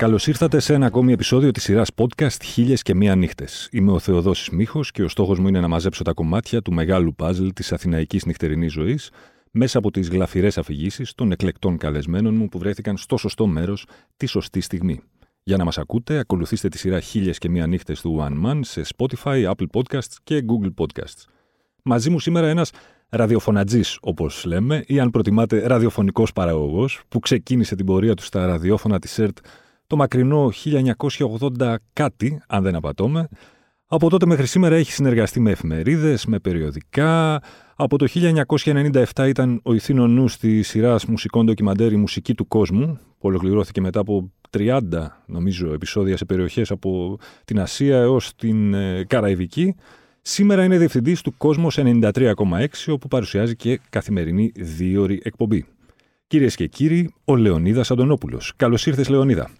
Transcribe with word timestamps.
Καλώς 0.00 0.26
ήρθατε 0.26 0.60
σε 0.60 0.74
ένα 0.74 0.86
ακόμη 0.86 1.12
επεισόδιο 1.12 1.50
της 1.50 1.62
σειράς 1.62 1.88
podcast 1.96 2.42
Χίλιες 2.42 2.82
και 2.82 2.94
Μία 2.94 3.14
Νύχτες. 3.14 3.68
Είμαι 3.72 3.92
ο 3.92 3.98
Θεοδόσης 3.98 4.50
Μίχος 4.50 4.90
και 4.90 5.02
ο 5.02 5.08
στόχος 5.08 5.38
μου 5.38 5.48
είναι 5.48 5.60
να 5.60 5.68
μαζέψω 5.68 6.04
τα 6.04 6.12
κομμάτια 6.12 6.62
του 6.62 6.72
μεγάλου 6.72 7.14
παζλ 7.14 7.48
της 7.48 7.72
αθηναϊκής 7.72 8.26
νυχτερινής 8.26 8.72
ζωής 8.72 9.10
μέσα 9.50 9.78
από 9.78 9.90
τις 9.90 10.08
γλαφυρές 10.08 10.58
αφηγήσεις 10.58 11.14
των 11.14 11.32
εκλεκτών 11.32 11.76
καλεσμένων 11.76 12.34
μου 12.34 12.48
που 12.48 12.58
βρέθηκαν 12.58 12.96
στο 12.96 13.16
σωστό 13.16 13.46
μέρος 13.46 13.86
τη 14.16 14.26
σωστή 14.26 14.60
στιγμή. 14.60 15.00
Για 15.42 15.56
να 15.56 15.64
μας 15.64 15.78
ακούτε, 15.78 16.18
ακολουθήστε 16.18 16.68
τη 16.68 16.78
σειρά 16.78 17.00
Χίλιες 17.00 17.38
και 17.38 17.48
Μία 17.48 17.66
Νύχτες 17.66 18.00
του 18.00 18.18
One 18.20 18.46
Man 18.46 18.60
σε 18.62 18.82
Spotify, 18.96 19.50
Apple 19.50 19.66
Podcasts 19.72 20.14
και 20.22 20.44
Google 20.46 20.84
Podcasts. 20.84 21.24
Μαζί 21.82 22.10
μου 22.10 22.20
σήμερα 22.20 22.48
ένας 22.48 22.70
ραδιοφωνατζής, 23.08 23.98
όπως 24.00 24.44
λέμε, 24.44 24.84
ή 24.86 25.00
αν 25.00 25.10
προτιμάτε 25.10 25.66
ραδιοφωνικός 25.66 26.32
παραγωγός, 26.32 27.02
που 27.08 27.18
ξεκίνησε 27.18 27.76
την 27.76 27.86
πορεία 27.86 28.14
του 28.14 28.22
στα 28.22 28.46
ραδιόφωνα 28.46 28.98
της 28.98 29.18
ΕΡΤ 29.18 29.38
το 29.90 29.96
μακρινό 29.96 30.52
1980 31.58 31.74
κάτι, 31.92 32.42
αν 32.48 32.62
δεν 32.62 32.74
απατώμε. 32.74 33.28
Από 33.86 34.10
τότε 34.10 34.26
μέχρι 34.26 34.46
σήμερα 34.46 34.76
έχει 34.76 34.92
συνεργαστεί 34.92 35.40
με 35.40 35.50
εφημερίδες, 35.50 36.26
με 36.26 36.38
περιοδικά. 36.38 37.42
Από 37.76 37.98
το 37.98 38.06
1997 38.14 39.04
ήταν 39.26 39.60
ο 39.64 39.74
ηθήνο 39.74 40.06
νου 40.06 40.24
τη 40.40 40.62
σειρά 40.62 40.96
μουσικών 41.08 41.46
ντοκιμαντέρ 41.46 41.92
«Η 41.92 41.96
μουσική 41.96 42.34
του 42.34 42.48
κόσμου», 42.48 42.98
που 43.18 43.28
ολοκληρώθηκε 43.28 43.80
μετά 43.80 44.00
από 44.00 44.32
30, 44.58 44.80
νομίζω, 45.26 45.72
επεισόδια 45.72 46.16
σε 46.16 46.24
περιοχές 46.24 46.70
από 46.70 47.18
την 47.44 47.60
Ασία 47.60 47.96
έως 47.96 48.34
την 48.34 48.74
ε, 48.74 49.04
Καραϊβική. 49.04 49.74
Σήμερα 50.22 50.64
είναι 50.64 50.78
διευθυντής 50.78 51.20
του 51.20 51.34
Κόσμος 51.36 51.78
93,6, 51.80 52.66
όπου 52.88 53.08
παρουσιάζει 53.08 53.56
και 53.56 53.80
καθημερινή 53.90 54.52
δίωρη 54.56 55.20
εκπομπή. 55.22 55.66
Κυρίες 56.26 56.54
και 56.54 56.66
κύριοι, 56.66 57.14
ο 57.24 57.36
Λεωνίδας 57.36 57.90
Αντωνόπουλος. 57.90 58.52
Καλώς 58.56 58.86
ήρθες, 58.86 59.08
Λεωνίδα. 59.08 59.50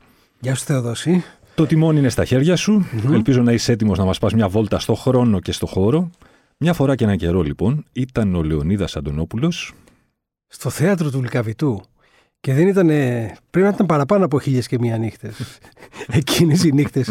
Γεια 0.43 0.55
σου 0.55 0.65
Θεοδόση. 0.65 1.25
Το 1.55 1.67
τιμόνι 1.67 1.99
είναι 1.99 2.09
στα 2.09 2.25
χέρια 2.25 2.57
σου. 2.57 2.87
Ελπίζω 3.13 3.43
να 3.43 3.53
είσαι 3.53 3.73
έτοιμος 3.73 3.99
να 3.99 4.05
μας 4.05 4.19
πας 4.19 4.33
μια 4.33 4.49
βόλτα 4.49 4.79
στο 4.79 4.95
χρόνο 4.95 5.41
και 5.41 5.53
στο 5.53 5.67
χώρο. 5.67 6.11
Μια 6.57 6.73
φορά 6.73 6.95
και 6.95 7.05
ένα 7.05 7.17
καιρό, 7.17 7.43
λοιπόν, 7.43 7.85
ήταν 7.93 8.35
ο 8.35 8.43
Λεωνίδας 8.43 8.97
Αντωνόπουλος. 8.97 9.73
Στο 10.47 10.71
θέατρο 10.71 11.11
του 11.11 11.23
Λικαβητού. 11.23 11.81
Και 12.41 12.55
δεν 12.55 12.69
ήταν. 12.69 12.87
Πρέπει 13.51 13.67
να 13.67 13.69
ήταν 13.69 13.87
παραπάνω 13.87 14.25
από 14.25 14.41
χίλιες 14.41 14.67
και 14.67 14.79
μία 14.79 14.99
νύχτες. 14.99 15.59
Εκείνες 16.21 16.65
οι 16.65 16.73
νύχτες 16.73 17.11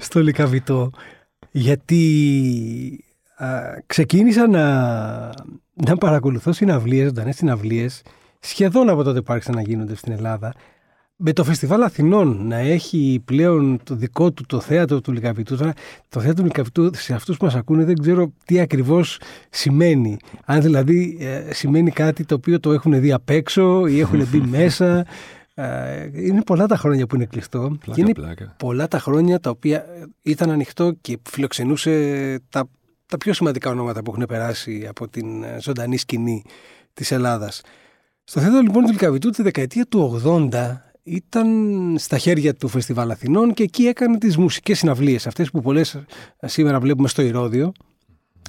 στο 0.00 0.20
Λικαβητό. 0.20 0.90
Γιατί 1.50 3.04
α, 3.36 3.46
ξεκίνησα 3.86 4.48
να, 4.48 4.64
να 5.74 5.96
παρακολουθώ 5.98 6.52
συναυλίες, 6.52 7.06
ζωντανές 7.06 7.36
συναυλίες, 7.36 8.02
σχεδόν 8.40 8.88
από 8.88 9.02
τότε 9.02 9.20
που 9.22 9.32
άρχισαν 9.32 9.54
να 9.54 9.62
γίνονται 9.62 9.94
στην 9.94 10.12
Ελλάδα 10.12 10.54
με 11.22 11.32
το 11.32 11.44
Φεστιβάλ 11.44 11.82
Αθηνών 11.82 12.46
να 12.46 12.56
έχει 12.56 13.22
πλέον 13.24 13.80
το 13.84 13.94
δικό 13.94 14.32
του 14.32 14.44
το 14.46 14.60
θέατρο 14.60 15.00
του 15.00 15.12
Λικαβητού. 15.12 15.56
Τώρα, 15.56 15.72
το 16.08 16.20
θέατρο 16.20 16.42
του 16.42 16.44
Λικαβητού 16.44 16.90
σε 16.94 17.14
αυτούς 17.14 17.36
που 17.36 17.44
μας 17.44 17.54
ακούνε 17.54 17.84
δεν 17.84 17.98
ξέρω 18.00 18.32
τι 18.44 18.60
ακριβώς 18.60 19.20
σημαίνει. 19.50 20.16
Αν 20.44 20.62
δηλαδή 20.62 21.18
ε, 21.20 21.52
σημαίνει 21.52 21.90
κάτι 21.90 22.24
το 22.24 22.34
οποίο 22.34 22.60
το 22.60 22.72
έχουν 22.72 23.00
δει 23.00 23.12
απ' 23.12 23.30
έξω 23.30 23.86
ή 23.86 24.00
έχουν 24.00 24.28
μπει 24.30 24.40
μέσα. 24.58 25.06
Ε, 25.54 26.10
είναι 26.12 26.42
πολλά 26.42 26.66
τα 26.66 26.76
χρόνια 26.76 27.06
που 27.06 27.14
είναι 27.14 27.24
κλειστό. 27.24 27.58
Πλάκα, 27.58 27.92
και 27.92 28.00
είναι 28.00 28.12
πλάκα. 28.12 28.54
πολλά 28.58 28.88
τα 28.88 28.98
χρόνια 28.98 29.40
τα 29.40 29.50
οποία 29.50 29.84
ήταν 30.22 30.50
ανοιχτό 30.50 30.92
και 31.00 31.18
φιλοξενούσε 31.30 32.38
τα, 32.48 32.68
τα 33.06 33.18
πιο 33.18 33.32
σημαντικά 33.32 33.70
ονόματα 33.70 34.02
που 34.02 34.10
έχουν 34.10 34.26
περάσει 34.28 34.86
από 34.88 35.08
την 35.08 35.42
ε, 35.42 35.56
ζωντανή 35.60 35.96
σκηνή 35.96 36.44
της 36.94 37.10
Ελλάδας. 37.10 37.62
Στο 38.24 38.40
θέατρο 38.40 38.60
λοιπόν 38.60 38.84
του 38.84 38.90
Λικαβητού 38.90 39.30
τη 39.30 39.42
δεκαετία 39.42 39.86
του 39.86 40.22
80 40.52 40.89
ήταν 41.10 41.48
στα 41.98 42.18
χέρια 42.18 42.54
του 42.54 42.68
Φεστιβάλ 42.68 43.10
Αθηνών 43.10 43.54
και 43.54 43.62
εκεί 43.62 43.86
έκανε 43.86 44.18
τις 44.18 44.36
μουσικές 44.36 44.78
συναυλίες, 44.78 45.26
αυτές 45.26 45.50
που 45.50 45.60
πολλές 45.60 46.02
σήμερα 46.40 46.80
βλέπουμε 46.80 47.08
στο 47.08 47.22
Ηρώδιο, 47.22 47.72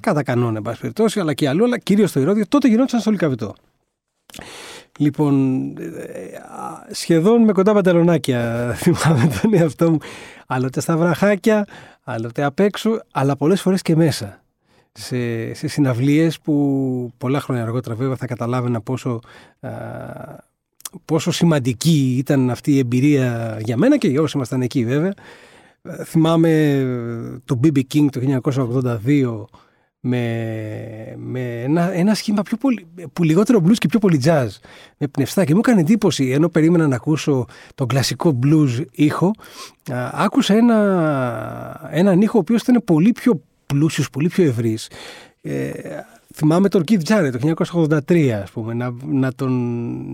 κατά 0.02 0.24
κανόνα 0.24 0.58
εν 0.58 0.62
πάση 0.64 0.80
περιπτώσει, 0.80 1.20
αλλά 1.20 1.34
και 1.34 1.48
αλλού, 1.48 1.64
αλλά 1.64 1.78
κυρίως 1.78 2.10
στο 2.10 2.20
Ηρώδιο, 2.20 2.48
τότε 2.48 2.68
γινόταν 2.68 3.00
στο 3.00 3.12
Λικαβητό. 3.12 3.56
Λοιπόν, 4.98 5.74
σχεδόν 6.92 7.42
με 7.42 7.52
κοντά 7.52 7.74
παντελονάκια 7.74 8.72
θυμάμαι 8.82 9.30
τον 9.42 9.54
εαυτό 9.54 9.92
μου. 9.92 9.98
Άλλοτε 10.48 10.82
στα 10.82 10.98
βραχάκια, 10.98 11.68
άλλοτε 12.04 12.44
απ' 12.44 12.60
έξω, 12.60 13.02
αλλά 13.12 13.36
πολλές 13.36 13.62
φορές 13.62 13.82
και 13.82 13.96
μέσα. 13.96 14.44
Σε, 14.94 15.54
σε 15.54 15.68
συναυλίες 15.68 16.40
που 16.40 17.14
πολλά 17.18 17.40
χρόνια 17.40 17.64
αργότερα 17.64 17.96
βέβαια 17.96 18.16
θα 18.16 18.26
καταλάβαινα 18.26 18.82
πόσο 18.82 19.20
α, 19.60 19.70
πόσο 21.06 21.32
σημαντική 21.32 22.16
ήταν 22.18 22.50
αυτή 22.50 22.72
η 22.72 22.78
εμπειρία 22.78 23.58
για 23.64 23.78
μένα 23.78 23.98
και 23.98 24.08
για 24.08 24.22
όσοι 24.22 24.38
ήμασταν 24.38 24.62
εκεί 24.62 24.86
βέβαια. 24.86 25.14
Θυμάμαι 26.06 26.84
το 27.46 27.60
BB 27.64 27.82
King 27.94 28.08
το 28.12 28.42
1982 29.06 29.46
με, 30.04 31.16
με 31.18 31.62
ένα, 31.62 31.94
ένα 31.94 32.14
σχήμα 32.14 32.42
πιο 32.42 32.58
πολύ, 32.58 32.88
που 33.14 33.24
λιγότερο 33.24 33.62
blues 33.66 33.78
και 33.78 33.88
πιο 33.88 34.00
πολύ 34.00 34.22
jazz 34.26 34.48
με 34.98 35.08
πνευστά 35.08 35.46
και 35.46 35.54
μου 35.54 35.60
έκανε 35.60 35.82
εντύπωση 35.82 36.30
ενώ 36.30 36.50
περίμενα 36.50 36.88
να 36.88 36.96
ακούσω 36.96 37.46
τον 37.76 37.88
κλασικό 37.88 38.40
blues 38.44 38.86
ήχο 38.92 39.32
άκουσα 40.12 40.54
ένα, 40.54 41.90
έναν 41.92 42.22
ήχο 42.22 42.38
ο 42.38 42.40
οποίος 42.42 42.62
ήταν 42.62 42.82
πολύ 42.86 43.12
πιο 43.12 43.42
πλούσιος, 43.66 44.10
πολύ 44.10 44.28
πιο 44.28 44.44
ευρύς 44.44 44.90
ε, 45.42 45.72
θυμάμαι 46.42 46.70
τον 46.70 46.84
Keith 46.88 47.02
Jarrett 47.04 47.32
το 47.32 47.54
1983, 48.08 48.28
ας 48.44 48.52
πούμε, 48.52 48.74
να, 48.74 48.94
να, 49.06 49.34
τον, 49.34 49.52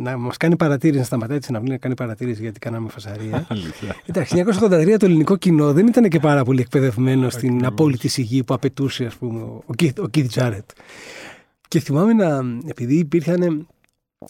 να 0.02 0.18
μας 0.18 0.38
κάνει 0.38 0.56
παρατήρηση, 0.56 1.00
να 1.00 1.06
σταματάει 1.06 1.38
τη 1.38 1.46
συναυλία 1.46 1.72
να 1.72 1.78
κάνει 1.78 1.96
παρατήρηση 1.96 2.42
γιατί 2.42 2.60
κάναμε 2.60 2.90
φασαρία. 2.90 3.48
Εντάξει, 4.10 4.44
1983 4.62 4.96
το 5.00 5.06
ελληνικό 5.06 5.36
κοινό 5.36 5.74
δεν 5.74 5.88
ήταν 5.88 6.10
και 6.10 6.20
πάρα 6.20 6.44
πολύ 6.44 6.62
εκπαιδευμένο 6.62 7.30
στην 7.30 7.66
απόλυτη 7.66 8.08
σιγή 8.08 8.44
που 8.44 8.54
απαιτούσε, 8.54 9.06
ας 9.06 9.16
πούμε, 9.16 9.42
ο 9.42 9.74
Keith, 9.80 10.00
ο 10.00 10.10
Keith 10.14 10.30
Jarrett. 10.34 10.66
Και 11.68 11.80
θυμάμαι 11.80 12.14
να, 12.14 12.42
επειδή 12.66 12.96
υπήρχαν 12.96 13.68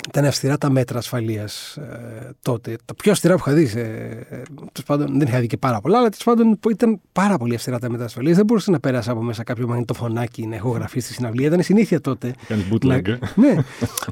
ήταν 0.09 0.25
αυστηρά 0.25 0.57
τα 0.57 0.69
μέτρα 0.69 0.97
ασφαλείας 0.97 1.77
ε, 1.77 2.29
τότε. 2.41 2.75
Τα 2.85 2.95
πιο 2.95 3.11
αυστηρά 3.11 3.35
που 3.35 3.43
είχα 3.45 3.53
δει. 3.53 3.79
Ε, 3.79 3.83
ε, 4.29 4.41
πάντων, 4.85 5.17
δεν 5.17 5.27
είχα 5.27 5.39
δει 5.39 5.47
και 5.47 5.57
πάρα 5.57 5.81
πολλά, 5.81 5.97
αλλά 5.97 6.09
τέλος 6.09 6.23
πάντων 6.23 6.59
ήταν 6.69 6.99
πάρα 7.11 7.37
πολύ 7.37 7.55
αυστηρά 7.55 7.79
τα 7.79 7.89
μέτρα 7.89 8.05
ασφαλείας. 8.05 8.35
Δεν 8.35 8.45
μπορούσε 8.45 8.71
να 8.71 8.79
περάσει 8.79 9.09
από 9.09 9.21
μέσα 9.21 9.43
κάποιο 9.43 9.67
μαγνητοφωνάκι 9.67 10.47
να 10.47 10.55
έχω 10.55 10.69
γραφεί 10.69 10.99
στη 10.99 11.13
συναυλία. 11.13 11.47
Ήταν 11.47 11.63
συνήθεια 11.63 12.01
τότε. 12.01 12.33
Κάνεις 12.47 12.65
bootleg. 12.71 13.07
ε. 13.07 13.17
ναι. 13.35 13.63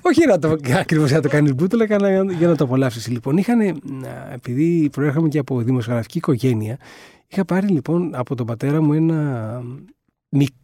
Όχι 0.02 0.26
να 0.28 0.40
το, 0.40 0.58
ακριβώς 0.80 1.08
για 1.08 1.18
να 1.18 1.24
το 1.24 1.30
κάνεις 1.30 1.54
bootleg, 1.60 1.92
αλλά 1.92 2.10
για, 2.10 2.26
για 2.38 2.48
να 2.48 2.56
το 2.56 2.64
απολαύσεις. 2.64 3.08
Λοιπόν, 3.08 3.38
είχαν, 3.38 3.60
ε, 3.60 3.74
επειδή 4.34 4.90
προέρχομαι 4.92 5.28
και 5.28 5.40
από 5.40 5.62
δημοσιογραφική 5.62 6.18
οικογένεια, 6.18 6.78
είχα 7.28 7.46
πάρει 7.46 7.68
λοιπόν 7.68 8.16
από 8.16 8.36
τον 8.36 8.46
πατέρα 8.46 8.82
μου 8.82 8.94
ένα 8.94 9.62
μικρό 10.30 10.56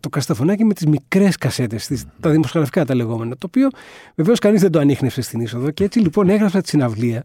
το 0.00 0.08
κασταφωνάκι 0.08 0.64
με 0.64 0.74
τις 0.74 0.86
μικρές 0.86 1.36
κασέτες, 1.36 2.04
τα 2.20 2.30
δημοσιογραφικά 2.30 2.84
τα 2.84 2.94
λεγόμενα. 2.94 3.36
Το 3.36 3.46
οποίο 3.46 3.68
βεβαίως 4.14 4.38
κανείς 4.38 4.60
δεν 4.60 4.70
το 4.70 4.78
ανείχνευσε 4.78 5.22
στην 5.22 5.40
είσοδο. 5.40 5.70
Και 5.70 5.84
έτσι 5.84 5.98
λοιπόν 5.98 6.28
έγραψα 6.28 6.60
τη 6.60 6.68
συναυλία 6.68 7.22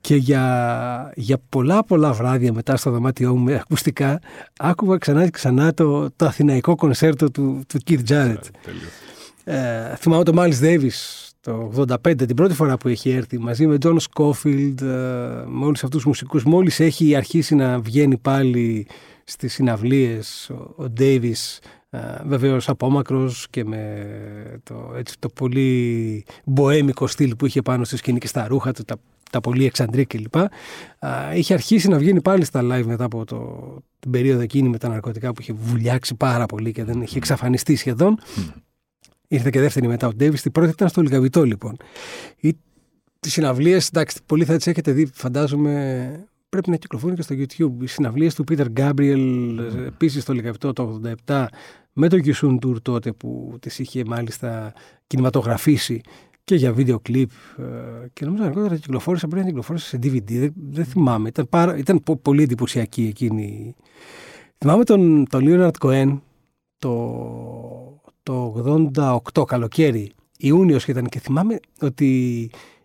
και 0.00 0.16
για, 0.16 1.12
για 1.14 1.38
πολλά 1.48 1.84
πολλά 1.84 2.12
βράδια 2.12 2.52
μετά 2.52 2.76
στο 2.76 2.90
δωμάτιό 2.90 3.36
μου 3.36 3.44
με 3.44 3.54
ακουστικά 3.54 4.20
άκουγα 4.58 4.98
ξανά 4.98 5.24
και 5.24 5.30
ξανά 5.30 5.74
το, 5.74 6.10
το 6.10 6.26
αθηναϊκό 6.26 6.74
κονσέρτο 6.74 7.30
του, 7.30 7.62
του 7.68 7.80
Keith 7.86 8.08
Jarrett. 8.08 8.50
Ε, 9.44 9.94
θυμάμαι 9.96 10.24
το 10.24 10.32
Miles 10.36 10.60
Davis 10.62 10.90
το 11.40 11.72
85, 11.76 12.26
την 12.26 12.34
πρώτη 12.36 12.54
φορά 12.54 12.76
που 12.76 12.88
έχει 12.88 13.10
έρθει 13.10 13.38
μαζί 13.38 13.66
με 13.66 13.76
John 13.82 13.96
Scofield, 13.96 14.80
ε, 14.80 14.86
με 15.46 15.64
όλους 15.64 15.84
αυτούς 15.84 15.90
τους 15.90 16.04
μουσικούς. 16.04 16.44
Μόλις 16.44 16.80
έχει 16.80 17.14
αρχίσει 17.14 17.54
να 17.54 17.80
βγαίνει 17.80 18.16
πάλι 18.16 18.86
στις 19.32 19.52
συναυλίες 19.52 20.50
ο, 20.50 20.82
ο 20.82 20.92
Davis 20.98 21.58
Βεβαίως 22.24 22.68
απόμακρος 22.68 23.46
και 23.50 23.64
με 23.64 24.06
το, 24.62 24.92
έτσι, 24.96 25.16
το 25.18 25.28
πολύ 25.28 26.24
μποέμικο 26.44 27.06
στυλ 27.06 27.36
που 27.36 27.46
είχε 27.46 27.62
πάνω 27.62 27.84
στη 27.84 27.96
σκηνή 27.96 28.18
και 28.18 28.26
στα 28.26 28.46
ρούχα 28.46 28.72
του, 28.72 28.84
τα, 28.84 28.96
τα 29.30 29.40
πολύ 29.40 29.64
εξαντρή 29.64 30.04
κλπ. 30.04 30.34
Είχε 31.34 31.54
αρχίσει 31.54 31.88
να 31.88 31.98
βγαίνει 31.98 32.20
πάλι 32.20 32.44
στα 32.44 32.60
live 32.62 32.84
μετά 32.84 33.04
από 33.04 33.24
το, 33.24 33.76
την 33.98 34.10
περίοδο 34.10 34.40
εκείνη 34.42 34.68
με 34.68 34.78
τα 34.78 34.88
ναρκωτικά 34.88 35.32
που 35.32 35.40
είχε 35.40 35.52
βουλιάξει 35.52 36.14
πάρα 36.14 36.46
πολύ 36.46 36.72
και 36.72 36.84
δεν 36.84 37.02
είχε 37.02 37.18
εξαφανιστεί 37.18 37.76
σχεδόν. 37.76 38.18
Ήρθε 39.28 39.50
και 39.50 39.60
δεύτερη 39.60 39.86
μετά 39.86 40.06
ο 40.06 40.12
Ντέβι. 40.12 40.40
Την 40.40 40.52
πρώτη 40.52 40.70
ήταν 40.70 40.88
στο 40.88 41.00
Λιγαβιτό 41.00 41.44
λοιπόν. 41.44 41.76
Τις 43.20 43.32
συναυλίες, 43.32 43.88
εντάξει, 43.88 44.18
πολλοί 44.26 44.44
θα 44.44 44.56
τις 44.56 44.66
έχετε 44.66 44.92
δει, 44.92 45.10
φαντάζομαι, 45.12 46.26
πρέπει 46.52 46.70
να 46.70 46.76
κυκλοφορούν 46.76 47.16
και 47.16 47.22
στο 47.22 47.34
YouTube. 47.38 47.82
Οι 47.82 47.86
συναυλίες 47.86 48.34
του 48.34 48.44
Peter 48.50 48.66
Gabriel, 48.76 49.56
επίσης 49.86 50.22
στο 50.22 50.32
Λιγαβιτό 50.32 50.72
το 50.72 51.00
87, 51.26 51.46
με 51.92 52.08
το 52.08 52.20
Κισούν 52.20 52.58
Tour 52.66 52.82
τότε 52.82 53.12
που 53.12 53.56
τις 53.60 53.78
είχε 53.78 54.02
μάλιστα 54.06 54.72
κινηματογραφήσει 55.06 56.00
και 56.44 56.54
για 56.54 56.72
βίντεο 56.72 56.98
κλιπ 57.00 57.30
ε, 57.58 57.62
και 58.12 58.24
νομίζω 58.24 58.44
αργότερα 58.44 58.76
κυκλοφόρησε, 58.76 59.26
πρέπει 59.26 59.42
να 59.42 59.48
κυκλοφόρησε 59.48 59.86
σε 59.86 59.96
DVD, 59.96 60.32
δεν, 60.38 60.52
δεν 60.70 60.84
θυμάμαι, 60.84 61.28
ήταν, 61.28 61.48
πάρα, 61.48 61.76
ήταν 61.76 62.02
πολύ 62.22 62.42
εντυπωσιακή 62.42 63.06
εκείνη. 63.06 63.74
Θυμάμαι 64.58 64.84
τον, 64.84 65.26
τον 65.28 65.44
Leonard 65.46 65.86
Cohen 65.86 66.20
το, 66.78 68.00
το 68.22 68.54
88 69.34 69.46
καλοκαίρι, 69.46 70.12
Ιούνιος 70.38 70.88
ήταν 70.88 71.06
και 71.06 71.18
θυμάμαι 71.18 71.58
ότι 71.80 72.50
Ε, 72.50 72.81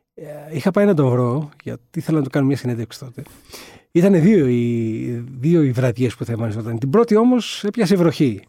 είχα 0.52 0.72
πάει 0.72 0.86
να 0.86 0.94
τον 0.94 1.10
βρω, 1.10 1.50
γιατί 1.64 1.82
ήθελα 1.96 2.18
να 2.18 2.24
του 2.24 2.30
κάνω 2.30 2.46
μια 2.46 2.58
συνέντευξη 2.58 3.00
τότε. 3.00 3.24
Ήταν 3.92 4.22
δύο 4.22 4.48
οι, 4.48 5.26
δύο 5.40 5.64
οι 5.64 5.72
βραδιές 5.72 6.16
που 6.16 6.26
θα 6.26 6.32
εμφανιζόταν. 6.32 6.80
Την 6.80 6.90
πρώτη 6.90 7.16
όμως 7.16 7.64
έπιασε 7.64 7.96
βροχή. 7.96 8.42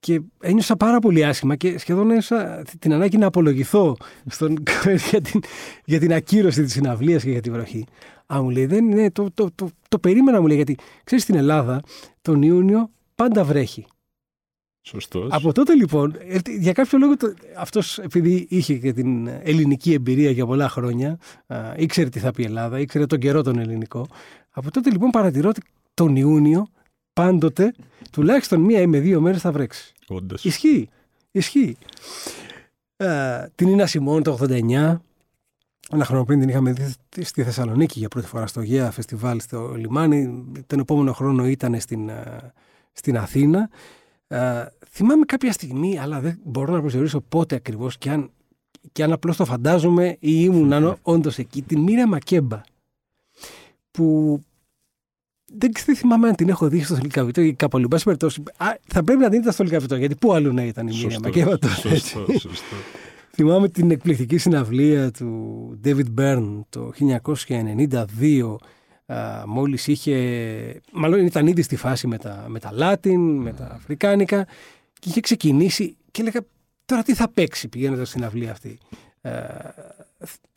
Και 0.00 0.20
ένιωσα 0.40 0.76
πάρα 0.76 0.98
πολύ 0.98 1.24
άσχημα 1.24 1.56
και 1.56 1.78
σχεδόν 1.78 2.08
ένιωσα 2.08 2.62
την 2.78 2.92
ανάγκη 2.92 3.16
να 3.16 3.26
απολογηθώ 3.26 3.96
στον, 4.26 4.62
για, 5.10 5.20
την, 5.20 5.40
για 5.84 5.98
την 5.98 6.12
ακύρωση 6.12 6.62
της 6.62 6.72
συναυλίας 6.72 7.22
και 7.22 7.30
για 7.30 7.40
τη 7.40 7.50
βροχή. 7.50 7.86
Α, 8.34 8.42
μου 8.42 8.50
λέει, 8.50 8.66
δεν 8.66 8.90
είναι, 8.90 9.10
το, 9.10 9.30
το, 9.34 9.50
το, 9.54 9.68
το, 9.88 9.98
περίμενα 9.98 10.40
μου 10.40 10.46
λέει, 10.46 10.56
γιατί 10.56 10.76
ξέρεις 11.04 11.24
στην 11.24 11.34
Ελλάδα 11.34 11.80
τον 12.22 12.42
Ιούνιο 12.42 12.90
πάντα 13.14 13.44
βρέχει. 13.44 13.86
Σωστός. 14.86 15.28
Από 15.30 15.52
τότε 15.52 15.74
λοιπόν, 15.74 16.14
ε, 16.28 16.38
για 16.58 16.72
κάποιο 16.72 16.98
λόγο 16.98 17.14
αυτός 17.56 17.98
επειδή 17.98 18.46
είχε 18.50 18.74
και 18.74 18.92
την 18.92 19.26
ελληνική 19.26 19.92
εμπειρία 19.92 20.30
για 20.30 20.46
πολλά 20.46 20.68
χρόνια, 20.68 21.18
ήξερε 21.76 22.08
τι 22.08 22.18
θα 22.18 22.30
πει 22.30 22.42
η 22.42 22.44
Ελλάδα, 22.44 22.78
ήξερε 22.80 23.06
τον 23.06 23.18
καιρό 23.18 23.42
τον 23.42 23.58
ελληνικό. 23.58 24.06
Από 24.50 24.70
τότε 24.70 24.90
λοιπόν 24.90 25.10
παρατηρώ 25.10 25.48
ότι 25.48 25.62
τον 25.94 26.16
Ιούνιο 26.16 26.66
πάντοτε 27.12 27.74
τουλάχιστον 28.10 28.60
μία 28.60 28.80
ή 28.80 28.86
με 28.86 28.98
δύο 28.98 29.20
μέρες 29.20 29.40
θα 29.40 29.52
βρέξει. 29.52 29.92
Όντως. 30.08 30.44
Ισχύει. 30.44 30.88
Ισχύει. 31.30 31.76
την 33.54 33.68
Ίνα 33.68 33.86
Σιμών 33.86 34.22
το 34.22 34.38
89, 34.40 34.98
ένα 35.90 36.04
χρόνο 36.04 36.24
πριν 36.24 36.40
την 36.40 36.48
είχαμε 36.48 36.72
δει 36.72 36.94
στη 37.24 37.42
Θεσσαλονίκη 37.42 37.98
για 37.98 38.08
πρώτη 38.08 38.26
φορά 38.26 38.46
στο 38.46 38.62
ΓΕΑ 38.62 38.90
φεστιβάλ 38.90 39.40
στο 39.40 39.74
λιμάνι. 39.76 40.44
Τον 40.66 40.78
επόμενο 40.78 41.12
χρόνο 41.12 41.46
ήταν 41.46 41.80
στην, 41.80 42.10
στην 42.92 43.16
Αθήνα. 43.16 43.70
Ε, 44.28 44.66
θυμάμαι 44.88 45.24
κάποια 45.24 45.52
στιγμή, 45.52 45.98
αλλά 45.98 46.20
δεν 46.20 46.38
μπορώ 46.44 46.72
να 46.72 46.80
προσδιορίσω 46.80 47.20
πότε 47.20 47.54
ακριβώς 47.54 47.98
και 47.98 48.10
αν, 48.10 48.30
και 48.92 49.02
αν 49.02 49.12
απλώς 49.12 49.36
το 49.36 49.44
φαντάζομαι 49.44 50.08
ή 50.08 50.16
ήμουν 50.20 50.98
όντως 51.02 51.38
εκεί, 51.38 51.62
την 51.62 51.80
Μίρα 51.80 52.08
Μακέμπα. 52.08 52.60
Που 53.90 54.40
δεν 55.52 55.96
θυμάμαι 55.96 56.28
αν 56.28 56.34
την 56.34 56.48
έχω 56.48 56.68
δει 56.68 56.82
στο 56.82 56.98
Λικαβιτό 57.02 57.40
ή 57.40 57.54
κάπου 57.54 57.76
αλλού. 57.76 57.88
περιπτώσει, 57.88 58.42
θα 58.86 59.02
πρέπει 59.04 59.20
να 59.20 59.28
την 59.28 59.40
ήταν 59.40 59.52
στο 59.52 59.64
Λικαβιτό, 59.64 59.96
γιατί 59.96 60.14
πού 60.14 60.32
αλλού 60.32 60.52
να 60.52 60.64
ήταν 60.64 60.88
η 60.88 60.96
Μίρα 60.96 61.20
Μακέμπα 61.20 61.50
τότε. 61.50 61.68
Σωστό, 61.68 62.26
σωστό. 62.38 62.76
Θυμάμαι 63.30 63.68
την 63.68 63.90
εκπληκτική 63.90 64.38
συναυλία 64.38 65.10
του 65.10 65.80
David 65.84 66.18
Byrne 66.18 66.60
το 66.68 66.92
1992 67.46 68.56
Μόλις 69.46 69.86
είχε, 69.86 70.80
μάλλον 70.92 71.26
ήταν 71.26 71.46
ήδη 71.46 71.62
στη 71.62 71.76
φάση 71.76 72.06
με 72.06 72.18
τα, 72.18 72.44
με 72.48 72.58
τα 72.58 72.72
Latin, 72.78 73.18
με 73.18 73.52
τα 73.52 73.70
Αφρικάνικα 73.74 74.44
και 74.98 75.08
είχε 75.08 75.20
ξεκινήσει 75.20 75.96
και 76.10 76.20
έλεγα 76.20 76.40
τώρα 76.84 77.02
τι 77.02 77.14
θα 77.14 77.28
παίξει 77.28 77.68
πηγαίνοντας 77.68 78.08
στην 78.08 78.24
αυλή 78.24 78.48
αυτή. 78.48 78.78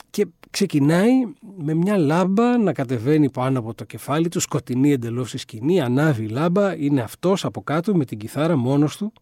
Και 0.09 0.27
ξεκινάει 0.49 1.11
με 1.57 1.73
μια 1.73 1.97
λάμπα 1.97 2.57
να 2.57 2.73
κατεβαίνει 2.73 3.29
πάνω 3.29 3.59
από 3.59 3.73
το 3.73 3.83
κεφάλι 3.83 4.29
του, 4.29 4.39
σκοτεινή 4.39 4.91
εντελώς 4.91 5.33
η 5.33 5.37
σκηνή, 5.37 5.81
ανάβει 5.81 6.23
η 6.23 6.27
λάμπα, 6.27 6.75
είναι 6.75 7.01
αυτός 7.01 7.45
από 7.45 7.61
κάτω 7.61 7.95
με 7.95 8.05
την 8.05 8.17
κιθάρα 8.17 8.55
μόνος 8.55 8.97
του 8.97 9.13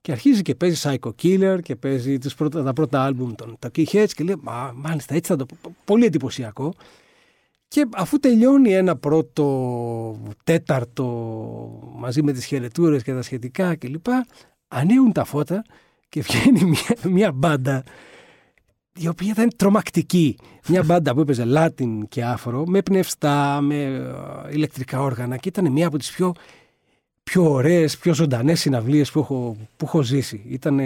και 0.00 0.12
αρχίζει 0.12 0.42
και 0.42 0.54
παίζει 0.54 0.80
Psycho 0.84 1.10
Killer 1.22 1.58
και 1.62 1.76
παίζει 1.76 2.18
τις 2.18 2.34
πρώτα, 2.34 2.62
τα 2.62 2.72
πρώτα 2.72 3.04
άλμπουμ 3.04 3.34
των 3.34 3.58
Talking 3.58 3.84
Heads 3.84 4.10
και 4.14 4.24
λέει 4.24 4.36
Μα, 4.40 4.72
μάλιστα 4.76 5.14
έτσι 5.14 5.30
θα 5.30 5.36
το 5.36 5.46
πω. 5.46 5.74
Πολύ 5.84 6.04
εντυπωσιακό. 6.04 6.74
Και 7.74 7.86
αφού 7.94 8.18
τελειώνει 8.18 8.72
ένα 8.74 8.96
πρώτο 8.96 10.16
τέταρτο 10.44 11.04
μαζί 11.96 12.22
με 12.22 12.32
τις 12.32 12.44
χαιρετούρες 12.44 13.02
και 13.02 13.12
τα 13.12 13.22
σχετικά 13.22 13.76
κλπ. 13.76 14.06
Ανοίγουν 14.68 15.12
τα 15.12 15.24
φώτα 15.24 15.64
και 16.08 16.20
βγαίνει 16.20 16.64
μια, 16.64 17.12
μια 17.12 17.32
μπάντα 17.32 17.82
η 18.98 19.08
οποία 19.08 19.30
ήταν 19.30 19.50
τρομακτική. 19.56 20.36
Μια 20.68 20.82
μπάντα 20.82 21.14
που 21.14 21.20
έπαιζε 21.20 21.44
Latin 21.46 21.98
και 22.08 22.24
άφρο 22.24 22.64
με 22.66 22.82
πνευστά, 22.82 23.60
με 23.60 23.82
ε, 23.82 24.02
ηλεκτρικά 24.52 25.00
όργανα 25.00 25.36
και 25.36 25.48
ήταν 25.48 25.72
μια 25.72 25.86
από 25.86 25.98
τις 25.98 26.10
πιο 26.10 26.32
πιο 27.24 27.52
ωραίες, 27.52 27.98
πιο 27.98 28.14
ζωντανές 28.14 28.60
συναυλίες 28.60 29.10
που 29.10 29.18
έχω, 29.18 29.56
που 29.76 29.84
έχω 29.84 30.02
ζήσει. 30.02 30.42
Ήταν, 30.48 30.80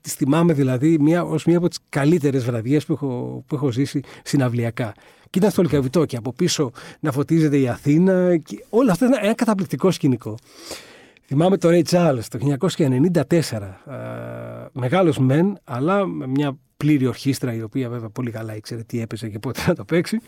τις 0.00 0.14
θυμάμαι 0.14 0.52
δηλαδή 0.52 0.98
μια, 0.98 1.24
ως 1.24 1.44
μια 1.44 1.56
από 1.56 1.68
τις 1.68 1.78
καλύτερες 1.88 2.44
βραδιές 2.44 2.84
που 2.84 2.92
έχω, 2.92 3.44
που 3.46 3.54
έχω 3.54 3.70
ζήσει 3.70 4.00
συναυλιακά. 4.24 4.94
Και 5.30 5.38
ήταν 5.38 5.50
στο 5.50 5.62
Λικαβιτό 5.62 6.04
και 6.04 6.16
από 6.16 6.32
πίσω 6.32 6.70
να 7.00 7.12
φωτίζεται 7.12 7.58
η 7.58 7.68
Αθήνα. 7.68 8.36
Και 8.36 8.64
όλα 8.68 8.92
αυτά 8.92 9.06
ήταν 9.06 9.18
ένα 9.22 9.34
καταπληκτικό 9.34 9.90
σκηνικό. 9.90 10.34
Θυμάμαι 11.26 11.56
το 11.56 11.68
Ray 11.72 11.82
Charles 11.82 12.24
το 12.28 12.38
1994. 13.22 13.42
μεγάλος 14.72 15.18
μεν, 15.18 15.58
αλλά 15.64 16.06
με 16.06 16.26
μια 16.26 16.58
πλήρη 16.76 17.06
ορχήστρα 17.06 17.54
η 17.54 17.62
οποία 17.62 17.88
βέβαια 17.88 18.08
πολύ 18.08 18.30
καλά 18.30 18.56
ήξερε 18.56 18.82
τι 18.82 19.00
έπαιζε 19.00 19.28
και 19.28 19.38
πότε 19.38 19.60
να 19.66 19.74
το 19.74 19.84
παίξει. 19.84 20.20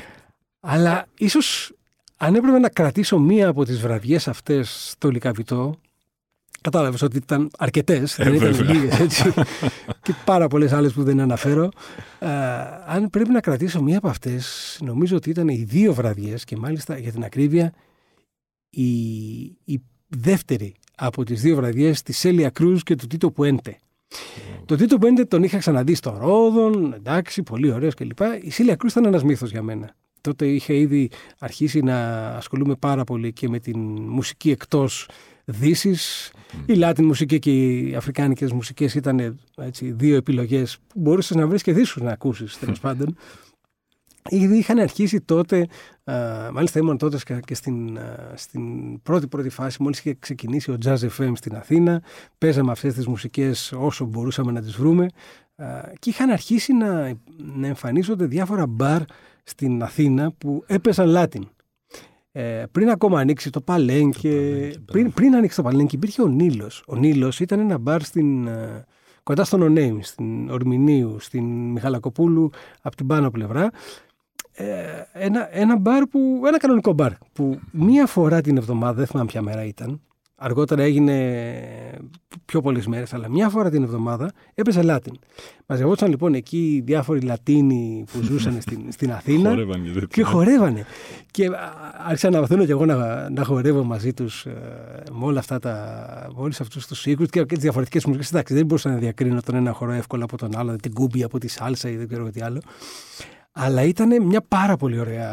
αλλά 0.60 1.06
ίσως 1.18 1.72
αν 2.20 2.34
έπρεπε 2.34 2.58
να 2.58 2.68
κρατήσω 2.68 3.18
μία 3.18 3.48
από 3.48 3.64
τις 3.64 3.80
βραδιές 3.80 4.28
αυτές 4.28 4.90
στο 4.90 5.10
Λικαβιτό, 5.10 5.74
κατάλαβες 6.60 7.02
ότι 7.02 7.16
ήταν 7.16 7.50
αρκετές, 7.58 8.16
δεν 8.16 8.34
ήταν 8.34 8.60
λίγες 8.70 9.00
έτσι, 9.00 9.32
και 10.02 10.14
πάρα 10.24 10.48
πολλές 10.48 10.72
άλλες 10.72 10.92
που 10.92 11.02
δεν 11.02 11.20
αναφέρω. 11.20 11.68
Ε, 12.18 12.28
αν 12.86 13.10
πρέπει 13.10 13.30
να 13.30 13.40
κρατήσω 13.40 13.82
μία 13.82 13.98
από 13.98 14.08
αυτές, 14.08 14.78
νομίζω 14.84 15.16
ότι 15.16 15.30
ήταν 15.30 15.48
οι 15.48 15.64
δύο 15.68 15.94
βραδιές 15.94 16.44
και 16.44 16.56
μάλιστα 16.56 16.98
για 16.98 17.12
την 17.12 17.24
ακρίβεια 17.24 17.72
η, 18.70 18.90
η 19.64 19.82
δεύτερη 20.08 20.74
από 20.96 21.24
τις 21.24 21.40
δύο 21.40 21.56
βραδιές 21.56 22.02
της 22.02 22.18
Σέλια 22.18 22.50
Κρούζ 22.50 22.82
και 22.82 22.94
του 22.94 23.06
Τίτο 23.06 23.30
Πουέντε. 23.30 23.78
Mm. 23.78 24.14
Το 24.64 24.76
Τίτο 24.76 24.98
Πουέντε 24.98 25.24
τον 25.24 25.42
είχα 25.42 25.58
ξαναδεί 25.58 25.94
στο 25.94 26.16
Ρόδον, 26.20 26.92
εντάξει, 26.92 27.42
πολύ 27.42 27.72
ωραίος 27.72 27.94
κλπ. 27.94 28.20
Η 28.42 28.50
Σέλια 28.50 28.76
Κρούζ 28.76 28.90
ήταν 28.90 29.04
ένας 29.04 29.22
μύθος 29.22 29.50
για 29.50 29.62
μένα 29.62 29.94
τότε 30.20 30.46
είχε 30.46 30.74
ήδη 30.76 31.10
αρχίσει 31.38 31.80
να 31.80 32.28
ασχολούμαι 32.28 32.74
πάρα 32.74 33.04
πολύ 33.04 33.32
και 33.32 33.48
με 33.48 33.58
την 33.58 33.80
μουσική 33.88 34.50
εκτός 34.50 35.08
δύσης. 35.44 36.32
Η 36.66 36.74
Latin 36.76 37.02
μουσική 37.02 37.38
και 37.38 37.50
οι 37.50 37.94
αφρικάνικες 37.94 38.52
μουσικές 38.52 38.94
ήταν 38.94 39.38
έτσι, 39.56 39.90
δύο 39.92 40.16
επιλογές 40.16 40.78
που 40.86 41.00
μπορούσες 41.00 41.36
να 41.36 41.46
βρεις 41.46 41.62
και 41.62 41.72
δύσους 41.72 42.02
να 42.02 42.12
ακούσεις 42.12 42.58
τέλος 42.58 42.80
πάντων. 42.84 43.16
Ήδη 44.30 44.56
είχαν 44.58 44.78
αρχίσει 44.78 45.20
τότε, 45.20 45.68
α, 46.04 46.14
μάλιστα 46.52 46.78
ήμουν 46.78 46.98
τότε 46.98 47.18
και 47.44 47.54
στην, 47.54 47.98
στην 48.34 48.62
πρώτη 49.02 49.26
πρώτη 49.26 49.48
φάση, 49.48 49.82
μόλις 49.82 49.98
είχε 49.98 50.16
ξεκινήσει 50.18 50.70
ο 50.70 50.78
Jazz 50.84 50.98
FM 51.18 51.32
στην 51.34 51.56
Αθήνα, 51.56 52.02
παίζαμε 52.38 52.70
αυτές 52.70 52.94
τις 52.94 53.06
μουσικές 53.06 53.72
όσο 53.76 54.04
μπορούσαμε 54.04 54.52
να 54.52 54.60
τις 54.60 54.76
βρούμε 54.76 55.06
και 55.98 56.10
είχαν 56.10 56.30
αρχίσει 56.30 56.72
να, 56.72 57.12
να 57.36 57.66
εμφανίζονται 57.66 58.26
διάφορα 58.26 58.66
μπαρ 58.66 59.02
στην 59.48 59.82
Αθήνα 59.82 60.32
που 60.38 60.64
έπαιζαν 60.66 61.08
Λάτιν. 61.08 61.48
Ε, 62.32 62.64
πριν 62.72 62.90
ακόμα 62.90 63.20
ανοίξει 63.20 63.50
το 63.50 63.60
Παλένκε, 63.60 64.70
πριν, 64.84 65.12
πριν 65.12 65.34
ανοίξει 65.34 65.56
το 65.56 65.62
Παλένκε 65.62 65.96
υπήρχε 65.96 66.22
ο 66.22 66.26
Νίλος. 66.26 66.82
Ο 66.86 66.96
Νίλος 66.96 67.40
ήταν 67.40 67.58
ένα 67.58 67.78
μπαρ 67.78 68.02
στην, 68.02 68.46
ε, 68.46 68.84
κοντά 69.22 69.44
στον 69.44 69.62
Ονέιμ, 69.62 69.98
στην 70.00 70.50
Ορμηνίου, 70.50 71.16
στην 71.20 71.44
Μιχαλακοπούλου, 71.44 72.50
από 72.82 72.96
την 72.96 73.06
πάνω 73.06 73.30
πλευρά. 73.30 73.70
Ε, 74.52 75.02
ένα, 75.12 75.56
ένα 75.56 75.76
μπαρ 75.78 76.06
που, 76.06 76.42
ένα 76.46 76.58
κανονικό 76.58 76.92
μπαρ 76.92 77.12
που 77.32 77.60
μία 77.70 78.06
φορά 78.06 78.40
την 78.40 78.56
εβδομάδα, 78.56 78.92
δεν 78.92 79.06
θυμάμαι 79.06 79.26
ποια 79.26 79.42
μέρα 79.42 79.64
ήταν, 79.64 80.00
Αργότερα 80.40 80.82
έγινε 80.82 81.14
πιο 82.44 82.60
πολλές 82.60 82.86
μέρες, 82.86 83.14
αλλά 83.14 83.28
μια 83.28 83.48
φορά 83.48 83.70
την 83.70 83.82
εβδομάδα 83.82 84.32
έπαιζε 84.54 84.82
Λάτιν. 84.82 85.18
Μαζευόταν 85.66 86.10
λοιπόν 86.10 86.34
εκεί 86.34 86.82
διάφοροι 86.84 87.20
Λατίνοι 87.20 88.04
που 88.12 88.22
ζούσαν 88.22 88.60
στην, 88.64 88.92
στην 88.92 89.12
Αθήνα. 89.12 89.48
Χορεύανε. 89.50 90.06
Και 90.08 90.22
χορεύανε. 90.22 90.86
Και 91.30 91.48
άρχισα 92.06 92.30
να 92.30 92.40
μαθαίνω 92.40 92.64
κι 92.64 92.70
εγώ 92.70 92.84
να, 92.84 93.30
να 93.30 93.44
χορεύω 93.44 93.84
μαζί 93.84 94.12
τους 94.12 94.46
ε, 94.46 94.52
με 95.12 95.24
όλα 95.24 95.38
αυτά 95.38 95.58
τα. 95.58 96.30
όλους 96.34 96.60
αυτούς 96.60 96.86
τους 96.86 97.06
οίκου 97.06 97.24
και, 97.24 97.44
τις 97.44 97.58
διαφορετικές 97.58 98.04
μουσικές. 98.04 98.28
Εντάξει, 98.28 98.54
δεν 98.54 98.66
μπορούσα 98.66 98.90
να 98.90 98.96
διακρίνω 98.96 99.40
τον 99.44 99.54
ένα 99.54 99.72
χορό 99.72 99.92
εύκολα 99.92 100.24
από 100.24 100.36
τον 100.36 100.56
άλλο, 100.56 100.76
την 100.76 100.92
κούμπι 100.92 101.22
από 101.22 101.38
τη 101.38 101.48
σάλσα 101.48 101.88
ή 101.88 101.96
δεν 101.96 102.08
ξέρω 102.08 102.30
τι 102.30 102.40
άλλο. 102.40 102.60
Αλλά 103.52 103.82
ήταν 103.82 104.24
μια 104.24 104.40
πάρα 104.48 104.76
πολύ 104.76 104.98
ωραία. 104.98 105.30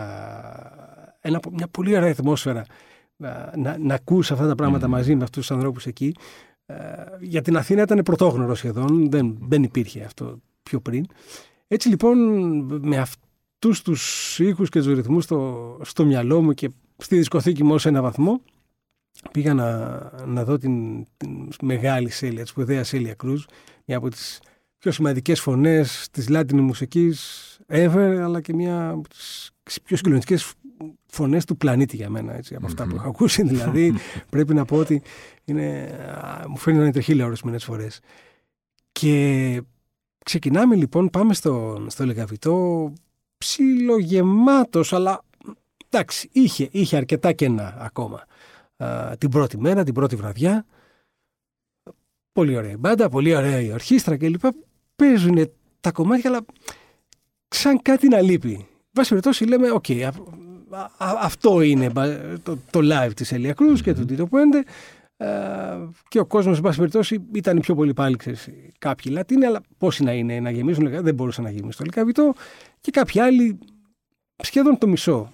Ένα, 1.21 1.39
μια 1.51 1.67
πολύ 1.67 1.97
ωραία 1.97 2.11
ατμόσφαιρα 2.11 2.65
να, 3.17 3.77
να 3.79 3.93
ακούς 3.93 4.31
αυτά 4.31 4.47
τα 4.47 4.55
πράγματα 4.55 4.87
μαζί 4.87 5.15
με 5.15 5.23
αυτούς 5.23 5.47
τους 5.47 5.55
ανθρώπους 5.55 5.85
εκεί. 5.85 6.15
Ε, 6.65 6.75
για 7.19 7.41
την 7.41 7.57
Αθήνα 7.57 7.81
ήταν 7.81 8.03
πρωτόγνωρο 8.03 8.55
σχεδόν, 8.55 9.09
δεν, 9.09 9.37
δεν 9.41 9.63
υπήρχε 9.63 10.03
αυτό 10.03 10.39
πιο 10.63 10.79
πριν. 10.79 11.05
Έτσι 11.67 11.89
λοιπόν 11.89 12.17
με 12.87 12.97
αυτούς 12.97 13.81
τους 13.81 14.39
ήχους 14.39 14.69
και 14.69 14.79
τους 14.79 14.93
ρυθμούς 14.93 15.23
στο, 15.23 15.79
στο 15.83 16.05
μυαλό 16.05 16.41
μου 16.41 16.53
και 16.53 16.69
στη 16.97 17.15
δισκοθήκη 17.15 17.63
μου 17.63 17.73
ως 17.73 17.85
ένα 17.85 18.01
βαθμό 18.01 18.41
πήγα 19.31 19.53
να, 19.53 19.99
να 20.25 20.43
δω 20.43 20.57
την, 20.57 21.05
την 21.17 21.49
μεγάλη 21.61 22.09
Σέλια, 22.09 22.43
τη 22.43 22.49
σπουδαία 22.49 22.83
Σέλια 22.83 23.13
Κρούζ, 23.13 23.43
μια 23.85 23.97
από 23.97 24.09
τις 24.09 24.41
πιο 24.77 24.91
σημαντικές 24.91 25.39
φωνές 25.41 26.07
της 26.11 26.29
λάτινη 26.29 26.61
μουσικής 26.61 27.59
ever, 27.67 28.19
αλλά 28.23 28.41
και 28.41 28.53
μια 28.53 28.89
από 28.89 29.09
τις 29.09 29.51
πιο 29.83 29.97
συγκλονιστικές 29.97 30.53
φωνές 31.05 31.45
του 31.45 31.57
πλανήτη 31.57 31.95
για 31.95 32.09
μένα, 32.09 32.35
έτσι, 32.35 32.55
από 32.55 32.65
αυτά 32.65 32.87
που 32.87 32.95
έχω 32.95 33.07
ακούσει. 33.07 33.43
Δηλαδή, 33.47 33.93
πρέπει 34.29 34.53
να 34.53 34.65
πω 34.65 34.77
ότι 34.77 35.01
είναι, 35.45 35.89
μου 36.47 36.57
φαίνεται 36.57 36.81
να 36.81 36.83
είναι 36.83 36.91
τρεχίλα 36.91 37.25
ορισμένε 37.25 37.57
φορές. 37.57 37.99
Και 38.91 39.61
ξεκινάμε 40.25 40.75
λοιπόν, 40.75 41.09
πάμε 41.09 41.33
στο, 41.33 41.85
στο 41.89 42.05
Λυκαβηττό 42.05 42.93
ψιλογεμάτος, 43.37 44.93
αλλά 44.93 45.23
εντάξει, 45.89 46.29
είχε, 46.31 46.67
είχε 46.71 46.97
αρκετά 46.97 47.31
κενά 47.31 47.77
ακόμα. 47.79 48.25
την 49.17 49.29
πρώτη 49.29 49.57
μέρα, 49.57 49.83
την 49.83 49.93
πρώτη 49.93 50.15
βραδιά. 50.15 50.65
Πολύ 52.31 52.57
ωραία 52.57 52.71
η 52.71 52.77
μπάντα, 52.77 53.09
πολύ 53.09 53.35
ωραία 53.35 53.59
η 53.59 53.71
ορχήστρα 53.71 54.17
κλπ. 54.17 54.41
Παίζουν 54.95 55.51
τα 55.79 55.91
κομμάτια, 55.91 56.29
αλλά 56.29 56.45
σαν 57.47 57.81
κάτι 57.81 58.07
να 58.07 58.21
λείπει. 58.21 58.67
πάση 58.91 59.09
περιπτώσει 59.09 59.45
λέμε, 59.45 59.71
οκ, 59.71 59.85
αυτό 60.97 61.61
είναι 61.61 61.91
το, 62.43 62.57
το 62.71 62.79
live 62.83 63.11
της 63.15 63.31
Celia 63.31 63.53
Cruz 63.53 63.81
και 63.81 63.93
του 63.93 64.05
Tito 64.05 64.27
Puente. 64.27 64.63
Ε, 65.17 65.27
και 66.07 66.19
ο 66.19 66.25
κόσμος, 66.25 66.57
εν 66.57 66.63
πάση 66.63 66.77
περιπτώσει, 66.77 67.21
ήταν 67.31 67.59
πιο 67.59 67.75
πολύ 67.75 67.93
πάλι, 67.93 68.15
ξέρεις, 68.15 68.49
κάποιοι 68.77 69.11
Λατίνοι, 69.15 69.45
αλλά 69.45 69.61
πόσοι 69.77 70.03
να 70.03 70.13
είναι, 70.13 70.39
να 70.39 70.49
γεμίζουν, 70.49 71.03
δεν 71.03 71.13
μπορούσαν 71.13 71.43
να 71.43 71.49
γεμίσουν 71.49 71.77
το 71.77 71.83
Λικαβιτό 71.83 72.33
και 72.81 72.91
κάποιοι 72.91 73.21
άλλοι 73.21 73.59
σχεδόν 74.43 74.77
το 74.77 74.87
μισό. 74.87 75.33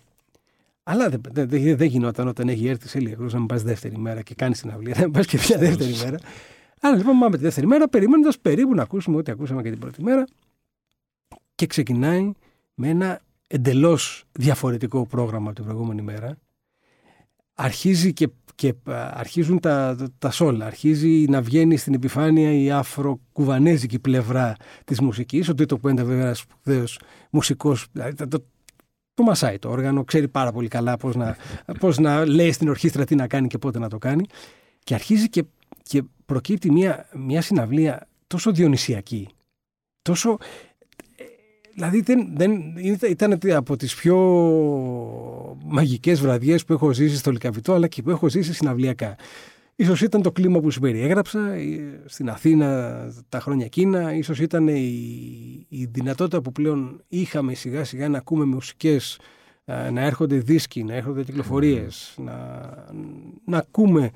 Αλλά 0.84 1.10
δεν, 1.10 1.22
δεν, 1.32 1.50
δεν, 1.50 1.78
δεν 1.78 1.88
γινόταν 1.88 2.28
όταν 2.28 2.50
έχει 2.50 2.68
έρθει 2.68 2.88
σε 2.88 2.98
Ελία 2.98 3.16
Κρούς 3.16 3.34
να 3.34 3.40
μην 3.40 3.48
πας 3.48 3.64
δεύτερη 3.64 3.98
μέρα 3.98 4.22
και 4.22 4.36
κάνεις 4.36 4.62
την 4.62 4.72
αυλία, 4.72 4.94
να 4.98 5.02
μην 5.02 5.12
πας 5.12 5.26
και 5.26 5.40
μια 5.48 5.58
δεύτερη 5.58 5.94
μέρα. 6.04 6.20
Άρα 6.82 6.96
λοιπόν 6.96 7.20
πάμε 7.20 7.38
τη 7.38 7.44
δεύτερη 7.44 7.68
μέρα, 7.68 7.88
περιμένοντας 7.88 8.40
περίπου 8.40 8.76
να 8.76 8.82
ακούσουμε 8.82 9.18
ό,τι 9.18 9.32
ακούσαμε 9.32 9.62
και 9.62 9.70
την 9.70 9.80
πρώτη 9.80 10.04
μέρα. 10.04 10.26
Και 11.56 11.66
ξεκινάει 11.66 12.32
με 12.74 12.90
ένα 12.90 13.20
εντελώς 13.52 14.24
διαφορετικό 14.32 15.08
πρόγραμμα 15.08 15.46
από 15.46 15.56
την 15.56 15.64
προηγούμενη 15.64 16.02
μέρα. 16.02 16.38
Αρχίζει 17.54 18.14
και, 18.14 18.30
και 18.56 18.74
αρχίζουν 19.14 19.60
τα, 19.60 19.96
τα 20.18 20.32
σόλα, 20.32 20.66
αρχίζει 20.66 21.26
να 21.30 21.42
βγαίνει 21.42 21.78
στην 21.78 21.94
επιφάνεια 21.94 22.54
η 22.54 22.72
αφροκουβανέζικη 22.72 24.00
πλευρά 24.00 24.56
της 24.86 25.00
μουσικής, 25.00 25.50
ο 25.50 25.54
Τίτο 25.54 25.78
Πουέντα 25.78 26.04
βέβαια 26.04 26.34
σπουδαίος 26.34 27.00
μουσικός, 27.32 27.88
δηλαδή 27.92 28.14
το, 28.14 28.28
το, 28.28 28.44
το 29.14 29.24
μασάει 29.24 29.60
το 29.60 29.70
όργανο, 29.70 30.04
ξέρει 30.04 30.28
πάρα 30.28 30.52
πολύ 30.52 30.68
καλά 30.68 30.98
πώς 30.98 31.16
να, 31.16 31.38
πώς 31.80 31.98
να 31.98 32.26
λέει 32.26 32.52
στην 32.52 32.70
ορχήστρα 32.70 33.06
τι 33.06 33.16
να 33.16 33.28
κάνει 33.28 33.48
και 33.48 33.58
πότε 33.58 33.80
να 33.80 33.90
το 33.90 33.98
κάνει. 33.98 34.26
Και 34.84 34.94
αρχίζει 34.94 35.30
και, 35.30 35.44
και 35.84 36.04
προκύπτει 36.26 36.72
μια, 36.72 37.08
μια 37.14 37.42
συναυλία 37.42 38.08
τόσο 38.28 38.52
διονυσιακή, 38.52 39.30
τόσο 40.02 40.38
Δηλαδή 41.74 42.02
δεν, 42.02 42.30
δεν, 42.36 42.76
ήταν 43.10 43.40
από 43.50 43.76
τις 43.76 43.96
πιο 43.96 44.18
μαγικές 45.66 46.22
βραδιές 46.22 46.66
που 46.66 46.74
έχω 46.74 46.94
ζήσει 46.94 47.18
στο 47.18 47.32
Λικαβιτό 47.32 47.74
αλλά 47.74 47.88
και 47.88 48.02
που 48.02 48.10
έχω 48.10 48.30
ζήσει 48.30 48.54
συναυλιακά. 48.54 49.16
Ίσως 49.76 50.02
ήταν 50.02 50.22
το 50.22 50.32
κλίμα 50.32 50.60
που 50.60 50.72
σου 50.72 50.80
περιέγραψα 50.80 51.52
ε, 51.52 52.02
στην 52.06 52.30
Αθήνα 52.30 53.02
τα 53.30 53.40
χρόνια 53.40 53.66
εκείνα, 53.66 54.16
ίσως 54.16 54.40
ήταν 54.40 54.68
η, 54.68 55.66
η 55.70 55.86
δυνατότητα 55.86 56.42
που 56.42 56.52
πλέον 56.52 57.04
είχαμε 57.08 57.54
σιγά 57.54 57.84
σιγά 57.84 58.10
να 58.10 58.18
ακούμε 58.18 58.46
μουσικές, 58.46 59.20
ε, 59.66 59.90
να 59.90 60.02
έρχονται 60.02 60.38
δίσκοι, 60.38 60.84
να 60.84 60.94
έρχονται 60.94 61.24
κυκλοφορίες, 61.24 62.16
να, 62.18 62.36
να 63.46 63.58
ακούμε 63.58 64.12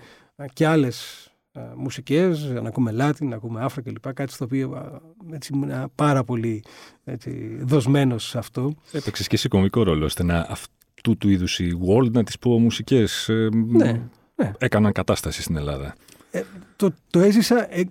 και 0.54 0.68
άλλες 0.68 1.26
ε, 1.26 1.35
μουσικές, 1.76 2.44
να 2.44 2.68
ακούμε 2.68 2.92
Latin, 3.00 3.26
να 3.28 3.36
ακούμε 3.36 3.64
Άφρα 3.64 3.82
κλπ. 3.82 4.14
Κάτι 4.14 4.32
στο 4.32 4.46
οποίο 4.46 5.02
έτσι, 5.32 5.52
ήμουν 5.54 5.92
πάρα 5.96 6.24
πολύ 6.24 6.64
έτσι, 7.04 7.58
δοσμένος 7.62 8.28
σε 8.28 8.38
αυτό. 8.38 8.74
Έπαιξες 8.92 9.28
και 9.28 9.36
εσύ 9.36 9.48
κομικό 9.48 9.84
ρόλο, 9.84 10.06
ώστε 10.06 10.24
να 10.24 10.48
αυτού 10.50 11.18
του 11.18 11.30
είδους 11.30 11.60
οι 11.60 11.78
World, 11.88 12.12
να 12.12 12.24
τις 12.24 12.40
πω 12.40 12.60
μουσικές, 12.60 13.30
ε, 13.30 13.50
ναι, 13.54 14.02
ναι. 14.36 14.52
έκαναν 14.58 14.92
κατάσταση 14.92 15.42
στην 15.42 15.56
Ελλάδα. 15.56 15.96
Ε, 16.32 16.44
το, 16.76 16.92
το, 17.10 17.20
έζησα, 17.20 17.68
ε, 17.76 17.84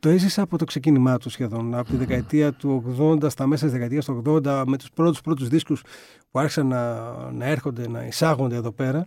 το 0.00 0.08
έζησα 0.08 0.42
από 0.42 0.58
το 0.58 0.64
ξεκίνημά 0.64 1.18
του 1.18 1.30
σχεδόν, 1.30 1.74
από 1.74 1.90
τη 1.90 1.96
δεκαετία 1.96 2.52
του 2.52 2.96
80, 2.98 3.30
στα 3.30 3.46
μέσα 3.46 3.64
της 3.64 3.72
δεκαετίας 3.72 4.04
του 4.04 4.22
80, 4.26 4.62
με 4.66 4.76
τους 4.76 4.90
πρώτους 4.94 5.20
πρώτους 5.20 5.48
δίσκους 5.48 5.82
που 6.30 6.38
άρχισαν 6.38 6.66
να, 6.66 7.02
να 7.32 7.46
έρχονται, 7.46 7.88
να 7.88 8.06
εισάγονται 8.06 8.56
εδώ 8.56 8.72
πέρα 8.72 9.06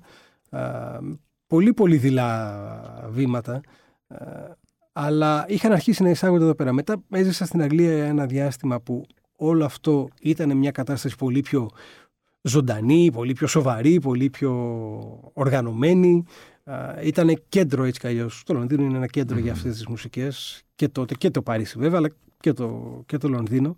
πολύ 1.48 1.74
πολύ 1.74 1.98
δειλά 1.98 3.08
βήματα, 3.10 3.62
ε, 4.08 4.18
αλλά 4.94 5.46
είχαν 5.48 5.72
αρχίσει 5.72 6.04
να 6.04 6.10
εισάγονται 6.10 6.44
εδώ 6.44 6.56
πέρα. 6.56 6.74
Μετά 6.74 7.04
έζησα 7.10 7.46
στην 7.46 7.62
Αγγλία 7.62 8.06
ένα 8.06 8.26
διάστημα 8.26 8.82
που 8.82 9.06
όλο 9.36 9.66
αυτό 9.66 10.08
ήταν 10.22 10.58
μια 10.58 10.72
κατάσταση 10.72 11.16
πολύ 11.16 11.42
πιο 11.42 11.70
ζωντανή, 12.42 13.12
πολύ 13.12 13.34
πιο 13.34 13.48
σοβαρή, 13.48 14.00
πολύ 14.00 14.30
πιο 14.30 14.52
οργανωμένη. 15.34 16.24
Ε, 16.64 17.08
ήταν 17.08 17.44
κέντρο 17.50 17.84
έτσι 17.84 18.00
κι 18.00 18.08
αλλιώς. 18.08 18.44
Το 18.46 18.54
Λονδίνο 18.54 18.84
είναι 18.84 18.98
ένα 18.98 19.08
κέντρο 19.08 19.38
για 19.38 19.52
αυτές 19.52 19.74
τις 19.74 19.88
μουσικές 19.88 20.64
και 20.76 20.88
τότε 20.88 21.16
και 21.16 21.30
το 21.30 21.42
Παρίσι 21.42 21.80
βέβαια, 21.80 21.98
αλλά 21.98 22.10
και 22.40 22.54
το, 22.54 23.02
και 23.06 23.18
το 23.18 23.28
Λονδίνο. 23.28 23.76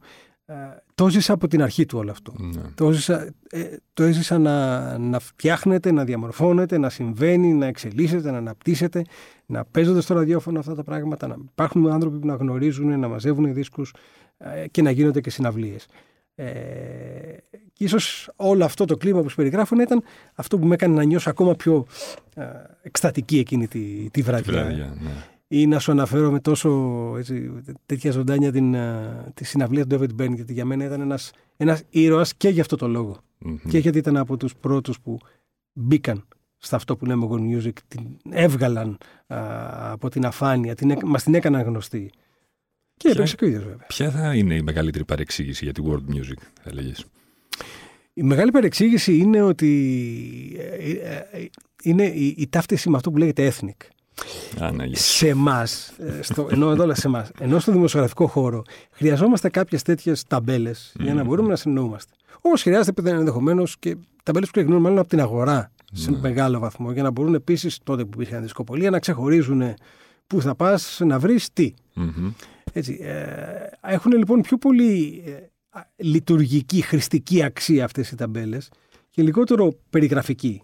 Ε, 0.50 0.54
το 0.96 1.06
έζησα 1.06 1.34
από 1.34 1.48
την 1.48 1.62
αρχή 1.62 1.86
του 1.86 1.98
όλο 1.98 2.12
αυτό. 2.12 2.34
Ναι. 2.38 2.62
Το, 2.76 2.90
έζησα, 2.90 3.34
ε, 3.50 3.64
το 3.94 4.04
έζησα 4.04 4.38
να, 4.38 4.98
να 4.98 5.20
φτιάχνεται, 5.20 5.92
να 5.92 6.04
διαμορφώνεται, 6.04 6.78
να 6.78 6.90
συμβαίνει, 6.90 7.54
να 7.54 7.66
εξελίσσεται, 7.66 8.32
να 8.32 8.38
αναπτύσσεται, 8.38 9.02
να 9.46 9.66
παίζονται 9.66 10.02
στο 10.02 10.14
ραδιόφωνο 10.14 10.60
αυτά 10.60 10.76
τα 10.76 10.84
πράγματα, 10.84 11.28
να 11.28 11.36
υπάρχουν 11.52 11.92
άνθρωποι 11.92 12.18
που 12.18 12.28
να 12.28 12.36
γνωρίζουν, 12.36 13.00
να 13.00 13.08
μαζεύουν 13.08 13.54
δίσκους 13.54 13.94
ε, 14.38 14.68
και 14.68 14.82
να 14.82 14.92
γίνονται 14.92 15.22
και 15.22 15.30
συναυλίες. 15.30 15.86
Ε, 16.36 16.46
και 17.74 17.84
ίσως 17.84 18.30
όλο 18.36 18.66
αυτό 18.66 18.86
το 18.86 18.98
κλίμα 18.98 19.22
που 19.22 19.30
σου 19.30 19.36
περιγράφω 19.36 19.82
ήταν 19.82 20.04
αυτό 20.36 20.58
που 20.58 20.66
με 20.66 20.74
έκανε 20.74 20.96
να 20.96 21.04
νιώσω 21.04 21.30
ακόμα 21.30 21.56
πιο 21.56 21.86
ε, 22.36 22.44
εκστατική 22.82 23.40
εκείνη 23.40 23.68
τη, 23.68 24.10
τη 24.12 24.22
βραδιά. 24.22 24.54
Τη 24.54 24.60
βραδιά 24.60 24.98
ναι 25.02 25.37
ή 25.48 25.68
να 25.68 25.80
σου 25.80 25.92
αναφέρω 25.92 26.32
με 26.32 26.40
τόσο 26.40 26.70
έτσι, 27.18 27.52
τέτοια 27.86 28.12
ζωντάνια 28.12 28.52
την, 28.52 28.76
τη 29.34 29.44
συναυλία 29.44 29.86
του 29.86 29.98
David 30.00 30.22
Byrne, 30.22 30.36
γιατί 30.36 30.54
για 30.54 30.66
μένα 30.66 30.86
ήταν 30.86 31.02
ένας, 31.02 31.32
ένας 31.58 31.84
ήρωας 31.90 32.36
και 32.36 32.50
για 32.50 32.62
αυτό 32.62 32.76
το 32.76 32.88
λόγο. 32.88 33.18
Mm-hmm. 33.46 33.70
Και 33.70 33.78
γιατί 33.78 33.98
ήταν 33.98 34.18
από 34.18 34.38
τους 34.38 34.56
πρώτους 34.56 35.00
που 35.00 35.18
μπήκαν 35.74 36.28
σε 36.58 36.76
αυτό 36.76 36.96
που 36.98 37.06
λέμε 37.06 37.28
World 37.32 37.58
Music, 37.58 37.74
την 37.88 38.04
έβγαλαν 38.30 38.98
α, 39.28 39.92
από 39.92 40.10
την 40.10 40.26
αφάνεια, 40.26 40.76
την, 40.76 40.98
μας 41.06 41.24
την 41.24 41.34
έκαναν 41.34 41.62
γνωστή. 41.62 42.12
Και 42.98 43.10
έπαιξε 43.10 43.36
και 43.36 43.46
ο 43.46 43.48
ίδιος 43.48 43.64
βέβαια. 43.64 43.86
Ποια 43.88 44.12
θα 44.12 44.36
είναι 44.36 44.56
η 44.56 44.62
μεγαλύτερη 44.62 45.06
παρεξήγηση 45.06 45.64
για 45.64 45.74
τη 45.74 45.82
World 45.86 46.16
Music, 46.16 46.42
θα 46.54 46.70
έλεγες; 46.70 47.06
Η 48.14 48.24
μεγάλη 48.24 48.52
παρεξήγηση 48.52 49.18
είναι 49.18 49.42
ότι 49.42 50.56
ε, 50.58 50.92
ε, 50.92 51.28
ε, 51.32 51.50
είναι 51.84 52.04
η, 52.04 52.36
η 52.38 52.48
ταύτιση 52.48 52.90
με 52.90 52.96
αυτό 52.96 53.12
που 53.12 53.18
λέγεται 53.18 53.54
ethnic. 53.54 53.88
Ναι, 54.74 54.86
σε 54.92 55.28
εμάς, 55.28 55.94
ε, 55.98 56.20
ενώ 56.50 56.72
εδώ 56.72 56.96
σε 56.96 57.08
εμάς, 57.08 57.32
ενώ 57.40 57.60
στο 57.60 57.72
δημοσιογραφικό 57.72 58.28
χώρο, 58.28 58.64
χρειαζόμαστε 58.92 59.50
κάποιες 59.50 59.82
τέτοιες 59.82 60.24
ταμπέλες 60.28 60.96
για 61.00 61.14
να 61.14 61.24
μπορούμε 61.24 61.50
να 61.50 61.56
συνεννοούμαστε. 61.56 62.14
Όπως 62.42 62.62
χρειάζεται 62.62 63.10
ενδεχομένως 63.10 63.78
και 63.80 63.98
ταμπέλες 64.24 64.48
που 64.48 64.54
ξεκινούν 64.54 64.82
μάλλον 64.82 65.00
από 65.00 65.08
την 65.08 65.20
αγορά 65.20 65.72
σε 65.92 66.12
ναι. 66.12 66.18
μεγάλο 66.20 66.60
βαθμό, 66.60 66.92
για 66.92 67.04
να 67.04 67.12
μπορούν 67.12 67.34
επίσης 67.34 67.80
τότε 67.84 68.06
που 68.06 68.22
υπήρχαν 68.22 68.42
δισκοπολία 68.42 68.90
να 68.90 69.00
ξεχωρίζουν 69.00 69.74
πού 70.28 70.42
θα 70.42 70.56
πας 70.56 71.00
να 71.04 71.20
βρεις 71.20 71.54
τι. 71.54 71.74
Έτσι, 72.74 73.00
ε, 73.02 73.92
έχουν 73.92 74.12
λοιπόν 74.12 74.42
πιο 74.42 74.58
πολύ 74.58 75.24
ε, 75.26 75.32
λειτουργική, 75.96 76.82
χρηστική 76.82 77.44
αξία 77.44 77.86
αυτές 77.86 78.12
οι 78.12 78.16
ταμπέλες 78.16 78.70
και 79.10 79.22
λιγότερο 79.22 79.74
περιγραφική. 79.90 80.62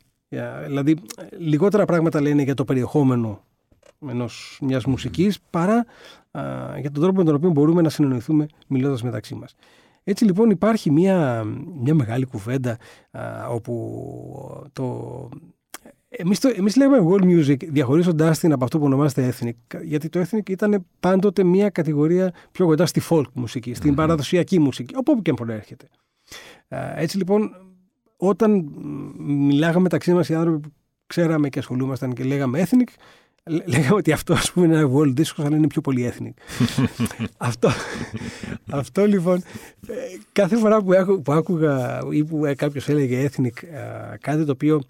Δηλαδή, 0.66 0.98
λιγότερα 1.38 1.86
πράγματα 1.86 2.22
λένε 2.22 2.42
για 2.42 2.54
το 2.54 2.64
περιεχόμενο 2.64 3.42
ενός, 4.10 4.60
μιας 4.62 4.86
μουσικής 4.86 5.40
παρά 5.50 5.86
για 6.80 6.92
τον 6.92 7.02
τρόπο 7.02 7.18
με 7.18 7.24
τον 7.24 7.36
οποίο 7.36 7.50
μπορούμε 7.50 7.82
να 7.82 7.90
συνεννοηθούμε 7.90 8.46
μιλώντας 8.68 9.04
μεταξύ 9.04 9.36
μας. 9.36 9.56
Έτσι 10.04 10.26
λοιπόν 10.26 10.50
υπάρχει 10.50 10.92
μια, 10.92 11.44
μια 11.82 11.94
μεγάλη 11.94 12.26
κουβέντα 12.26 12.78
όπου 13.50 14.70
το... 14.74 15.30
Εμείς, 16.16 16.40
το, 16.40 16.54
εμείς 16.56 16.76
λέμε 16.76 16.98
world 17.10 17.24
music 17.24 17.58
διαχωρίζοντάς 17.68 18.40
την 18.40 18.52
από 18.52 18.64
αυτό 18.64 18.80
που 18.80 18.86
ονομάζεται 18.86 19.34
ethnic 19.34 19.80
γιατί 19.84 20.10
το 20.10 20.22
ethnic 20.22 20.50
ήταν 20.50 20.86
πάντοτε 21.00 21.44
μια 21.44 21.70
κατηγορία 21.70 22.34
πιο 22.52 22.66
κοντά 22.66 22.86
στη 22.86 23.02
folk 23.10 23.32
μουσική, 23.34 23.74
στην 23.74 23.96
παραδοσιακή 23.96 24.60
μουσική, 24.60 24.96
από 24.98 25.12
όπου 25.12 25.22
και 25.22 25.30
αν 25.30 25.36
προέρχεται. 25.36 25.88
Έτσι 26.96 27.18
λοιπόν 27.18 27.52
όταν 28.28 28.72
μιλάγαμε 29.18 29.80
μεταξύ 29.80 30.14
μας 30.14 30.30
οι 30.30 30.34
άνθρωποι 30.34 30.60
που 30.60 30.74
ξέραμε 31.08 31.50
και 31.50 31.60
ασχολούμασταν 31.60 32.14
και 32.14 32.24
λέγαμε 32.24 32.64
ethnic, 32.64 32.88
λέγαμε 33.66 33.96
ότι 33.96 34.12
αυτός 34.12 34.40
ας 34.40 34.52
πούμε 34.52 34.66
είναι 34.66 34.78
ένα 34.78 34.90
world 34.94 35.20
disco, 35.20 35.44
αλλά 35.46 35.56
είναι 35.56 35.68
πιο 35.68 35.82
πολύ 35.82 36.14
ethnic. 36.14 36.34
αυτό, 37.38 37.70
αυτό 38.70 39.06
λοιπόν, 39.06 39.38
ε, 39.88 39.94
κάθε 40.32 40.58
φορά 40.58 40.82
που, 40.82 40.94
άκου, 40.94 41.22
που 41.22 41.32
άκουγα 41.32 42.02
ή 42.12 42.24
που 42.24 42.46
ε, 42.46 42.56
κάποιος 42.56 42.90
έλεγε 42.90 43.30
ethnic 43.30 43.64
ε, 43.64 44.18
κάτι 44.22 44.46
το 44.46 44.52
οποίο 44.52 44.82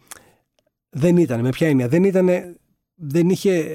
δεν 0.90 1.18
ήταν, 1.18 1.40
με 1.42 1.50
ποια 1.50 1.68
έννοια, 1.68 1.88
δεν 1.88 2.04
ήταν 2.04 2.30
δεν 2.96 3.30
είχε 3.30 3.72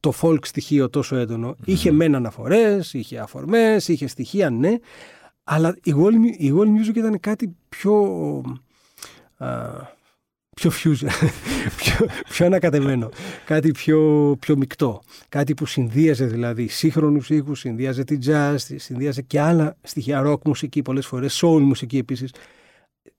το 0.00 0.12
folk 0.20 0.38
στοιχείο 0.46 0.90
τόσο 0.90 1.16
έντονο. 1.16 1.56
Είχε 1.64 1.90
μεν 1.90 2.14
αναφορές, 2.14 2.94
είχε 2.94 3.18
αφορμές, 3.18 3.88
είχε 3.88 4.06
στοιχεία, 4.06 4.50
ναι, 4.50 4.74
αλλά 5.44 5.76
η 5.82 5.94
world, 5.96 6.38
η 6.38 6.52
world 6.56 6.90
music 6.90 6.96
ήταν 6.96 7.20
κάτι 7.20 7.56
πιο 7.68 7.92
πιο 10.54 10.70
fusion, 10.70 11.08
πιο, 11.80 12.06
πιο 12.28 12.46
ανακατεμένο, 12.46 13.08
κάτι 13.44 13.70
πιο, 13.70 14.36
πιο 14.38 14.56
μεικτό. 14.56 15.00
Κάτι 15.28 15.54
που 15.54 15.66
συνδύαζε 15.66 16.26
δηλαδή 16.26 16.68
σύγχρονους 16.68 17.30
ήχους, 17.30 17.58
συνδύαζε 17.58 18.04
τη 18.04 18.18
jazz, 18.26 18.56
συνδύαζε 18.58 19.22
και 19.22 19.40
άλλα 19.40 19.76
στοιχεία, 19.82 20.22
rock 20.26 20.42
μουσική 20.44 20.82
πολλές 20.82 21.06
φορές, 21.06 21.40
soul 21.44 21.60
μουσική 21.60 21.98
επίσης. 21.98 22.34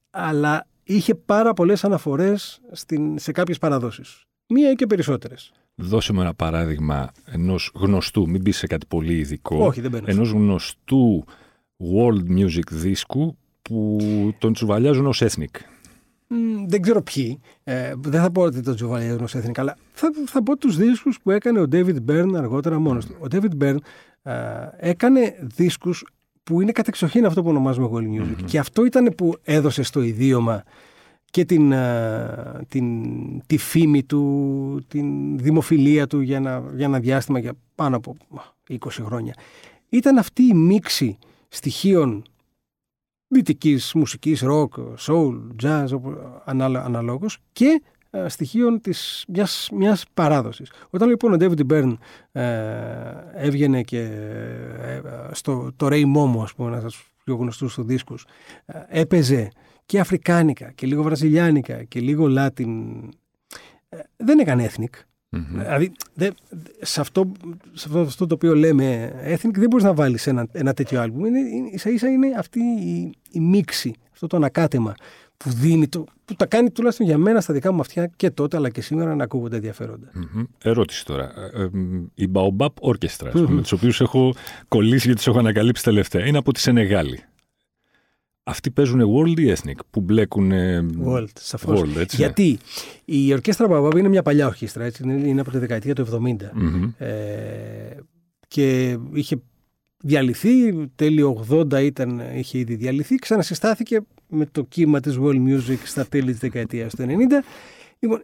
Αλλά 0.10 0.68
είχε 0.84 1.16
πάρα 1.16 1.54
πολλές 1.54 1.84
αναφορές 1.84 2.62
σε 3.16 3.32
κάποιες 3.32 3.58
παραδόσεις. 3.58 4.24
Μία 4.48 4.72
ή 4.72 4.76
και 4.76 4.86
περισσότερες. 4.86 5.52
Δώσε 5.76 6.14
μου 6.14 6.22
ένα 6.22 6.34
παράδειγμα 6.34 7.12
ενός 7.26 7.72
γνωστού, 7.76 8.30
μην 8.30 8.44
πεις 8.44 8.58
σε 8.58 8.68
κάτι 8.68 8.86
πολύ 8.86 9.18
ειδικό. 9.18 9.66
Όχι, 9.66 9.82
δεν 9.82 10.04
Ενός 10.06 10.32
γνωστού 10.32 11.26
world 11.78 12.38
music 12.38 12.72
δίσκου 12.72 13.38
που 13.62 13.98
τον 14.38 14.54
τσουβαλιάζουν 14.54 15.06
ως 15.06 15.24
ethnic 15.24 15.79
δεν 16.68 16.82
ξέρω 16.82 17.02
ποιοι. 17.02 17.40
Ε, 17.64 17.94
δεν 17.98 18.22
θα 18.22 18.32
πω 18.32 18.42
ότι 18.42 18.62
το 18.62 18.74
Τζοβαλιέ 18.74 19.16
εθνικά, 19.34 19.62
αλλά 19.62 19.78
θα, 19.92 20.12
θα 20.26 20.44
πω 20.44 20.58
τους 20.58 20.78
δίσκους 20.78 21.20
που 21.22 21.32
έκανε 21.32 21.60
ο 21.60 21.66
David 21.72 21.96
Byrne 22.08 22.34
αργότερα 22.36 22.80
μόνος 22.80 23.06
του. 23.06 23.16
Ο 23.20 23.26
David 23.32 23.64
Byrne 23.64 23.78
ε, 24.24 24.34
έκανε 24.78 25.36
δίσκους 25.42 26.06
που 26.44 26.62
είναι 26.62 26.72
κατεξοχήν 26.72 27.26
αυτό 27.26 27.42
που 27.42 27.50
ονομάζουμε 27.50 27.90
world 27.92 28.22
music. 28.22 28.44
Και 28.46 28.60
αυτό 28.60 28.86
ήταν 28.86 29.14
που 29.18 29.34
έδωσε 29.44 29.84
στο 29.84 30.02
ιδίωμα 30.02 30.64
και 31.32 31.46
την, 31.46 31.72
ε, 31.72 32.62
την, 32.68 32.86
τη 33.46 33.58
φήμη 33.58 34.04
του, 34.04 34.86
την 34.88 35.38
δημοφιλία 35.38 36.08
του 36.08 36.20
για 36.20 36.38
ένα, 36.38 36.64
για 36.76 36.86
ένα 36.86 37.00
διάστημα 37.00 37.40
για 37.40 37.54
πάνω 37.76 37.96
από 37.96 38.18
20 38.70 38.78
χρόνια. 38.90 39.34
Ήταν 39.90 40.18
αυτή 40.18 40.44
η 40.44 40.54
μίξη 40.54 41.18
στοιχείων 41.48 42.24
δυτική 43.30 43.80
μουσικής, 43.94 44.44
rock, 44.46 44.70
soul, 45.08 45.40
jazz, 45.64 45.88
αναλόγως 46.46 47.38
και 47.52 47.82
ε, 48.12 48.30
στοιχείων 48.30 48.82
της, 48.82 49.26
μιας, 49.28 49.70
μιας 49.74 50.06
παράδοσης. 50.14 50.72
Όταν 50.90 51.10
λοιπόν 51.10 51.34
ο 51.34 51.38
David 51.40 51.72
Byrne 51.72 51.94
ε, 52.32 52.44
έβγαινε 53.34 53.82
και 53.82 54.00
ε, 54.80 55.02
στο 55.32 55.72
το 55.76 55.88
Ray 55.90 56.04
Momo, 56.04 56.42
ας 56.44 56.54
πούμε, 56.54 56.78
ένας 56.78 57.04
πιο 57.24 57.36
γνωστούς 57.36 57.74
του 57.74 57.84
δίσκους, 57.84 58.26
ε, 58.66 58.80
έπαιζε 58.88 59.50
και 59.86 60.00
αφρικάνικα 60.00 60.72
και 60.72 60.88
λίγο 60.88 61.04
βραζιλιάνικα 61.04 61.84
και 61.84 62.00
λίγο 62.00 62.26
Latin. 62.30 63.00
δεν 64.18 64.40
έκανε 64.40 64.70
ethnic. 64.70 65.09
Mm-hmm. 65.32 65.46
Δηλαδή, 65.52 65.92
δε, 66.14 66.30
σε, 66.82 67.02
αυτό, 67.02 67.32
σε 67.74 67.90
αυτό, 68.00 68.28
το 68.28 68.36
οποίο 68.36 68.56
λέμε 68.56 69.14
ethnic 69.26 69.54
δεν 69.54 69.68
μπορείς 69.70 69.86
να 69.86 69.94
βάλεις 69.94 70.28
ένα, 70.28 70.48
ένα 70.52 70.74
τέτοιο 70.74 71.02
άλμπουμ. 71.02 71.26
Είναι, 71.26 71.40
είναι, 71.40 71.70
ίσα 71.72 71.90
ίσα 71.90 72.08
είναι 72.08 72.28
αυτή 72.38 72.60
η, 72.60 73.14
η 73.32 73.40
μίξη, 73.40 73.94
αυτό 74.12 74.28
το 74.28 74.38
ανακάτεμα 74.38 74.94
που 75.38 75.50
δίνει, 75.50 75.88
το, 75.88 76.04
που 76.26 76.36
τα 76.36 76.46
κάνει 76.46 76.72
τουλάχιστον 76.72 77.06
για 77.06 77.18
μένα 77.18 77.42
στα 77.42 77.54
δικά 77.54 77.72
μου 77.72 77.80
αυτιά 77.80 78.12
και 78.16 78.30
τότε 78.30 78.58
αλλά 78.58 78.70
και 78.70 78.82
σήμερα 78.82 79.16
να 79.16 79.24
ακούγονται 79.24 79.56
ενδιαφέροντα. 79.56 80.12
Mm-hmm. 80.16 80.46
Ερώτηση 80.64 81.06
τώρα. 81.06 81.32
Ε, 81.54 81.62
ε, 81.62 81.70
η 82.14 82.32
Baobab 82.34 82.74
Orchestra, 82.82 83.32
mm-hmm. 83.34 83.46
με 83.48 83.62
τους 83.62 83.72
οποίους 83.72 84.02
έχω 84.02 84.34
κολλήσει 84.68 85.06
γιατί 85.06 85.16
τους 85.16 85.28
έχω 85.28 85.40
ανακαλύψει 85.40 85.84
τελευταία, 85.84 86.26
είναι 86.26 86.38
από 86.38 86.54
τη 86.54 86.60
Σενεγάλη. 86.60 87.24
Αυτοί 88.50 88.72
παίζουν 88.72 89.02
world 89.02 89.40
ή 89.40 89.54
ethnic 89.56 89.80
που 89.90 90.02
μπλέκουν. 90.02 90.52
World, 91.06 91.28
σαφώς. 91.34 91.82
Γιατί 92.12 92.58
η 93.06 93.34
ορκέστρα 93.34 93.68
Μπαμπάμπ 93.68 93.98
είναι 93.98 94.08
μια 94.08 94.22
παλιά 94.22 94.48
ορκέστρα, 94.48 94.84
έτσι, 94.84 95.04
είναι 95.04 95.42
από 95.42 95.52
τη 95.52 95.58
δεκαετία 95.58 95.96
του 95.96 96.06
70. 96.06 96.18
mm 96.18 96.92
Ε, 96.98 97.98
και 98.48 98.98
είχε 99.14 99.42
διαλυθεί, 100.04 100.88
τέλειο 100.96 101.46
80 101.50 101.84
ήταν, 101.84 102.22
είχε 102.36 102.58
ήδη 102.58 102.76
διαλυθεί, 102.76 103.16
ξανασυστάθηκε 103.16 104.02
με 104.28 104.46
το 104.46 104.64
κύμα 104.64 105.00
της 105.00 105.18
world 105.22 105.48
music 105.48 105.78
στα 105.84 106.06
τέλη 106.06 106.32
της 106.32 106.40
δεκαετίας 106.40 106.96
του 106.96 107.04
90. 107.04 107.08
Λοιπόν, 108.00 108.24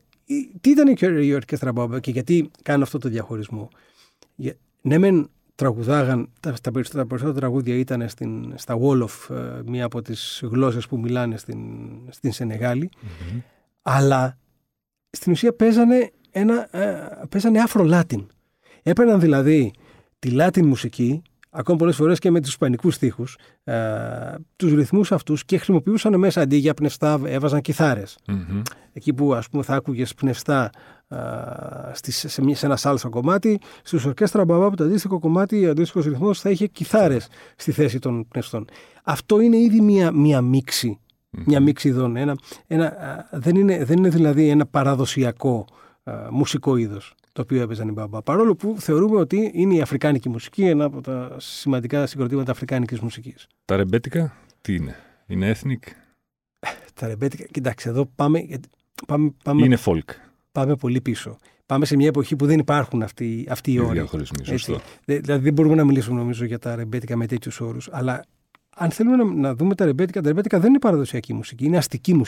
τι 0.61 0.69
ήταν 0.69 0.95
η 1.21 1.33
ορκέστρα 1.33 1.71
Μπαμπάμπ 1.71 1.99
και 1.99 2.11
γιατί 2.11 2.51
κάνω 2.63 2.83
αυτό 2.83 2.97
το 2.97 3.09
διαχωρισμό; 3.09 3.69
Ναι, 4.81 4.97
μεν 4.97 5.29
τραγουδάγαν, 5.55 6.29
τα, 6.39 6.53
τα, 6.61 6.71
περισσότερα, 6.71 7.05
περισσότερα 7.05 7.39
τραγούδια 7.39 7.75
ήταν 7.75 8.09
στην, 8.09 8.53
στα 8.55 8.77
Wolof, 8.81 9.35
ε, 9.35 9.61
μία 9.65 9.85
από 9.85 10.01
τις 10.01 10.41
γλώσσες 10.43 10.87
που 10.87 10.99
μιλάνε 10.99 11.37
στην, 11.37 11.59
στην 12.09 12.31
σενεγαλη 12.31 12.89
αλλά 13.81 14.37
στην 15.09 15.31
ουσία 15.31 15.53
παίζανε, 15.53 16.11
ένα, 16.31 16.77
ε, 16.77 17.21
παίζανε 17.29 17.61
αφρο-Λάτιν. 17.61 18.27
Έπαιρναν 18.83 19.19
δηλαδή 19.19 19.73
τη 20.19 20.29
Λάτιν 20.29 20.65
μουσική 20.65 21.21
ακόμα 21.55 21.77
πολλές 21.77 21.95
φορές 21.95 22.19
και 22.19 22.31
με 22.31 22.39
τους 22.39 22.49
ισπανικού 22.49 22.91
στίχους, 22.91 23.37
ε, 23.63 23.75
τους 24.55 24.73
ρυθμούς 24.73 25.11
αυτούς 25.11 25.45
και 25.45 25.55
χρησιμοποιούσαν 25.55 26.19
μέσα 26.19 26.41
αντί 26.41 26.55
για 26.55 26.73
πνευστά, 26.73 27.19
έβαζαν 27.25 27.61
Εκεί 28.93 29.13
που 29.13 29.33
ας 29.33 29.49
πούμε 29.49 29.63
θα 29.63 29.75
άκουγες 29.75 30.13
πνευστά 30.13 30.69
ε, 31.07 31.17
σε, 31.91 32.27
σε, 32.27 32.53
σε 32.53 32.65
ένα 32.65 32.75
σάλσο 32.75 33.09
κομμάτι, 33.09 33.59
στους 33.83 34.05
ορκέστρα 34.05 34.45
Μπαμπά 34.45 34.69
το 34.69 34.83
αντίστοιχο 34.83 35.19
κομμάτι, 35.19 35.65
ο 35.65 35.69
αντίστοιχος 35.69 36.05
ρυθμός 36.05 36.41
θα 36.41 36.49
είχε 36.49 36.67
κιθάρες 36.67 37.27
στη 37.55 37.71
θέση 37.71 37.99
των 37.99 38.27
πνευστών. 38.27 38.65
Αυτό 39.03 39.39
είναι 39.39 39.57
ήδη 39.57 39.81
μία, 39.81 40.11
μία 40.11 40.41
μίξη. 40.41 40.99
Μια 41.45 41.59
μίξη 41.59 41.87
ειδών. 41.87 42.15
Ένα, 42.15 42.35
ένα, 42.67 42.93
δεν, 43.31 43.55
είναι, 43.55 43.85
δεν 43.85 43.97
είναι 43.97 44.09
δηλαδή 44.09 44.49
ένα 44.49 44.65
παραδοσιακό 44.65 45.65
α, 45.69 45.84
μουσικό 46.31 46.75
είδος 46.75 47.13
το 47.33 47.41
οποίο 47.41 47.61
έπαιζαν 47.61 47.87
οι 47.87 47.91
μπαμπά. 47.91 48.21
Παρόλο 48.21 48.55
που 48.55 48.75
θεωρούμε 48.79 49.19
ότι 49.19 49.51
είναι 49.53 49.75
η 49.75 49.81
αφρικάνικη 49.81 50.29
μουσική, 50.29 50.63
ένα 50.63 50.85
από 50.85 51.01
τα 51.01 51.35
σημαντικά 51.39 52.05
συγκροτήματα 52.05 52.51
αφρικάνικης 52.51 52.99
μουσικής. 52.99 53.47
Τα 53.65 53.75
ρεμπέτικα 53.75 54.35
τι 54.61 54.75
είναι, 54.75 54.95
είναι 55.25 55.55
ethnic? 55.55 55.89
Τα 56.93 57.07
ρεμπέτικα, 57.07 57.43
κοιτάξτε 57.43 57.89
εδώ 57.89 58.05
πάμε, 58.15 58.47
πάμε, 59.07 59.33
πάμε 59.43 59.65
είναι 59.65 59.77
folk. 59.85 60.09
Πάμε 60.51 60.75
πολύ 60.75 61.01
πίσω. 61.01 61.37
Πάμε 61.65 61.85
σε 61.85 61.95
μια 61.95 62.07
εποχή 62.07 62.35
που 62.35 62.45
δεν 62.45 62.59
υπάρχουν 62.59 63.01
αυτοί, 63.01 63.47
αυτοί 63.49 63.71
οι 63.73 63.79
όροι. 63.79 64.07
Δηλαδή 65.05 65.43
δεν 65.43 65.53
μπορούμε 65.53 65.75
να 65.75 65.83
μιλήσουμε 65.83 66.17
νομίζω 66.17 66.45
για 66.45 66.59
τα 66.59 66.75
ρεμπέτικα 66.75 67.15
με 67.15 67.25
τέτοιους 67.25 67.59
όρους. 67.59 67.89
Αλλά 67.91 68.25
αν 68.77 68.91
θέλουμε 68.91 69.15
να, 69.15 69.23
να 69.23 69.55
δούμε 69.55 69.75
τα 69.75 69.85
ρεμπέτικα, 69.85 70.21
τα 70.21 70.27
ρεμπέτικα 70.27 70.59
δεν 70.59 70.69
είναι 70.69 70.79
παραδοσιακή 70.79 71.33
μουσική, 71.33 71.65
είναι 71.65 71.77
αστική 71.77 72.25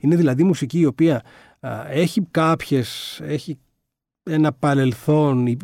Είναι 0.00 0.16
δηλαδή 0.16 0.42
μουσική 0.42 0.78
η 0.78 0.84
οποία 0.84 1.22
α, 1.60 1.90
έχει 1.90 2.26
κάποιες, 2.30 3.20
έχει 3.22 3.58
ένα 4.22 4.52
παρελθόν 4.52 5.46
ε, 5.46 5.56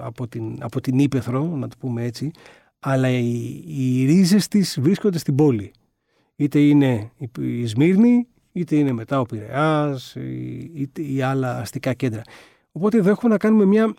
από 0.00 0.28
την, 0.28 0.56
από 0.60 0.80
την 0.80 0.98
Ήπεθρο, 0.98 1.44
να 1.44 1.68
το 1.68 1.76
πούμε 1.78 2.04
έτσι, 2.04 2.30
αλλά 2.78 3.08
οι, 3.08 3.62
οι 3.66 4.04
ρίζες 4.04 4.48
της 4.48 4.78
βρίσκονται 4.80 5.18
στην 5.18 5.34
πόλη. 5.34 5.72
Είτε 6.36 6.58
είναι 6.58 7.10
η 7.40 7.66
Σμύρνη, 7.66 8.26
είτε 8.52 8.76
είναι 8.76 8.92
μετά 8.92 9.20
ο 9.20 9.24
Πειραιάς, 9.24 10.16
είτε 10.74 11.02
ή 11.02 11.22
άλλα 11.22 11.58
αστικά 11.58 11.94
κέντρα. 11.94 12.22
Οπότε 12.72 12.98
εδώ 12.98 13.10
έχουμε 13.10 13.32
να 13.32 13.38
κάνουμε 13.38 13.64
μια, 13.64 13.94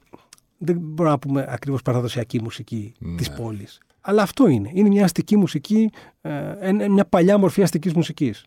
δεν 0.57 0.77
μπορούμε 0.79 1.09
να 1.09 1.19
πούμε 1.19 1.45
ακριβώς 1.49 1.81
παραδοσιακή 1.81 2.41
μουσική 2.41 2.93
ναι. 2.99 3.15
της 3.15 3.31
πόλης. 3.31 3.79
Αλλά 4.01 4.21
αυτό 4.21 4.47
είναι. 4.47 4.69
Είναι 4.73 4.89
μια 4.89 5.03
αστική 5.03 5.37
μουσική, 5.37 5.89
ε, 6.21 6.87
μια 6.89 7.05
παλιά 7.05 7.37
μορφή 7.37 7.61
αστικής 7.61 7.93
μουσικής. 7.93 8.45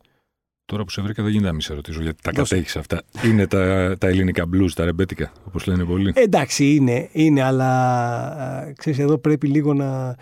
Τώρα 0.66 0.84
που 0.84 0.90
σε 0.90 1.02
βρήκα 1.02 1.22
δεν 1.22 1.30
γίνεται 1.30 1.46
να 1.48 1.52
μην 1.52 1.62
σε 1.62 1.74
ρωτήσω 1.74 2.02
γιατί 2.02 2.22
τα 2.22 2.32
κατέχεις 2.32 2.76
αυτά. 2.76 3.02
Είναι 3.24 3.46
τα, 3.46 3.94
τα 3.98 4.06
ελληνικά 4.06 4.44
blues, 4.54 4.70
τα 4.74 4.84
ρεμπέτικα, 4.84 5.32
όπως 5.46 5.66
λένε 5.66 5.84
πολλοί. 5.84 6.12
Εντάξει, 6.14 6.74
είναι, 6.74 7.08
είναι 7.12 7.42
αλλά 7.42 8.72
ξέρεις, 8.76 8.98
εδώ 8.98 9.18
πρέπει 9.18 9.46
λίγο 9.46 9.74
να. 9.74 10.16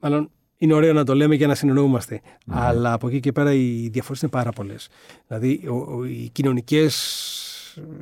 Μάλλον 0.00 0.30
είναι 0.58 0.74
ωραίο 0.74 0.92
να 0.92 1.04
το 1.04 1.14
λέμε 1.14 1.34
για 1.34 1.46
να 1.46 1.54
συνεννοούμαστε. 1.54 2.20
Αλλά 2.46 2.92
από 2.92 3.08
εκεί 3.08 3.20
και 3.20 3.32
πέρα 3.32 3.52
οι 3.52 3.88
διαφορές 3.92 4.22
είναι 4.22 4.30
πάρα 4.30 4.50
πολλές. 4.50 4.88
Δηλαδή, 5.26 5.62
ο, 5.68 5.74
ο, 5.74 6.04
οι 6.04 6.28
κοινωνικές 6.32 6.94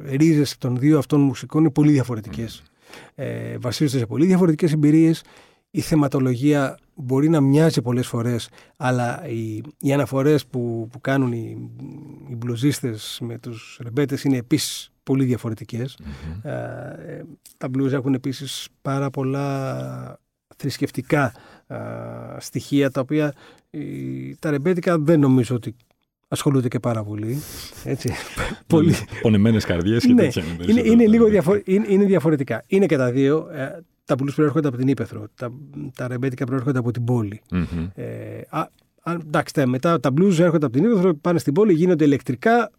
ρίζες 0.05 0.59
των 0.59 0.77
δύο 0.77 0.99
αυτών 0.99 1.21
μουσικών 1.21 1.61
είναι 1.61 1.71
πολύ 1.71 1.93
διαφορετικές. 1.93 2.63
Ε, 3.15 3.59
βασίζονται 3.59 3.99
σε 3.99 4.07
πολύ 4.07 4.27
διαφορετικές 4.27 4.73
εμπειρίες 4.73 5.23
η 5.77 5.81
θεματολογία 5.81 6.79
μπορεί 6.95 7.29
να 7.29 7.41
μοιάζει 7.41 7.83
πολλές 7.83 8.07
φορές, 8.07 8.49
αλλά 8.77 9.27
οι, 9.29 9.63
οι 9.81 9.93
αναφορές 9.93 10.47
που, 10.47 10.89
που 10.93 11.01
κάνουν 11.01 11.33
οι, 11.33 11.71
οι 12.31 12.35
μπλουζίστες 12.35 13.19
με 13.23 13.39
τους 13.39 13.79
ρεμπέτες 13.83 14.25
είναι 14.25 14.37
επίσης 14.37 14.93
πολύ 15.03 15.25
Ε, 16.43 17.23
τα 17.59 17.69
μπλουζ 17.69 17.93
έχουν 17.93 18.15
επίσης 18.15 18.69
πάρα 18.83 19.11
πολλά 19.11 20.19
θρησκευτικά 20.57 21.33
στοιχεία, 22.39 22.91
τα 22.91 23.01
οποία 23.01 23.35
τα 24.39 24.51
ρεμπέτικα 24.51 24.99
δεν 24.99 25.21
νομίζω 25.21 25.55
ότι 25.55 25.77
ασχολούνται 26.29 26.69
και 26.69 26.79
πάρα 26.79 27.05
πολύ. 27.05 27.43
Έτσι. 27.85 28.13
πολύ... 28.67 28.95
Πονεμένες 29.23 29.65
καρδιές 29.65 30.05
και 30.07 30.13
ναι, 30.13 30.23
τέτοια. 30.23 30.43
Είναι, 30.67 30.81
είναι, 30.81 31.07
λίγο 31.07 31.27
είναι, 31.65 31.87
είναι 31.89 32.05
διαφορετικά. 32.05 32.65
Είναι 32.67 32.87
και 32.87 32.97
τα 32.97 33.11
δύο. 33.11 33.47
Ε, 34.07 34.15
τα 34.15 34.15
blues 34.19 34.33
προέρχονται 34.35 34.69
από 34.69 34.77
την 34.77 34.89
Ήπεθρο, 34.89 35.27
τα, 35.35 35.53
τα 35.95 36.09
ρεμπέτικα 36.09 36.45
προέρχονται 36.45 36.79
από 36.79 36.91
την 36.91 37.05
πόλη. 37.05 37.43
Mm-hmm. 37.51 37.89
Ε, 37.95 38.41
α, 38.49 38.69
εντάξει, 39.21 39.67
μετά 39.67 40.01
τα 40.01 40.11
blues 40.17 40.39
έρχονται 40.39 40.67
από 40.67 40.75
την 40.75 40.85
Ήπεθρο, 40.85 41.15
πάνε 41.15 41.39
στην 41.39 41.53
πόλη, 41.53 41.73
γίνονται 41.73 42.05
ηλεκτρικά 42.05 42.71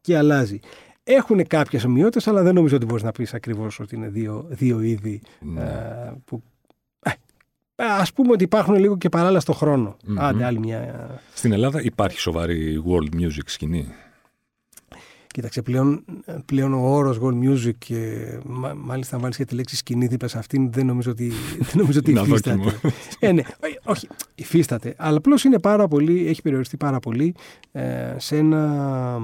και 0.00 0.16
αλλάζει. 0.16 0.58
Έχουν 1.04 1.46
κάποιες 1.46 1.84
ομοιότητες, 1.84 2.26
αλλά 2.26 2.42
δεν 2.42 2.54
νομίζω 2.54 2.76
ότι 2.76 2.84
μπορείς 2.84 3.02
να 3.02 3.12
πεις 3.12 3.34
ακριβώς 3.34 3.80
ότι 3.80 3.94
είναι 3.94 4.08
δύο, 4.08 4.46
δύο 4.48 4.80
είδη 4.80 5.20
mm. 5.24 5.60
ε, 5.60 6.12
που. 6.24 6.42
Ε, 7.74 7.84
Α 7.84 8.04
πούμε 8.14 8.32
ότι 8.32 8.44
υπάρχουν 8.44 8.74
λίγο 8.74 8.96
και 8.96 9.08
παράλληλα 9.08 9.40
στον 9.40 9.54
χρόνο. 9.54 9.96
Mm-hmm. 9.96 10.16
Άντε, 10.18 10.44
άλλη 10.44 10.58
μια. 10.58 11.10
Στην 11.34 11.52
Ελλάδα 11.52 11.82
υπάρχει 11.82 12.18
σοβαρή 12.18 12.82
world 12.86 13.20
music 13.20 13.44
σκηνή. 13.44 13.88
Κοίταξε, 15.32 15.62
πλέον, 15.62 16.04
πλέον 16.44 16.72
ο 16.72 16.94
όρος 16.94 17.18
gold 17.22 17.48
music 17.48 17.74
και 17.78 18.26
μάλιστα 18.76 19.14
αν 19.16 19.22
βάλεις 19.22 19.36
και 19.36 19.44
τη 19.44 19.54
λέξη 19.54 19.76
σκηνή 19.76 20.06
δίπλα 20.06 20.28
σε 20.28 20.38
αυτήν, 20.38 20.72
δεν 20.72 20.86
νομίζω 20.86 21.10
ότι, 21.10 21.32
δεν 21.68 21.72
νομίζω 21.74 21.98
ότι 21.98 22.12
υφίσταται. 22.12 22.80
ε, 23.18 23.32
ναι, 23.32 23.42
όχι, 23.84 24.08
υφίσταται. 24.34 24.94
Αλλά 24.98 25.16
απλώς 25.16 25.44
είναι 25.44 25.58
πάρα 25.58 25.88
πολύ, 25.88 26.26
έχει 26.26 26.42
περιοριστεί 26.42 26.76
πάρα 26.76 26.98
πολύ 26.98 27.34
ε, 27.72 28.14
σε 28.18 28.36
ένα. 28.36 29.20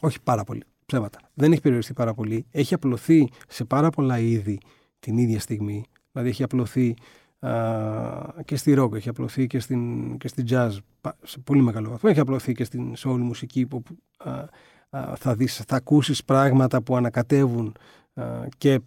Όχι 0.00 0.18
πάρα 0.22 0.44
πολύ. 0.44 0.62
Ψέματα. 0.86 1.18
Δεν 1.34 1.52
έχει 1.52 1.60
περιοριστεί 1.60 1.92
πάρα 1.92 2.14
πολύ. 2.14 2.46
Έχει 2.50 2.74
απλωθεί 2.74 3.28
σε 3.48 3.64
πάρα 3.64 3.90
πολλά 3.90 4.18
είδη 4.18 4.58
την 4.98 5.18
ίδια 5.18 5.40
στιγμή. 5.40 5.84
Δηλαδή 6.12 6.30
έχει 6.30 6.42
απλωθεί 6.42 6.94
και 8.44 8.56
στη 8.56 8.74
rock, 8.78 8.92
έχει 8.92 9.08
απλωθεί 9.08 9.46
και 9.46 9.58
στην, 9.58 10.16
και 10.18 10.28
στην 10.28 10.44
jazz 10.50 10.70
σε 11.22 11.38
πολύ 11.38 11.60
μεγάλο 11.60 11.90
βαθμό. 11.90 12.10
Έχει 12.12 12.20
απλωθεί 12.20 12.52
και 12.52 12.64
στην 12.64 12.94
soul 12.96 13.18
μουσική 13.18 13.66
που 13.66 13.82
θα, 15.14 15.34
δεις, 15.34 15.56
θα 15.56 15.76
ακούσεις 15.76 16.24
πράγματα 16.24 16.82
που 16.82 16.96
ανακατεύουν 16.96 17.74
και 18.58 18.80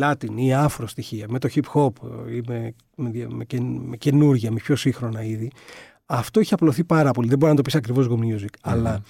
Latin 0.00 0.34
ή 0.34 0.54
άφρο 0.54 0.86
στοιχεία, 0.86 1.26
με 1.28 1.38
το 1.38 1.48
hip 1.54 1.64
hop 1.74 1.92
ή 2.28 2.40
με, 2.46 2.74
με, 2.96 3.10
με, 3.28 3.46
με 3.60 3.96
καινούργια, 3.96 4.50
με 4.50 4.56
πιο 4.56 4.76
σύγχρονα 4.76 5.22
είδη. 5.22 5.50
Αυτό 6.06 6.40
έχει 6.40 6.54
απλωθεί 6.54 6.84
πάρα 6.84 7.10
πολύ. 7.10 7.28
Δεν 7.28 7.38
μπορεί 7.38 7.50
να 7.50 7.56
το 7.56 7.62
πεις 7.62 7.74
ακριβώς 7.74 8.06
go 8.10 8.18
music. 8.18 8.54
Αλλά 8.62 9.02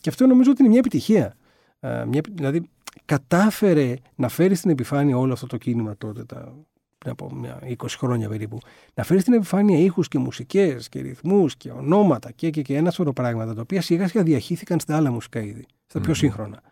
και 0.00 0.08
αυτό 0.08 0.26
νομίζω 0.26 0.50
ότι 0.50 0.60
είναι 0.60 0.70
μια 0.70 0.78
επιτυχία. 0.78 1.34
μια, 1.80 2.20
δηλαδή, 2.34 2.70
κατάφερε 3.04 3.94
να 4.14 4.28
φέρει 4.28 4.54
στην 4.54 4.70
επιφάνεια 4.70 5.18
όλο 5.18 5.32
αυτό 5.32 5.46
το 5.46 5.56
κίνημα 5.56 5.96
τότε, 5.96 6.24
τα 6.24 6.54
πριν 7.02 7.12
από 7.12 7.34
μια 7.34 7.58
20 7.62 7.86
χρόνια 7.88 8.28
περίπου, 8.28 8.58
να 8.94 9.02
φέρεις 9.02 9.22
στην 9.22 9.34
επιφάνεια 9.34 9.78
ήχους 9.78 10.08
και 10.08 10.18
μουσικές 10.18 10.88
και 10.88 11.00
ρυθμούς 11.00 11.56
και 11.56 11.70
ονόματα 11.70 12.30
και, 12.30 12.50
και, 12.50 12.62
και 12.62 12.76
ένα 12.76 12.90
σωρό 12.90 13.12
πράγματα 13.12 13.54
τα 13.54 13.60
οποία 13.60 13.80
σιγά 13.80 14.08
σιγά 14.08 14.22
διαχύθηκαν 14.22 14.80
στα 14.80 14.96
άλλα 14.96 15.10
μουσικά 15.10 15.40
είδη, 15.40 15.66
στα 15.86 16.00
πιο 16.00 16.14
σύγχρονα. 16.14 16.62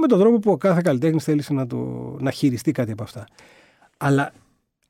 Με 0.00 0.06
τον 0.06 0.18
τρόπο 0.18 0.38
που 0.38 0.50
ο 0.50 0.56
κάθε 0.56 0.80
καλλιτέχνης 0.84 1.24
θέλησε 1.24 1.52
να, 1.52 1.66
το, 1.66 1.76
να 2.20 2.30
χειριστεί 2.30 2.72
κάτι 2.72 2.92
από 2.92 3.02
αυτά. 3.02 3.26
Αλλά 3.96 4.32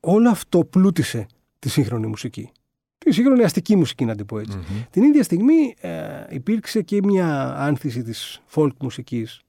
όλο 0.01 0.31
αυτό 0.31 0.65
πλούτησε 0.65 1.27
τη 1.59 1.69
σύγχρονη 1.69 2.07
μουσική. 2.07 2.51
Τη 2.99 3.13
σύγχρονη 3.13 3.45
αστική 3.45 3.77
μουσική, 3.77 4.05
να 4.05 4.15
την 4.15 4.27
πω 4.27 4.39
ετσι 4.39 4.59
Την 4.91 5.03
ίδια 5.03 5.23
στιγμή 5.23 5.75
ε, 5.81 6.25
υπήρξε 6.29 6.83
και 6.83 7.01
μια 7.03 7.55
άνθηση 7.59 8.03
της 8.03 8.41
folk 8.55 8.73
μουσικής 8.81 9.41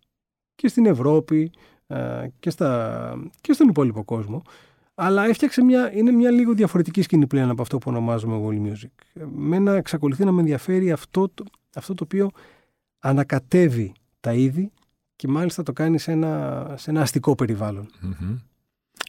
και 0.55 0.67
στην 0.67 0.85
Ευρώπη 0.85 1.51
ε, 1.87 2.27
και, 2.39 2.49
στα, 2.49 3.29
και 3.41 3.53
στον 3.53 3.67
υπόλοιπο 3.67 4.03
κόσμο 4.03 4.41
αλλά 5.01 5.25
έφτιαξε 5.25 5.63
μια, 5.63 5.93
είναι 5.93 6.11
μια 6.11 6.31
λίγο 6.31 6.53
διαφορετική 6.53 7.01
σκηνή 7.01 7.27
πλέον 7.27 7.49
από 7.49 7.61
αυτό 7.61 7.77
που 7.77 7.85
ονομάζουμε 7.89 8.41
world 8.45 8.67
music. 8.67 9.23
Μένα 9.35 9.75
εξακολουθεί 9.75 10.25
να 10.25 10.31
με 10.31 10.39
ενδιαφέρει 10.39 10.91
αυτό 10.91 11.29
το, 11.33 11.43
αυτό 11.75 11.93
το 11.93 12.03
οποίο 12.03 12.29
ανακατεύει 12.99 13.93
τα 14.19 14.33
είδη 14.33 14.71
και 15.15 15.27
μάλιστα 15.27 15.63
το 15.63 15.73
κάνει 15.73 15.99
σε 15.99 16.11
ένα, 16.11 16.73
σε 16.77 16.89
ένα 16.89 17.01
αστικό 17.01 17.35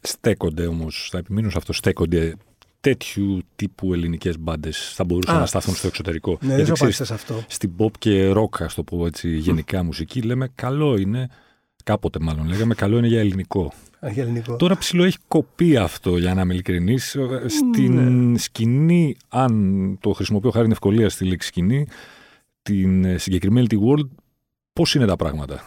Στέκονται 0.03 0.67
όμως, 0.67 1.09
θα 1.11 1.19
επιμείνω 1.19 1.51
σε 1.51 1.59
αυτό, 1.59 1.73
στέκονται 1.73 2.37
τέτοιου 2.81 3.39
τύπου 3.57 3.93
ελληνικές 3.93 4.39
μπάντες 4.39 4.93
θα 4.95 5.05
μπορούσαν 5.05 5.39
να 5.39 5.47
σταθούν 5.47 5.75
στο 5.75 5.87
εξωτερικό. 5.87 6.39
Ναι, 6.41 6.55
Γιατί, 6.55 6.73
δεν 6.73 6.93
σε 6.93 7.15
αυτό. 7.15 7.45
Στην 7.49 7.73
pop 7.79 7.91
και 7.99 8.33
rock, 8.37 8.63
ας 8.63 8.75
το 8.75 8.83
πω 8.83 9.07
έτσι, 9.07 9.37
γενικά 9.37 9.83
μουσική, 9.83 10.23
λέμε 10.23 10.49
καλό 10.55 10.97
είναι, 10.97 11.29
κάποτε 11.91 12.19
μάλλον 12.21 12.49
λέγαμε, 12.49 12.75
καλό 12.75 12.99
είναι 12.99 13.07
για 13.07 13.21
ελληνικό. 13.21 13.73
Τώρα 14.57 14.79
ψηλό 14.79 15.05
έχει 15.05 15.19
κοπεί 15.29 15.77
αυτό, 15.77 16.17
για 16.17 16.35
να 16.35 16.41
είμαι 16.41 16.53
ειλικρινής. 16.53 17.17
Στην 17.47 17.95
ναι. 17.95 18.39
σκηνή, 18.39 19.17
αν 19.29 19.97
το 20.01 20.13
χρησιμοποιώ 20.13 20.51
χάρη 20.51 20.71
ευκολία 20.71 21.09
στη 21.09 21.25
λέξη 21.25 21.49
σκηνή, 21.49 21.87
την 22.63 23.19
συγκεκριμένη 23.19 23.67
τη 23.67 23.77
World, 23.81 24.09
πώς 24.73 24.95
είναι 24.95 25.07
τα 25.07 25.17
πράγματα; 25.17 25.61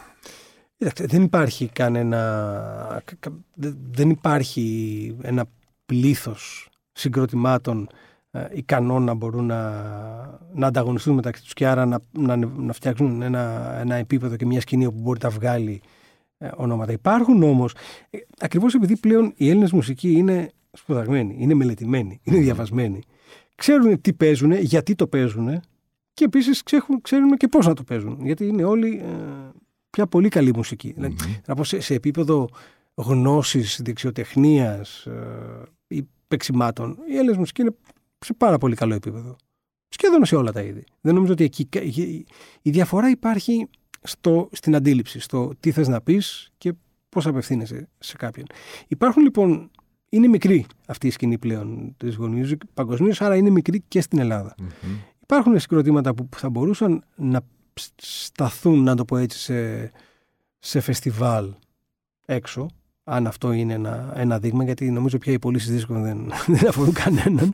δεν 0.97 1.23
υπάρχει 1.23 1.67
κανένα. 1.67 3.03
Δεν 3.91 4.09
υπάρχει 4.09 5.15
ένα 5.21 5.45
πλήθος 5.85 6.69
συγκροτημάτων 6.91 7.89
ε, 8.31 8.45
ικανών 8.53 9.03
να 9.03 9.13
μπορούν 9.13 9.45
να, 9.45 9.71
να 10.53 10.67
ανταγωνιστούν 10.67 11.15
μεταξύ 11.15 11.43
τους 11.43 11.53
και 11.53 11.67
άρα 11.67 11.85
να, 11.85 11.99
να, 12.11 12.35
να 12.35 12.73
φτιάξουν 12.73 13.21
ένα, 13.21 13.75
ένα 13.79 13.95
επίπεδο 13.95 14.35
και 14.35 14.45
μια 14.45 14.61
σκηνή 14.61 14.85
όπου 14.85 14.99
μπορεί 15.01 15.19
να 15.23 15.29
βγάλει 15.29 15.81
ε, 15.81 15.92
ονόματα. 16.55 16.91
Υπάρχουν 16.91 17.43
όμως, 17.43 17.73
ε, 18.09 18.17
ακριβώς 18.39 18.73
επειδή 18.73 18.97
πλέον 18.97 19.33
η 19.35 19.49
Έλληνες 19.49 19.71
μουσική 19.71 20.11
είναι 20.11 20.51
σπουδαγμένη, 20.71 21.35
είναι 21.39 21.53
μελετημένη, 21.53 22.19
είναι 22.23 22.37
διαβασμένη. 22.37 23.01
Ξέρουν 23.55 24.01
τι 24.01 24.13
παίζουν, 24.13 24.51
γιατί 24.51 24.95
το 24.95 25.07
παίζουν 25.07 25.61
και 26.13 26.23
επίσης 26.23 26.63
ξέρουν 27.01 27.37
και 27.37 27.47
πώς 27.47 27.67
να 27.67 27.73
το 27.73 27.83
παίζουν. 27.83 28.25
Γιατί 28.25 28.47
είναι 28.47 28.63
όλοι 28.63 28.97
ε, 28.97 29.49
πια 29.89 30.07
πολύ 30.07 30.29
καλή 30.29 30.53
μουσική. 30.55 30.91
Δηλαδή, 30.91 31.15
να 31.47 31.55
πω 31.55 31.63
σε, 31.63 31.93
επίπεδο 31.93 32.49
γνώσης, 32.95 33.81
δεξιοτεχνίας 33.83 35.07
ή 35.87 36.07
παίξιμάτων, 36.27 36.97
η 37.09 37.17
Έλληνες 37.17 37.37
μουσική 37.37 37.61
είναι 37.61 37.75
σε 38.19 38.33
πάρα 38.33 38.57
πολύ 38.57 38.75
καλό 38.75 38.93
επίπεδο. 38.93 39.35
Σχεδόν 39.87 40.25
σε 40.25 40.35
όλα 40.35 40.51
τα 40.51 40.61
είδη. 40.61 40.83
Δεν 41.01 41.13
νομίζω 41.13 41.33
ότι 41.33 41.43
εκεί. 41.43 41.67
Η 42.61 42.69
διαφορά 42.69 43.09
υπάρχει 43.09 43.67
στο, 44.03 44.49
στην 44.51 44.75
αντίληψη, 44.75 45.19
στο 45.19 45.51
τι 45.59 45.71
θες 45.71 45.87
να 45.87 46.01
πεις 46.01 46.51
και 46.57 46.73
πώς 47.09 47.27
απευθύνεσαι 47.27 47.89
σε 47.99 48.15
κάποιον. 48.17 48.45
Υπάρχουν 48.87 49.23
λοιπόν, 49.23 49.71
είναι 50.09 50.27
μικρή 50.27 50.65
αυτή 50.87 51.07
η 51.07 51.11
σκηνή 51.11 51.37
πλέον 51.37 51.95
της 51.97 52.17
Go 52.19 52.55
παγκοσμίως, 52.73 53.21
άρα 53.21 53.35
είναι 53.35 53.49
μικρή 53.49 53.83
και 53.87 54.01
στην 54.01 54.19
ελλαδα 54.19 54.55
Υπάρχουν 55.21 55.59
συγκροτήματα 55.59 56.13
που 56.13 56.27
θα 56.35 56.49
μπορούσαν 56.49 57.03
να 57.15 57.41
σταθούν, 57.95 58.83
να 58.83 58.95
το 58.95 59.05
πω 59.05 59.17
έτσι, 59.17 59.37
σε, 59.37 59.91
σε 60.59 60.79
φεστιβάλ 60.79 61.53
έξω, 62.25 62.67
αν 63.03 63.27
αυτό 63.27 63.51
είναι 63.51 63.73
ένα, 63.73 64.13
ένα 64.15 64.39
δείγμα, 64.39 64.63
γιατί 64.63 64.91
νομίζω 64.91 65.17
πια 65.17 65.33
οι 65.33 65.39
πωλήσεις 65.39 65.71
δίσκων 65.71 66.03
δεν, 66.03 66.31
δεν 66.57 66.67
αφορούν 66.67 66.93
κανέναν. 66.93 67.53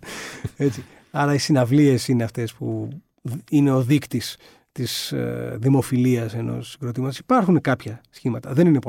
Έτσι. 0.58 0.84
Άρα 1.12 1.34
οι 1.34 1.38
συναυλίες 1.38 2.08
είναι 2.08 2.24
αυτές 2.24 2.54
που 2.54 2.90
είναι 3.50 3.72
ο 3.72 3.82
δείκτης 3.82 4.38
της 4.80 5.12
ε, 5.12 5.58
δημοφιλίας 5.60 6.34
ενός 6.34 6.70
συγκροτήματος. 6.70 7.20
Υπάρχουν 7.20 7.62
κάποια 7.62 8.02
σχήματα, 8.10 8.54
δεν 8.54 8.68
είναι 8.68 8.80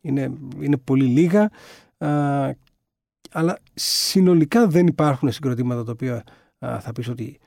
Είναι, 0.00 0.32
είναι 0.60 0.76
πολύ 0.76 1.04
λίγα, 1.04 1.50
αλλά 3.30 3.58
συνολικά 3.74 4.66
δεν 4.66 4.86
υπάρχουν 4.86 5.32
συγκροτήματα 5.32 5.84
τα 5.84 5.92
οποία 5.92 6.22
θα 6.58 6.92
πεις 6.94 7.08
ότι 7.08 7.38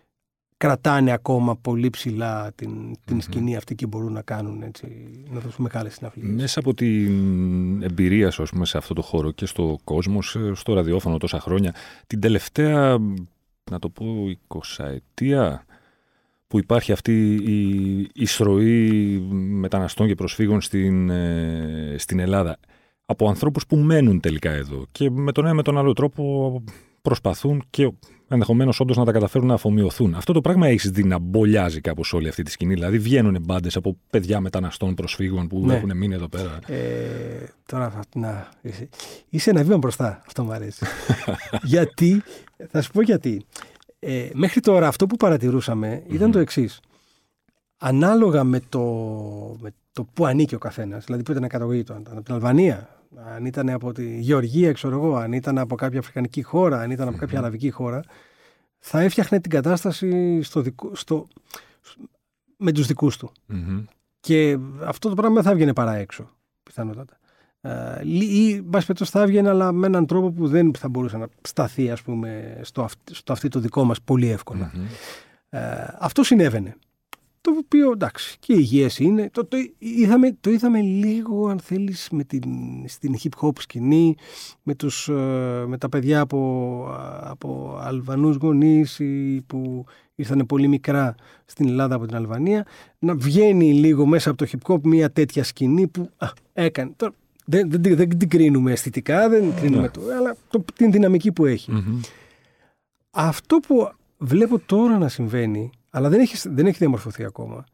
κρατάνε 0.57 1.11
ακόμα 1.11 1.57
πολύ 1.57 1.89
ψηλά 1.89 2.51
την, 2.55 2.95
την 3.05 3.21
σκηνή 3.21 3.55
αυτή 3.55 3.75
και 3.75 3.85
μπορούν 3.85 4.13
να 4.13 4.21
κάνουν 4.21 4.61
έτσι, 4.61 4.87
να 5.29 5.39
δώσουν 5.39 5.63
μεγάλες 5.63 5.93
συναυλίες. 5.93 6.35
Μέσα 6.41 6.59
από 6.59 6.73
την 6.73 7.83
εμπειρία 7.83 8.31
σου 8.31 8.43
πούμε, 8.43 8.65
σε 8.65 8.77
αυτό 8.77 8.93
το 8.93 9.01
χώρο 9.01 9.31
και 9.31 9.45
στο 9.45 9.77
κόσμο, 9.83 10.21
στο 10.53 10.73
ραδιόφωνο 10.73 11.17
τόσα 11.17 11.39
χρόνια, 11.39 11.73
την 12.07 12.19
τελευταία, 12.19 12.97
να 13.71 13.79
το 13.79 13.89
πω, 13.89 14.05
20 14.47 14.85
ετία, 14.85 15.65
που 16.47 16.59
υπάρχει 16.59 16.91
αυτή 16.91 17.33
η 17.33 18.09
εισρωή 18.13 19.19
μεταναστών 19.31 20.07
και 20.07 20.15
προσφύγων 20.15 20.61
στην, 20.61 21.09
ε, 21.09 21.95
στην 21.97 22.19
Ελλάδα 22.19 22.59
από 23.05 23.27
ανθρώπους 23.27 23.65
που 23.65 23.75
μένουν 23.75 24.19
τελικά 24.19 24.51
εδώ 24.51 24.85
και 24.91 25.09
με 25.09 25.31
τον 25.31 25.45
ένα 25.45 25.53
με 25.53 25.61
τον 25.61 25.77
άλλο 25.77 25.93
τρόπο 25.93 26.63
προσπαθούν 27.01 27.63
και 27.69 27.91
ενδεχομένως 28.27 28.79
όντως 28.79 28.97
να 28.97 29.05
τα 29.05 29.11
καταφέρουν 29.11 29.47
να 29.47 29.53
αφομοιωθούν. 29.53 30.15
Αυτό 30.15 30.33
το 30.33 30.41
πράγμα 30.41 30.67
έχεις 30.67 30.89
δει 30.89 31.03
να 31.03 31.19
μπολιάζει 31.19 31.81
κάπως 31.81 32.13
όλη 32.13 32.27
αυτή 32.27 32.43
τη 32.43 32.51
σκηνή. 32.51 32.73
Δηλαδή 32.73 32.99
βγαίνουν 32.99 33.37
μπάντες 33.41 33.75
από 33.75 33.97
παιδιά 34.09 34.39
μεταναστών 34.39 34.93
προσφύγων 34.93 35.47
που 35.47 35.65
ναι. 35.65 35.75
έχουν 35.75 35.97
μείνει 35.97 36.13
εδώ 36.13 36.27
πέρα. 36.27 36.59
Ε, 36.67 36.77
τώρα 37.65 37.99
να. 38.15 38.49
Είσαι 39.29 39.49
ένα 39.49 39.63
βήμα 39.63 39.77
μπροστά. 39.77 40.21
Αυτό 40.27 40.43
μου 40.43 40.51
αρέσει. 40.51 40.85
γιατί, 41.63 42.23
θα 42.69 42.81
σου 42.81 42.91
πω 42.91 43.01
γιατί. 43.01 43.45
Ε, 43.99 44.29
μέχρι 44.33 44.59
τώρα 44.59 44.87
αυτό 44.87 45.07
που 45.07 45.15
παρατηρούσαμε 45.15 46.03
ήταν 46.07 46.31
το 46.31 46.39
εξής. 46.39 46.79
Ανάλογα 47.77 48.43
με 48.43 48.59
το, 48.69 48.81
με 49.59 49.73
το 49.91 50.03
που 50.03 50.25
ανήκει 50.25 50.55
ο 50.55 50.57
καθένας, 50.57 51.05
δηλαδή 51.05 51.23
που 51.23 51.31
ήταν 51.31 51.47
καταγωγή 51.47 51.83
του, 51.83 51.93
αν 51.93 52.01
ήταν 52.01 52.13
από 52.13 52.25
την 52.25 52.33
Αλβανία, 52.33 53.01
αν 53.35 53.45
ήταν 53.45 53.69
από 53.69 53.93
τη 53.93 54.19
Γεωργία, 54.19 54.71
ξέρω 54.71 54.95
εγώ, 54.95 55.15
αν 55.15 55.33
ήταν 55.33 55.57
από 55.57 55.75
κάποια 55.75 55.99
αφρικανική 55.99 56.41
χώρα, 56.41 56.79
αν 56.79 56.91
ήταν 56.91 57.07
από 57.07 57.17
κάποια 57.17 57.39
αραβική 57.39 57.69
χώρα, 57.69 58.01
θα 58.79 59.01
έφτιαχνε 59.01 59.39
την 59.39 59.51
κατάσταση 59.51 60.41
στο 60.41 60.61
δικό, 60.61 60.95
στο, 60.95 61.27
με 62.57 62.71
τους 62.71 62.85
δικούς 62.87 63.17
του. 63.17 63.31
Και 64.19 64.57
αυτό 64.83 65.09
το 65.09 65.15
πράγμα 65.15 65.35
δεν 65.35 65.43
θα 65.43 65.51
έβγαινε 65.51 65.73
παρά 65.73 65.95
έξω, 65.95 66.29
πιθανότατα. 66.63 67.17
Ε, 67.67 68.07
ή, 68.07 68.61
μπας 68.65 68.85
θα 69.09 69.21
έβγαινε, 69.21 69.49
αλλά 69.49 69.71
με 69.71 69.87
έναν 69.87 70.05
τρόπο 70.05 70.31
που 70.31 70.47
δεν 70.47 70.73
θα 70.73 70.89
μπορούσε 70.89 71.17
να 71.17 71.27
σταθεί, 71.41 71.89
ας 71.91 72.01
πούμε, 72.01 72.59
στο, 72.63 72.87
στο 73.11 73.33
αυτή 73.33 73.47
το 73.47 73.59
δικό 73.59 73.83
μας 73.83 74.01
πολύ 74.01 74.37
Ε, 75.49 75.59
αυτό 75.99 76.23
συνέβαινε. 76.23 76.75
το 77.41 77.51
οποίο 77.57 77.91
εντάξει 77.91 78.37
και 78.39 78.53
υγιές 78.53 78.99
είναι. 78.99 79.29
Το, 79.33 79.45
το, 79.45 79.57
είδαμε, 79.77 80.37
το 80.39 80.49
είδαμε 80.49 80.81
λίγο 80.81 81.47
αν 81.47 81.59
θέλεις 81.59 82.07
με 82.11 82.23
την, 82.23 82.43
στην 82.87 83.15
hip 83.23 83.45
hop 83.45 83.59
σκηνή 83.59 84.15
με, 84.63 84.75
τους, 84.75 85.07
ε, 85.07 85.63
με 85.67 85.77
τα 85.77 85.89
παιδιά 85.89 86.19
από, 86.19 86.83
από 87.21 87.77
Αλβανούς 87.81 88.35
γονείς 88.35 89.01
που 89.47 89.85
ήρθαν 90.15 90.45
πολύ 90.45 90.67
μικρά 90.67 91.15
στην 91.45 91.67
Ελλάδα 91.67 91.95
από 91.95 92.05
την 92.05 92.15
Αλβανία 92.15 92.65
να 92.99 93.15
βγαίνει 93.15 93.73
λίγο 93.73 94.05
μέσα 94.05 94.29
από 94.29 94.45
το 94.45 94.51
hip 94.51 94.73
hop 94.73 94.81
μια 94.83 95.11
τέτοια 95.11 95.43
σκηνή 95.43 95.87
που 95.87 96.09
α, 96.17 96.27
έκανε. 96.53 96.91
Τώρα, 96.95 97.13
δεν, 97.49 97.69
δεν, 97.71 97.95
δεν, 97.95 98.17
την 98.17 98.29
κρίνουμε 98.29 98.71
αισθητικά, 98.71 99.29
δεν 99.29 99.55
κρίνουμε 99.55 99.81
ναι. 99.81 99.89
το, 99.89 100.01
αλλά 100.17 100.35
το, 100.49 100.63
την 100.75 100.91
δυναμική 100.91 101.31
που 101.31 101.45
εχει 101.45 101.71
Αυτό 103.11 103.59
που 103.59 103.91
βλέπω 104.17 104.59
τώρα 104.59 104.97
να 104.97 105.07
συμβαίνει 105.07 105.69
αλλά 105.89 106.09
δεν 106.09 106.19
έχει, 106.19 106.49
δεν 106.49 106.65
έχει 106.65 106.77
διαμορφωθεί 106.77 107.23
ακόμα, 107.23 107.65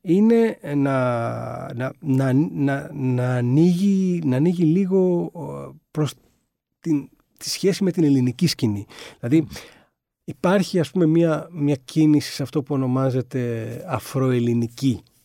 είναι 0.00 0.58
να, 0.62 1.74
να, 1.74 1.92
να, 2.00 2.32
να, 2.32 2.90
να, 2.92 3.34
ανοίγει, 3.34 4.20
να 4.24 4.36
ανοίγει 4.36 4.64
λίγο 4.64 5.32
προς 5.90 6.14
την, 6.80 7.08
τη 7.36 7.50
σχέση 7.50 7.84
με 7.84 7.90
την 7.90 8.04
ελληνική 8.04 8.46
σκηνή. 8.46 8.86
Δηλαδή 9.20 9.46
υπάρχει 10.24 10.80
ας 10.80 10.90
πούμε 10.90 11.06
μια, 11.06 11.48
μια 11.52 11.76
κίνηση 11.84 12.32
σε 12.32 12.42
αυτό 12.42 12.62
που 12.62 12.74
ονομάζεται 12.74 13.84
αφροελληνική 13.88 15.02
ε, 15.02 15.17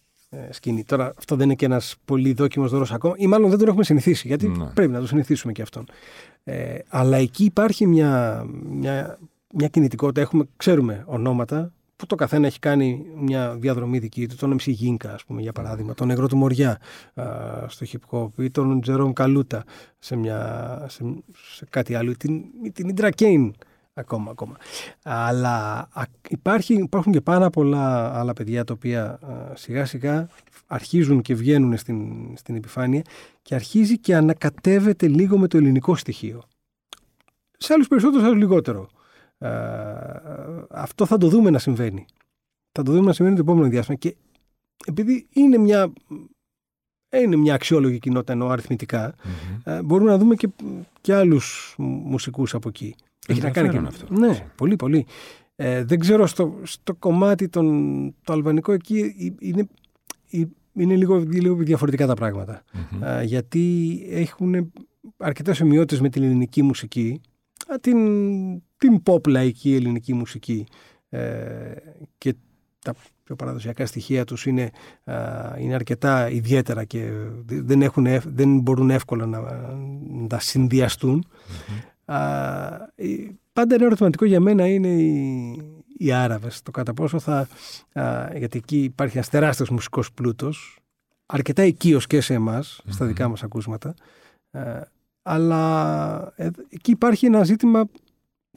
σκηνή. 0.49 0.83
Τώρα 0.83 1.13
αυτό 1.17 1.35
δεν 1.35 1.45
είναι 1.45 1.55
και 1.55 1.65
ένας 1.65 1.95
πολύ 2.05 2.33
δόκιμος 2.33 2.71
δώρος 2.71 2.91
ακόμα 2.91 3.13
ή 3.17 3.27
μάλλον 3.27 3.49
δεν 3.49 3.59
τον 3.59 3.67
έχουμε 3.67 3.83
συνηθίσει 3.83 4.27
γιατί 4.27 4.47
ναι. 4.47 4.65
πρέπει 4.65 4.91
να 4.91 4.99
το 4.99 5.07
συνηθίσουμε 5.07 5.51
και 5.51 5.61
αυτόν. 5.61 5.85
Ε, 6.43 6.77
αλλά 6.87 7.17
εκεί 7.17 7.43
υπάρχει 7.43 7.87
μια, 7.87 8.43
μια, 8.69 9.19
μια 9.53 9.67
κινητικότητα. 9.67 10.21
Έχουμε, 10.21 10.43
ξέρουμε 10.57 11.03
ονόματα 11.05 11.71
που 11.95 12.05
το 12.05 12.15
καθένα 12.15 12.47
έχει 12.47 12.59
κάνει 12.59 13.05
μια 13.15 13.55
διαδρομή 13.55 13.99
δική 13.99 14.27
του. 14.27 14.35
Τον 14.35 14.53
MC 14.53 14.65
Γίνκα, 14.65 15.13
ας 15.13 15.23
πούμε, 15.25 15.41
για 15.41 15.51
παράδειγμα, 15.51 15.93
τον 15.93 16.07
Νεγρό 16.07 16.27
του 16.27 16.37
Μοριά 16.37 16.79
α, 17.13 17.23
στο 17.67 17.85
hip 17.91 18.17
hop 18.17 18.43
ή 18.43 18.51
τον 18.51 18.81
Τζερόμ 18.81 19.13
Καλούτα 19.13 19.63
σε, 19.99 20.15
μια, 20.15 20.85
σε, 20.89 21.03
σε 21.55 21.65
κάτι 21.69 21.95
άλλο, 21.95 22.17
την, 22.17 22.43
την 22.73 22.89
Ιντρα 22.89 23.09
Κέιν 23.09 23.53
ακόμα, 23.93 24.31
ακόμα. 24.31 24.57
Αλλά 25.03 25.89
υπάρχει, 26.29 26.73
υπάρχουν 26.73 27.11
και 27.11 27.21
πάρα 27.21 27.49
πολλά 27.49 28.13
άλλα 28.19 28.33
παιδιά 28.33 28.63
τα 28.63 28.73
οποία 28.73 29.19
σιγά 29.53 29.85
σιγά 29.85 30.27
αρχίζουν 30.67 31.21
και 31.21 31.35
βγαίνουν 31.35 31.77
στην, 31.77 32.31
στην 32.37 32.55
επιφάνεια 32.55 33.01
και 33.41 33.55
αρχίζει 33.55 33.99
και 33.99 34.15
ανακατεύεται 34.15 35.07
λίγο 35.07 35.37
με 35.37 35.47
το 35.47 35.57
ελληνικό 35.57 35.95
στοιχείο. 35.95 36.43
Σε 37.57 37.73
άλλους 37.73 37.87
περισσότερο, 37.87 38.21
σε 38.21 38.27
άλλους 38.27 38.39
λιγότερο. 38.39 38.89
Ε, 39.37 39.49
αυτό 40.69 41.05
θα 41.05 41.17
το 41.17 41.27
δούμε 41.27 41.49
να 41.49 41.59
συμβαίνει. 41.59 42.05
Θα 42.71 42.83
το 42.83 42.91
δούμε 42.91 43.05
να 43.05 43.13
συμβαίνει 43.13 43.35
το 43.37 43.41
επόμενο 43.41 43.69
διάστημα. 43.69 43.97
Και 43.97 44.15
επειδή 44.85 45.27
είναι 45.33 45.57
μια, 45.57 45.93
είναι 47.09 47.35
μια 47.35 47.53
αξιόλογη 47.53 47.99
κοινότητα 47.99 48.33
ενώ 48.33 48.55
ε, 49.63 49.81
μπορούμε 49.81 50.09
να 50.09 50.17
δούμε 50.17 50.35
και, 50.35 50.49
και 51.01 51.13
άλλους 51.13 51.75
μουσικούς 51.77 52.53
από 52.53 52.69
εκεί. 52.69 52.95
Έχει 53.27 53.41
να 53.41 53.49
κάνει 53.49 53.69
και 53.69 53.77
αυτό. 53.77 54.13
Ναι, 54.13 54.51
πολύ, 54.55 54.75
πολύ. 54.75 55.05
Ε, 55.55 55.83
δεν 55.83 55.99
ξέρω, 55.99 56.27
στο, 56.27 56.59
στο 56.63 56.95
κομμάτι 56.95 57.49
τον, 57.49 58.15
το 58.23 58.33
αλβανικό 58.33 58.71
εκεί 58.71 59.15
είναι, 59.39 59.67
είναι 60.73 60.95
λίγο, 60.95 61.17
λίγο 61.17 61.55
διαφορετικά 61.55 62.07
τα 62.07 62.13
πραγματα 62.13 62.63
γιατί 63.23 63.99
έχουν 64.09 64.71
αρκετές 65.17 65.61
ομοιότητες 65.61 66.01
με 66.01 66.09
την 66.09 66.23
ελληνική 66.23 66.61
μουσική 66.61 67.21
την, 67.81 67.97
την 68.77 69.03
pop 69.05 69.27
λαϊκή 69.27 69.75
ελληνική 69.75 70.13
μουσική 70.13 70.65
ε, 71.09 71.73
και 72.17 72.35
τα 72.79 72.93
πιο 73.23 73.35
παραδοσιακά 73.35 73.85
στοιχεία 73.85 74.25
τους 74.25 74.45
είναι, 74.45 74.69
είναι 75.59 75.73
αρκετά 75.73 76.29
ιδιαίτερα 76.29 76.83
και 76.83 77.11
δεν, 77.45 77.81
έχουν, 77.81 78.07
δεν 78.25 78.59
μπορούν 78.59 78.89
εύκολα 78.89 79.25
να, 79.25 79.39
να 80.09 80.27
τα 80.27 80.39
συνδυαστούν. 80.39 81.25
Πάντα 83.53 83.75
ένα 83.75 83.85
ερωτηματικό 83.85 84.25
για 84.25 84.39
μένα 84.39 84.67
είναι 84.67 84.87
οι, 84.87 85.61
οι 85.97 86.11
Άραβες. 86.11 86.61
Το 86.61 86.71
κατά 86.71 86.93
πόσο 86.93 87.19
θα... 87.19 87.47
γιατί 88.35 88.57
εκεί 88.57 88.83
υπάρχει 88.83 89.15
ένας 89.15 89.29
τεράστιος 89.29 89.69
μουσικός 89.69 90.11
πλούτος, 90.11 90.77
αρκετά 91.25 91.63
οικείος 91.63 92.07
και 92.07 92.21
σε 92.21 92.33
εμας 92.33 92.81
στα 92.87 93.05
δικά 93.05 93.27
μας 93.27 93.43
ακούσματα, 93.43 93.93
αλλά 95.21 96.33
ε, 96.35 96.49
εκεί 96.69 96.91
υπάρχει 96.91 97.25
ένα 97.25 97.43
ζήτημα 97.43 97.85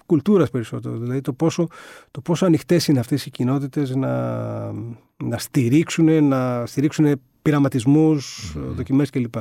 κουλτούρας 0.06 0.50
περισσότερο. 0.50 0.96
Δηλαδή 0.96 1.20
το 1.20 1.32
πόσο, 1.32 1.68
το 2.10 2.20
πόσο 2.20 2.46
ανοιχτές 2.46 2.88
είναι 2.88 2.98
αυτές 2.98 3.26
οι 3.26 3.30
κοινότητες 3.30 3.94
να, 3.94 4.72
να 5.16 5.38
στηρίξουν, 5.38 6.24
να 6.24 6.66
στηρίξουν 6.66 7.20
πειραματισμούς, 7.42 8.54
mm. 8.56 8.60
δοκιμές 8.60 9.10
κλπ. 9.10 9.36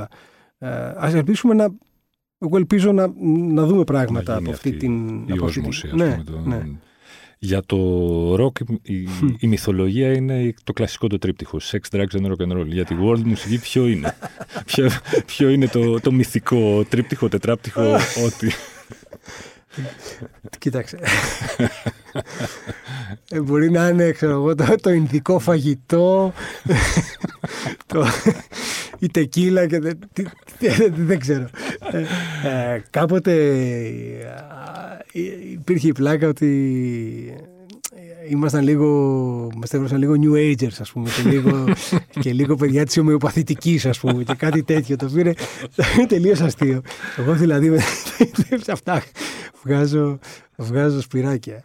Ε, 0.57 0.93
ας 0.95 1.13
ελπίσουμε 1.13 1.53
να... 1.53 1.67
Εγώ 2.45 2.58
ελπίζω 2.58 2.91
να, 2.91 3.13
να 3.53 3.65
δούμε 3.65 3.84
πράγματα 3.84 4.36
από 4.36 4.51
αυτή, 4.51 4.71
την... 4.71 5.17
Η 5.27 5.31
από 5.31 5.49
ναι, 5.93 6.23
ναι. 6.45 6.62
Για 7.39 7.62
το 7.65 7.77
ροκ 8.36 8.58
η, 8.81 9.08
η, 9.39 9.47
μυθολογία 9.47 10.12
είναι 10.12 10.53
το 10.63 10.73
κλασικό 10.73 11.08
το 11.08 11.17
τρίπτυχο. 11.17 11.58
Sex, 11.71 11.95
drugs 11.95 12.21
and 12.21 12.25
rock 12.25 12.47
and 12.47 12.58
roll. 12.58 12.65
Για 12.65 12.86
τη 12.86 12.95
world 13.01 13.21
μουσική 13.23 13.60
ποιο 13.60 13.88
είναι; 13.88 14.15
ποιο, 14.65 14.89
ποιο 15.25 15.49
είναι 15.49 15.67
το, 15.67 15.99
το 15.99 16.12
μυθικό 16.12 16.84
τρίπτυχο, 16.89 17.29
τετράπτυχο, 17.29 17.81
ό,τι. 18.25 18.49
Κοίταξε. 20.59 20.99
ε, 23.29 23.39
μπορεί 23.39 23.71
να 23.71 23.88
είναι, 23.88 24.11
ξέρω 24.11 24.31
εγώ, 24.31 24.55
το, 24.55 24.75
το 24.81 24.89
ινδικό 24.89 25.39
φαγητό, 25.39 26.33
το, 27.88 28.05
η 28.99 29.07
τεκίλα 29.07 29.67
και 29.67 29.79
δεν, 29.79 29.99
δεν 30.95 31.19
ξέρω. 31.19 31.49
Ε, 31.91 31.99
ε, 32.73 32.83
κάποτε 32.89 33.33
ε, 35.13 35.21
υπήρχε 35.51 35.88
η 35.88 35.91
πλάκα 35.91 36.27
ότι 36.27 37.54
ήμασταν 38.29 38.63
λίγο, 38.63 38.88
μας 39.55 39.91
λίγο 39.91 40.13
New 40.21 40.33
Agers, 40.33 40.77
ας 40.79 40.91
πούμε, 40.91 41.09
και 41.09 41.29
λίγο, 41.29 41.63
και 42.21 42.33
λίγο 42.33 42.55
παιδιά 42.55 42.85
της 42.85 42.97
ομοιοπαθητικής, 42.97 43.85
ας 43.85 43.99
πούμε, 43.99 44.23
και 44.23 44.33
κάτι 44.33 44.63
τέτοιο. 44.63 44.95
Το 44.95 45.05
πήρε 45.05 45.33
τελείως 46.07 46.41
αστείο. 46.41 46.81
Εγώ 47.17 47.33
δηλαδή 47.33 47.69
με 47.69 47.81
αυτά 48.67 49.03
βγάζω, 49.63 50.19
βγάζω 50.57 51.01
σπυράκια. 51.01 51.61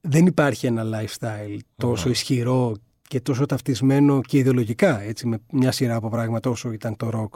δεν 0.00 0.26
υπάρχει 0.26 0.66
ένα 0.66 0.84
lifestyle 0.84 1.58
τόσο 1.76 2.08
ισχυρό 2.10 2.76
και 3.08 3.20
τόσο 3.20 3.46
ταυτισμένο 3.46 4.20
και 4.20 4.38
ιδεολογικά 4.38 5.00
έτσι, 5.02 5.26
με 5.26 5.38
μια 5.50 5.72
σειρά 5.72 5.94
από 5.94 6.08
πράγματα 6.08 6.50
όσο 6.50 6.72
ήταν 6.72 6.96
το 6.96 7.10
ροκ. 7.10 7.34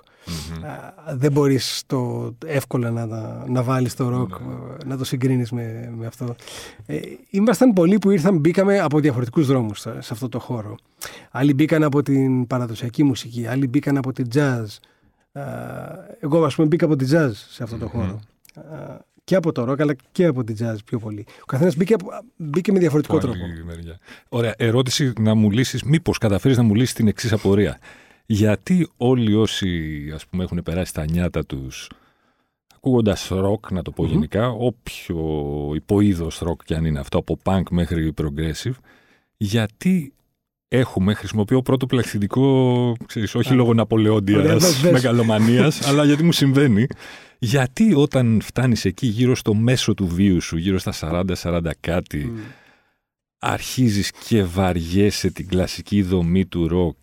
δεν 1.14 1.32
μπορείς 1.32 1.82
το, 1.86 2.32
εύκολα 2.46 2.90
να, 2.90 3.06
να 3.46 3.62
βάλεις 3.62 3.94
το 3.94 4.08
ροκ, 4.08 4.40
ναι. 4.40 4.54
να 4.86 4.96
το 4.96 5.04
συγκρίνεις 5.04 5.50
με, 5.50 5.92
με 5.96 6.06
αυτό. 6.06 6.34
Ε, 6.86 7.00
ήμασταν 7.30 7.72
πολλοί 7.72 7.98
που 7.98 8.10
ήρθαν, 8.10 8.38
μπήκαμε 8.38 8.78
από 8.78 9.00
διαφορετικούς 9.00 9.46
δρόμους 9.46 9.80
σε, 9.80 9.98
αυτό 10.10 10.28
το 10.28 10.38
χώρο. 10.38 10.76
Άλλοι 11.30 11.54
μπήκαν 11.54 11.82
από 11.82 12.02
την 12.02 12.46
παραδοσιακή 12.46 13.02
μουσική, 13.02 13.46
άλλοι 13.46 13.68
μπήκαν 13.68 13.96
από 13.96 14.12
την 14.12 14.28
jazz. 14.34 14.66
εγώ 16.20 16.44
ας 16.44 16.54
πούμε 16.54 16.66
μπήκα 16.66 16.84
από 16.84 16.96
την 16.96 17.08
jazz 17.10 17.32
σε 17.32 17.62
αυτό 17.62 17.76
το 17.76 17.88
χώρο 17.88 18.20
και 19.32 19.38
από 19.38 19.52
το 19.52 19.64
ροκ 19.64 19.80
αλλά 19.80 19.94
και 20.12 20.24
από 20.24 20.44
την 20.44 20.56
jazz 20.60 20.76
πιο 20.84 20.98
πολύ. 20.98 21.24
Ο 21.40 21.44
καθένας 21.44 21.76
μπήκε, 21.76 21.94
μπήκε 22.36 22.72
με 22.72 22.78
διαφορετικό 22.78 23.18
πολύ 23.18 23.32
τρόπο. 23.32 23.50
Μεριά. 23.64 23.98
Ωραία. 24.28 24.54
Ερώτηση 24.56 25.12
να 25.18 25.34
μου 25.34 25.50
λύσεις, 25.50 25.82
μήπως 25.82 26.18
καταφέρεις 26.18 26.56
να 26.56 26.62
μου 26.62 26.74
λύσεις 26.74 26.94
την 26.94 27.08
εξής 27.08 27.32
απορία. 27.32 27.78
Γιατί 28.26 28.88
όλοι 28.96 29.34
όσοι 29.34 30.10
ας 30.14 30.26
πούμε 30.26 30.44
έχουν 30.44 30.62
περάσει 30.62 30.94
τα 30.94 31.04
νιάτα 31.04 31.44
τους 31.44 31.90
ακούγοντας 32.76 33.28
ροκ, 33.28 33.70
να 33.70 33.82
το 33.82 33.90
πω 33.90 34.06
γενικά, 34.06 34.48
όποιο 34.48 35.18
υποείδος 35.74 36.38
ροκ 36.38 36.64
κι 36.64 36.74
αν 36.74 36.84
είναι 36.84 36.98
αυτό, 36.98 37.18
από 37.18 37.38
punk 37.44 37.62
μέχρι 37.70 38.14
progressive, 38.22 38.74
γιατί 39.36 40.12
έχουμε, 40.68 41.14
χρησιμοποιώ 41.14 41.62
πρώτο 41.62 41.86
πλαστικό, 41.86 42.96
ξέρεις, 43.06 43.34
όχι 43.34 43.54
λόγω 43.54 43.74
Ναπολεόντιας, 43.74 44.82
μεγαλομανίας, 44.82 45.88
αλλά 45.88 46.04
γιατί 46.04 46.22
μου 46.22 46.32
συμβαίνει. 46.32 46.86
Γιατί 47.44 47.94
όταν 47.94 48.40
φτάνεις 48.42 48.84
εκεί 48.84 49.06
γύρω 49.06 49.34
στο 49.34 49.54
μέσο 49.54 49.94
του 49.94 50.06
βίου 50.06 50.40
σου, 50.40 50.56
γύρω 50.56 50.78
στα 50.78 50.92
40-40 51.42 51.70
κάτι, 51.80 52.32
mm. 52.34 52.40
αρχίζεις 53.38 54.10
και 54.10 54.44
βαριέσαι 54.44 55.30
την 55.30 55.48
κλασική 55.48 56.02
δομή 56.02 56.46
του 56.46 56.68
ροκ 56.68 56.96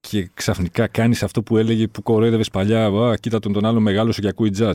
και 0.00 0.30
ξαφνικά 0.34 0.86
κάνεις 0.86 1.22
αυτό 1.22 1.42
που 1.42 1.56
έλεγε 1.56 1.86
που 1.86 2.02
κοροϊδεύες 2.02 2.48
παλιά, 2.48 2.86
α, 2.86 3.16
κοίτα 3.16 3.38
τον 3.38 3.52
τον 3.52 3.64
άλλο 3.64 3.80
μεγάλο 3.80 4.10
και 4.10 4.28
ακούει 4.28 4.52
jazz. 4.58 4.74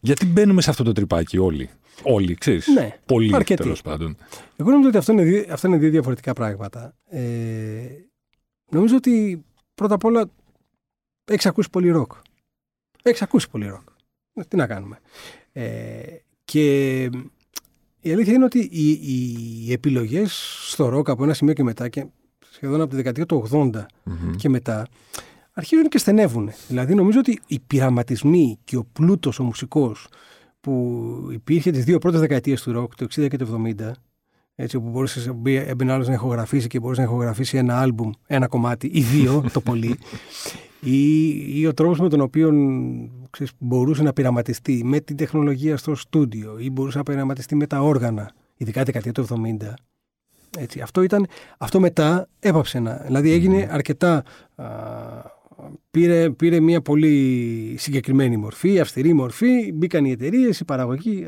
Γιατί 0.00 0.26
μπαίνουμε 0.26 0.62
σε 0.62 0.70
αυτό 0.70 0.84
το 0.84 0.92
τρυπάκι 0.92 1.38
όλοι. 1.38 1.70
Όλοι, 2.02 2.34
ξέρεις. 2.34 2.66
Ναι, 2.66 2.98
πολύ 3.06 3.44
τέλος 3.44 3.82
πάντων. 3.82 4.16
Εγώ 4.56 4.70
νομίζω 4.70 4.88
ότι 4.88 4.98
αυτό 4.98 5.12
είναι, 5.12 5.46
αυτό 5.50 5.66
είναι 5.66 5.76
δύο 5.76 5.90
διαφορετικά 5.90 6.32
πράγματα. 6.32 6.94
Ε, 7.10 7.20
νομίζω 8.70 8.96
ότι 8.96 9.44
πρώτα 9.74 9.94
απ' 9.94 10.04
όλα 10.04 10.30
έχεις 11.24 11.46
ακούσει 11.46 11.70
πολύ 11.70 11.90
ροκ. 11.90 12.12
Έχεις 13.02 13.22
ακούσει 13.22 13.50
πολύ 13.50 13.66
ροκ. 13.66 13.87
Τι 14.48 14.56
να 14.56 14.66
κάνουμε. 14.66 14.98
Ε, 15.52 16.00
και 16.44 17.02
η 18.00 18.12
αλήθεια 18.12 18.32
είναι 18.32 18.44
ότι 18.44 18.58
οι, 18.58 18.90
οι 19.66 19.72
επιλογές 19.72 20.58
στο 20.68 20.88
ροκ 20.88 21.08
από 21.10 21.24
ένα 21.24 21.34
σημείο 21.34 21.54
και 21.54 21.62
μετά 21.62 21.88
και 21.88 22.06
σχεδόν 22.52 22.80
από 22.80 22.90
τη 22.90 22.96
δεκαετία 22.96 23.26
του 23.26 23.48
80 23.52 23.70
και 24.36 24.48
μετά 24.48 24.86
αρχίζουν 25.52 25.88
και 25.88 25.98
στενεύουν. 25.98 26.50
Δηλαδή 26.68 26.94
νομίζω 26.94 27.18
ότι 27.18 27.40
οι 27.46 27.60
πειραματισμοί 27.66 28.58
και 28.64 28.76
ο 28.76 28.84
πλούτος 28.92 29.38
ο 29.38 29.44
μουσικός 29.44 30.08
που 30.60 31.28
υπήρχε 31.32 31.70
τις 31.70 31.84
δύο 31.84 31.98
πρώτες 31.98 32.20
δεκαετίες 32.20 32.62
του 32.62 32.72
ροκ, 32.72 32.94
το 32.94 33.06
60 33.14 33.28
και 33.28 33.36
το 33.36 33.62
70, 33.78 33.90
έτσι, 34.54 34.76
όπου 34.76 34.88
μπορούσες 34.88 35.30
έμπαινε 35.44 35.92
άλλος 35.92 36.08
να 36.08 36.14
ηχογραφήσει 36.14 36.66
και 36.66 36.80
μπορούσες 36.80 37.04
να 37.04 37.10
ηχογραφήσει 37.10 37.56
ένα 37.56 37.80
άλμπουμ, 37.80 38.10
ένα 38.26 38.46
κομμάτι 38.46 38.90
ή 38.92 39.00
δύο 39.00 39.44
το 39.52 39.60
πολύ. 39.60 39.98
Ή, 40.80 41.30
ή 41.60 41.66
ο 41.66 41.74
τρόπος 41.74 42.00
με 42.00 42.08
τον 42.08 42.20
οποίο 42.20 42.52
ξέρεις, 43.30 43.52
μπορούσε 43.58 44.02
να 44.02 44.12
πειραματιστεί 44.12 44.84
με 44.84 45.00
την 45.00 45.16
τεχνολογία 45.16 45.76
στο 45.76 45.94
στούντιο 45.94 46.58
ή 46.58 46.70
μπορούσε 46.70 46.98
να 46.98 47.02
πειραματιστεί 47.02 47.54
με 47.54 47.66
τα 47.66 47.80
όργανα, 47.80 48.32
ειδικά 48.56 48.82
δεκαετία 48.82 49.12
του 49.12 49.26
70. 49.60 49.72
Έτσι, 50.58 50.80
αυτό, 50.80 51.02
ήταν, 51.02 51.26
αυτό 51.58 51.80
μετά 51.80 52.28
έπαψε 52.40 52.78
να. 52.78 53.02
Δηλαδή 53.06 53.30
έγινε 53.30 53.68
αρκετά. 53.70 54.24
Α, 54.54 54.64
πήρε, 55.90 56.30
πήρε 56.30 56.60
μια 56.60 56.80
πολύ 56.80 57.74
συγκεκριμένη 57.78 58.36
μορφή, 58.36 58.80
αυστηρή 58.80 59.12
μορφή, 59.12 59.72
μπήκαν 59.72 60.04
οι 60.04 60.10
εταιρείες, 60.10 60.60
η 60.60 60.64
παραγωγή. 60.64 61.26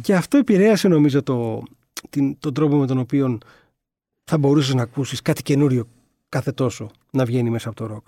Και 0.00 0.14
αυτό 0.14 0.38
επηρέασε 0.38 0.88
νομίζω 0.88 1.22
το, 1.22 1.62
την, 2.10 2.38
τον 2.38 2.54
τρόπο 2.54 2.76
με 2.76 2.86
τον 2.86 2.98
οποίο 2.98 3.38
θα 4.24 4.38
μπορούσες 4.38 4.74
να 4.74 4.82
ακούσεις 4.82 5.22
κάτι 5.22 5.42
καινούριο 5.42 5.88
κάθε 6.28 6.52
τόσο 6.52 6.90
να 7.10 7.24
βγαίνει 7.24 7.50
μέσα 7.50 7.68
από 7.68 7.76
το 7.76 7.86
ροκ. 7.86 8.06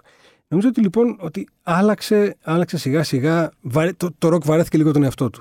Νομίζω 0.48 0.68
ότι 0.68 0.80
λοιπόν 0.80 1.16
ότι 1.20 1.48
άλλαξε, 1.62 2.36
άλλαξε 2.42 2.78
σιγά 2.78 3.02
σιγά, 3.02 3.50
το, 3.96 4.08
το 4.18 4.28
ροκ 4.28 4.44
βαρέθηκε 4.44 4.76
λίγο 4.76 4.92
τον 4.92 5.02
εαυτό 5.02 5.30
του. 5.30 5.40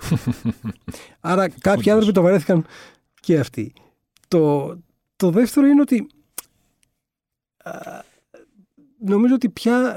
Άρα 1.19 1.49
κάποιοι 1.49 1.91
άνθρωποι 1.91 2.13
το 2.13 2.21
βαρέθηκαν 2.21 2.65
και 3.19 3.39
αυτοί. 3.39 3.73
Το, 4.27 4.75
το 5.15 5.29
δεύτερο 5.31 5.67
είναι 5.67 5.81
ότι 5.81 6.07
νομίζω 8.99 9.33
ότι 9.33 9.49
πια 9.49 9.95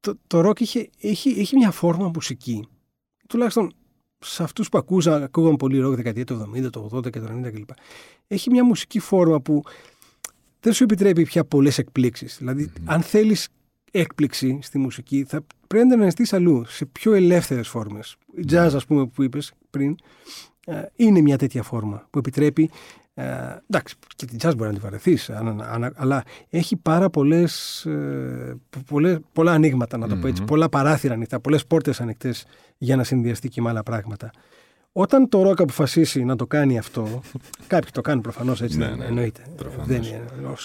το, 0.00 0.18
το 0.26 0.40
ροκ 0.40 0.60
είχε, 0.60 0.88
είχε, 0.96 1.56
μια 1.56 1.70
φόρμα 1.70 2.10
μουσική. 2.14 2.66
Τουλάχιστον 3.28 3.72
σε 4.18 4.42
αυτούς 4.42 4.68
που 4.68 4.78
ακούσαν, 4.78 5.22
ακούγαν 5.22 5.56
πολύ 5.56 5.78
ροκ 5.78 5.94
δεκαετία 5.94 6.24
του 6.24 6.52
70, 6.56 6.70
το 6.70 6.90
80 6.92 7.10
και 7.10 7.20
το 7.20 7.28
90 7.44 7.52
κλπ. 7.52 7.68
Έχει 8.26 8.50
μια 8.50 8.64
μουσική 8.64 8.98
φόρμα 8.98 9.40
που 9.40 9.62
δεν 10.62 10.72
σου 10.72 10.84
επιτρέπει 10.84 11.22
πια 11.22 11.44
πολλές 11.44 11.78
εκπλήξεις. 11.78 12.36
Δηλαδή, 12.38 12.72
αν 12.84 13.02
θέλεις 13.02 13.48
έκπληξη 13.90 14.58
στη 14.62 14.78
μουσική, 14.78 15.24
θα 15.28 15.44
πρέπει 15.66 15.86
να 15.86 15.94
αναζητήσει 15.94 16.36
αλλού, 16.36 16.64
σε 16.66 16.84
πιο 16.86 17.12
ελεύθερες 17.12 17.68
φόρμες. 17.68 18.16
Η 18.36 18.44
jazz, 18.50 18.70
ας 18.74 18.86
πούμε, 18.86 19.06
που 19.06 19.22
είπες 19.22 19.52
πριν, 19.70 19.96
ε, 20.66 20.82
είναι 20.96 21.20
μια 21.20 21.38
τέτοια 21.38 21.62
φόρμα 21.62 22.06
που 22.10 22.18
επιτρέπει. 22.18 22.70
Ε, 23.14 23.24
εντάξει, 23.70 23.94
και 24.16 24.26
την 24.26 24.38
jazz 24.42 24.52
μπορεί 24.56 24.70
να 24.70 24.76
τη 24.76 24.80
βαρεθείς, 24.80 25.30
αλλά 25.94 26.24
έχει 26.48 26.76
πάρα 26.76 27.10
πολλές, 27.10 27.84
ε, 27.86 28.56
πολλές, 28.86 29.18
πολλά 29.32 29.52
ανοίγματα, 29.52 29.96
να 29.96 30.08
το 30.08 30.16
πω 30.16 30.26
έτσι, 30.26 30.42
πολλά 30.42 30.68
παράθυρα 30.68 31.14
ανοιχτά, 31.14 31.40
πολλές 31.40 31.66
πόρτες 31.66 32.00
ανοιχτές 32.00 32.46
για 32.78 32.96
να 32.96 33.04
συνδυαστεί 33.04 33.48
και 33.48 33.60
με 33.60 33.68
άλλα 33.68 33.82
πράγματα. 33.82 34.30
Όταν 34.92 35.28
το 35.28 35.42
ροκ 35.42 35.60
αποφασίσει 35.60 36.24
να 36.24 36.36
το 36.36 36.46
κάνει 36.46 36.78
αυτό, 36.78 37.20
κάποιοι 37.66 37.90
το 37.92 38.00
κάνουν 38.00 38.22
προφανώς 38.22 38.62
έτσι, 38.62 38.78
ναι, 38.78 38.88
ναι, 38.88 39.04
εννοείται. 39.04 39.42
Δεν, 39.84 40.02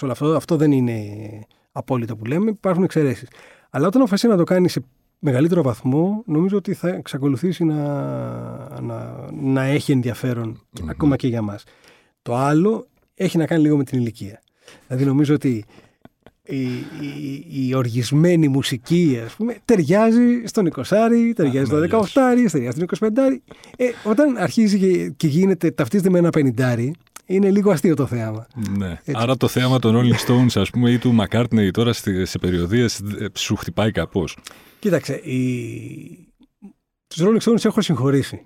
αυτό, 0.07 0.25
αυτό 0.25 0.55
δεν 0.55 0.71
είναι 0.71 0.99
απόλυτο 1.71 2.15
που 2.15 2.25
λέμε, 2.25 2.49
υπάρχουν 2.49 2.83
εξαιρέσεις. 2.83 3.29
Αλλά 3.69 3.87
όταν 3.87 4.01
αποφασίσει 4.01 4.31
να 4.31 4.37
το 4.37 4.43
κάνει 4.43 4.69
σε 4.69 4.83
μεγαλύτερο 5.19 5.61
βαθμό, 5.61 6.23
νομίζω 6.25 6.57
ότι 6.57 6.73
θα 6.73 6.89
εξακολουθήσει 6.89 7.63
να, 7.63 7.81
να, 8.81 9.29
να 9.41 9.63
έχει 9.63 10.01
ακόμα 10.85 11.15
και 11.15 11.27
για 11.27 11.41
μας. 11.41 11.63
Το 12.21 12.35
άλλο 12.35 12.87
έχει 13.13 13.37
να 13.37 13.45
κάνει 13.45 13.61
λίγο 13.61 13.77
με 13.77 13.83
την 13.83 13.99
ηλικία. 13.99 14.41
Δηλαδή 14.87 15.05
νομίζω 15.05 15.33
ότι 15.33 15.65
η, 16.47 16.63
η, 17.01 17.67
η 17.67 17.75
οργισμένη 17.75 18.47
μουσική, 18.47 19.21
ας 19.25 19.33
πούμε, 19.33 19.57
ταιριάζει 19.65 20.41
στον 20.45 20.71
20 20.75 20.83
ταιριάζει 21.35 21.65
στον 21.65 21.89
18 21.91 22.03
ταιριάζει 22.13 22.69
στον 22.69 22.85
25 22.99 23.17
ε, 23.77 23.85
Όταν 24.03 24.37
αρχίζει 24.37 24.79
και, 24.79 25.09
και 25.17 25.27
γίνεται, 25.27 25.71
ταυτίζεται 25.71 26.09
με 26.09 26.17
ένα 26.17 26.29
50 26.33 26.91
είναι 27.25 27.49
λίγο 27.49 27.71
αστείο 27.71 27.95
το 27.95 28.05
θέαμα. 28.05 28.47
Ναι. 28.77 28.99
Άρα 29.13 29.37
το 29.37 29.47
θέαμα 29.47 29.79
των 29.79 29.95
Rolling 29.95 30.27
Stones, 30.27 30.61
ας 30.61 30.69
πούμε, 30.69 30.91
ή 30.91 30.97
του 30.97 31.15
McCartney 31.19 31.69
τώρα 31.71 31.93
σε 32.23 32.39
περιοδίες 32.41 33.01
σου 33.33 33.55
χτυπάει 33.55 33.91
κάπως. 33.91 34.37
Κοίταξε, 34.79 35.13
η... 35.13 36.27
τους 37.07 37.23
Rolling 37.23 37.49
Stones 37.49 37.65
έχω 37.65 37.81
συγχωρήσει. 37.81 38.45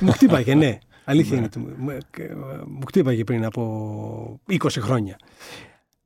Μου 0.00 0.10
χτύπαγε, 0.10 0.54
ναι. 0.54 0.78
Αλήθεια 1.04 1.40
ναι. 1.40 1.48
είναι. 1.56 1.98
Μου 2.66 2.86
χτύπαγε 2.86 3.24
πριν 3.24 3.44
από 3.44 4.40
20 4.48 4.56
χρόνια. 4.78 5.16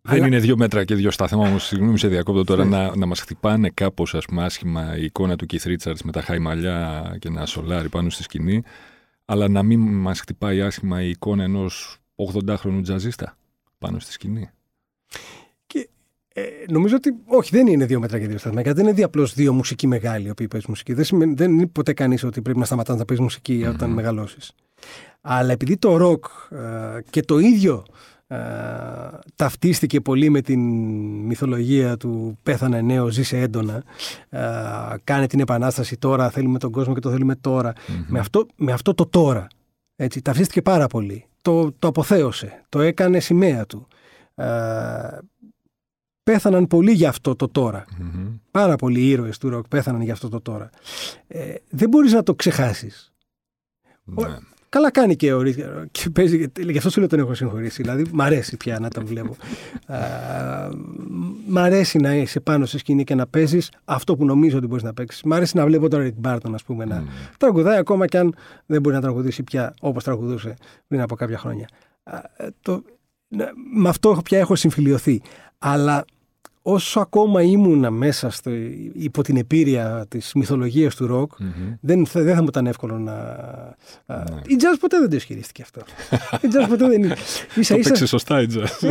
Δεν 0.03 0.25
είναι 0.25 0.39
δύο 0.39 0.57
μέτρα 0.57 0.85
και 0.85 0.95
δύο 0.95 1.11
σταθμά 1.11 1.47
όμως. 1.47 1.67
Συγγνώμη, 1.67 1.99
σε 1.99 2.09
διακόπτω 2.09 2.45
τώρα 2.45 2.65
ναι. 2.65 2.77
να, 2.77 2.97
να 2.97 3.07
μας 3.07 3.21
χτυπάνε 3.21 3.71
κάπως 3.75 4.15
άσχημα 4.37 4.97
η 4.97 5.05
εικόνα 5.05 5.37
του 5.37 5.47
Keith 5.51 5.67
Richards 5.67 6.01
με 6.05 6.13
τα 6.13 6.23
χαϊμαλιά 6.23 7.17
και 7.19 7.29
ένα 7.29 7.47
σολάρι 7.47 7.89
πάνω 7.89 8.11
στη 8.11 8.23
σκηνή. 8.23 8.63
Αλλά 9.25 9.49
να 9.49 9.63
μην 9.63 9.81
μας 9.81 10.21
χτυπάει 10.21 10.63
άσχημα 10.63 11.03
η 11.03 11.09
εικόνα 11.09 11.43
ενός 11.43 11.99
80χρονου 12.17 12.81
τζαζίστα 12.83 13.37
πάνω 13.79 13.99
στη 13.99 14.13
σκηνή. 14.13 14.51
Και 15.67 15.89
ε, 16.35 16.43
νομίζω 16.69 16.97
ότι 16.97 17.15
όχι, 17.27 17.51
δεν 17.57 17.67
είναι 17.67 17.87
δύο 17.87 18.01
μέτρα 18.01 18.19
και 18.19 18.27
δύο 18.27 18.39
σταθμά. 18.39 18.63
Δεν 18.63 18.87
είναι 18.87 19.03
απλώς 19.03 19.35
δύο 19.35 19.53
μουσικοί 19.53 19.87
μεγάλοι 19.87 20.27
οι 20.27 20.31
οποίοι 20.31 20.49
παίζουν 20.49 20.71
μουσική. 20.71 20.93
Δεν, 20.93 21.05
σημαίνει, 21.05 21.35
δεν 21.35 21.53
είναι 21.53 21.67
ποτέ 21.67 21.93
κανείς 21.93 22.25
ότι 22.25 22.43
πρέπει 22.43 22.59
να 22.59 22.65
σταματά 22.65 22.97
να 22.97 23.05
παίζει 23.05 23.23
μουσική 23.23 23.65
όταν 23.69 23.91
mm-hmm. 23.91 23.95
μεγαλώσεις. 23.95 24.53
Αλλά 25.21 25.53
επειδή 25.53 25.77
το 25.77 25.97
ροκ 25.97 26.25
ε, 26.51 26.59
και 27.11 27.23
το 27.23 27.39
ίδιο 27.39 27.85
ε, 28.22 28.22
ταυτίστηκε 29.37 30.01
πολύ 30.01 30.31
με 30.31 30.41
την 30.41 30.61
μυθολογία 31.27 31.97
του 31.97 32.39
πέθανε 32.43 32.81
νέο, 32.81 33.09
ζήσε 33.09 33.39
έντονα, 33.39 33.83
ε, 34.29 34.41
κάνε 35.05 35.27
την 35.27 35.41
επανάσταση 35.41 35.97
τώρα, 35.97 36.31
θέλουμε 36.31 36.59
τον 36.59 36.71
κόσμο 36.71 36.95
και 36.95 37.01
το 37.01 37.11
θέλουμε 37.11 37.37
Με, 38.07 38.19
αυτό, 38.19 38.47
με 38.57 38.73
αυτό 38.73 38.95
το 38.95 39.07
τώρα, 39.07 39.47
έτσι, 39.97 40.23
ταυτίστηκε 40.23 40.63
πάρα 40.63 40.87
πολύ. 40.87 41.27
Το, 41.43 41.73
το 41.73 41.89
αποθέωσε, 41.89 42.65
το 42.69 42.81
έκανε 42.81 43.21
σημαία 43.21 43.67
του. 43.67 43.87
Ε, 44.35 45.19
πέθαναν 46.23 46.67
πολύ 46.67 46.93
για 46.93 47.09
αυτό 47.09 47.37
το 47.37 47.49
τωρα 47.49 47.85
Πάρα 48.51 48.77
πολλοί 48.77 49.09
ήρωες 49.09 49.39
του 49.39 49.49
ροκ 49.49 49.69
πέθαναν 49.69 50.01
για 50.01 50.13
αυτό 50.13 50.29
το 50.29 50.41
τώρα. 50.41 50.71
Ε, 51.27 51.55
δεν 51.69 51.89
μπορείς 51.89 52.13
να 52.13 52.23
το 52.23 52.35
ξεχάσεις. 52.35 53.13
Ναι. 54.05 54.37
Καλά 54.73 54.91
κάνει 54.91 55.17
και 55.17 55.33
ο 55.33 55.43
και 55.91 56.11
παίζει, 56.11 56.47
γι' 56.59 56.79
αυτό 56.79 56.91
σου 56.91 56.99
λέω 56.99 57.09
τον 57.09 57.19
έχω 57.19 57.35
συγχωρήσει. 57.35 57.83
Δηλαδή, 57.83 58.05
μ' 58.13 58.21
αρέσει 58.21 58.57
πια 58.57 58.79
να 58.81 58.89
τον 58.89 59.07
βλέπω. 59.07 59.37
μ' 61.53 61.59
αρέσει 61.59 61.99
να 61.99 62.15
είσαι 62.15 62.41
πάνω 62.41 62.67
σε 62.67 62.79
σκηνή 62.79 63.05
και 63.05 63.15
να 63.15 63.27
παίζεις 63.27 63.71
αυτό 63.85 64.17
που 64.17 64.25
νομίζω 64.25 64.57
ότι 64.57 64.67
μπορείς 64.67 64.83
να 64.83 64.95
παίξεις. 64.95 65.23
Μ' 65.23 65.33
αρέσει 65.33 65.57
να 65.57 65.67
βλέπω 65.67 65.89
τον 65.89 66.01
Ρικ 66.01 66.15
Μπάρτον, 66.19 66.55
ας 66.55 66.63
πούμε, 66.63 66.85
να 66.85 67.03
mm. 67.03 67.07
τραγουδάει 67.39 67.77
ακόμα 67.77 68.07
κι 68.07 68.17
αν 68.17 68.35
δεν 68.67 68.81
μπορεί 68.81 68.95
να 68.95 69.01
τραγουδήσει 69.01 69.43
πια 69.43 69.75
όπως 69.81 70.05
τραγουδούσε 70.05 70.55
πριν 70.89 71.01
από 71.01 71.15
κάποια 71.15 71.39
χρόνια. 71.39 71.69
το, 72.61 72.83
με 73.75 73.89
αυτό 73.89 74.21
πια 74.25 74.39
έχω 74.39 74.55
συμφιλειωθεί. 74.55 75.23
Αλλά 75.59 76.05
όσο 76.63 77.01
ακόμα 77.01 77.43
ήμουνα 77.43 77.91
μέσα 77.91 78.31
στο, 78.31 78.51
υπό 78.93 79.23
την 79.23 79.37
επίρρεια 79.37 80.07
της 80.09 80.33
μυθολογίας 80.35 80.95
του 80.95 81.07
ροκ, 81.07 81.33
δεν, 81.81 82.07
θα, 82.07 82.23
δεν 82.23 82.35
θα 82.35 82.41
μου 82.41 82.49
ήταν 82.49 82.67
εύκολο 82.67 82.99
να... 82.99 83.15
Ναι. 84.07 84.41
Η 84.47 84.57
jazz 84.61 84.77
ποτέ 84.81 84.99
δεν 84.99 85.11
το 85.11 85.17
ισχυρίστηκε 85.17 85.63
αυτό. 85.63 85.81
η 86.41 86.49
jazz 86.53 86.69
ποτέ 86.69 86.89
δεν 86.89 87.03
είναι... 87.03 87.17
Ίσα, 87.55 87.75
το 87.77 87.81
παίξε 87.83 88.07
σωστά 88.07 88.43
η 88.43 88.47
jazz. 88.51 88.91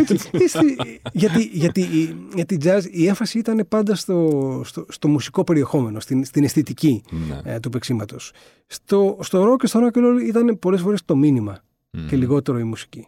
γιατί, 1.12 1.50
γιατί, 1.54 2.16
γιατί 2.36 2.54
η 2.54 2.58
jazz, 2.64 2.82
η 2.92 3.08
έμφαση 3.08 3.40
ήταν 3.40 3.66
πάντα 3.68 3.96
στο, 3.96 4.62
στο, 4.66 4.86
στο 4.90 5.08
μουσικό 5.08 5.44
περιεχόμενο, 5.44 6.00
στην, 6.00 6.26
στην 6.26 6.44
αισθητική 6.44 7.04
ναι. 7.10 7.54
ε, 7.54 7.60
του 7.60 7.70
παίξήματος. 7.70 8.32
Στο, 8.68 9.18
στο 9.22 9.52
rock 9.52 9.56
και 9.58 9.68
στο 9.68 9.88
rock 9.88 9.98
ήταν 10.28 10.60
πολλές 10.60 10.82
φορές 10.82 11.06
το 11.06 11.16
μήνυμα 11.16 11.60
και 12.08 12.16
λιγότερο 12.16 12.60
η 12.60 12.64
μουσική 12.64 13.08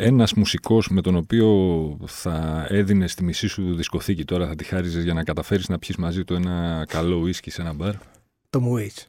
ένας 0.00 0.34
μουσικός 0.34 0.88
με 0.88 1.00
τον 1.00 1.16
οποίο 1.16 1.48
θα 2.06 2.66
έδινε 2.68 3.06
στη 3.06 3.24
μισή 3.24 3.46
σου 3.46 3.74
δισκοθήκη 3.74 4.24
τώρα, 4.24 4.46
θα 4.46 4.54
τη 4.54 4.64
χάριζες 4.64 5.04
για 5.04 5.14
να 5.14 5.24
καταφέρεις 5.24 5.68
να 5.68 5.78
πιεις 5.78 5.96
μαζί 5.96 6.24
του 6.24 6.34
ένα 6.34 6.84
καλό 6.88 7.16
ουίσκι 7.16 7.50
σε 7.50 7.60
ένα 7.60 7.72
μπαρ; 7.72 7.94
Tom 8.50 8.60
Waits. 8.60 9.04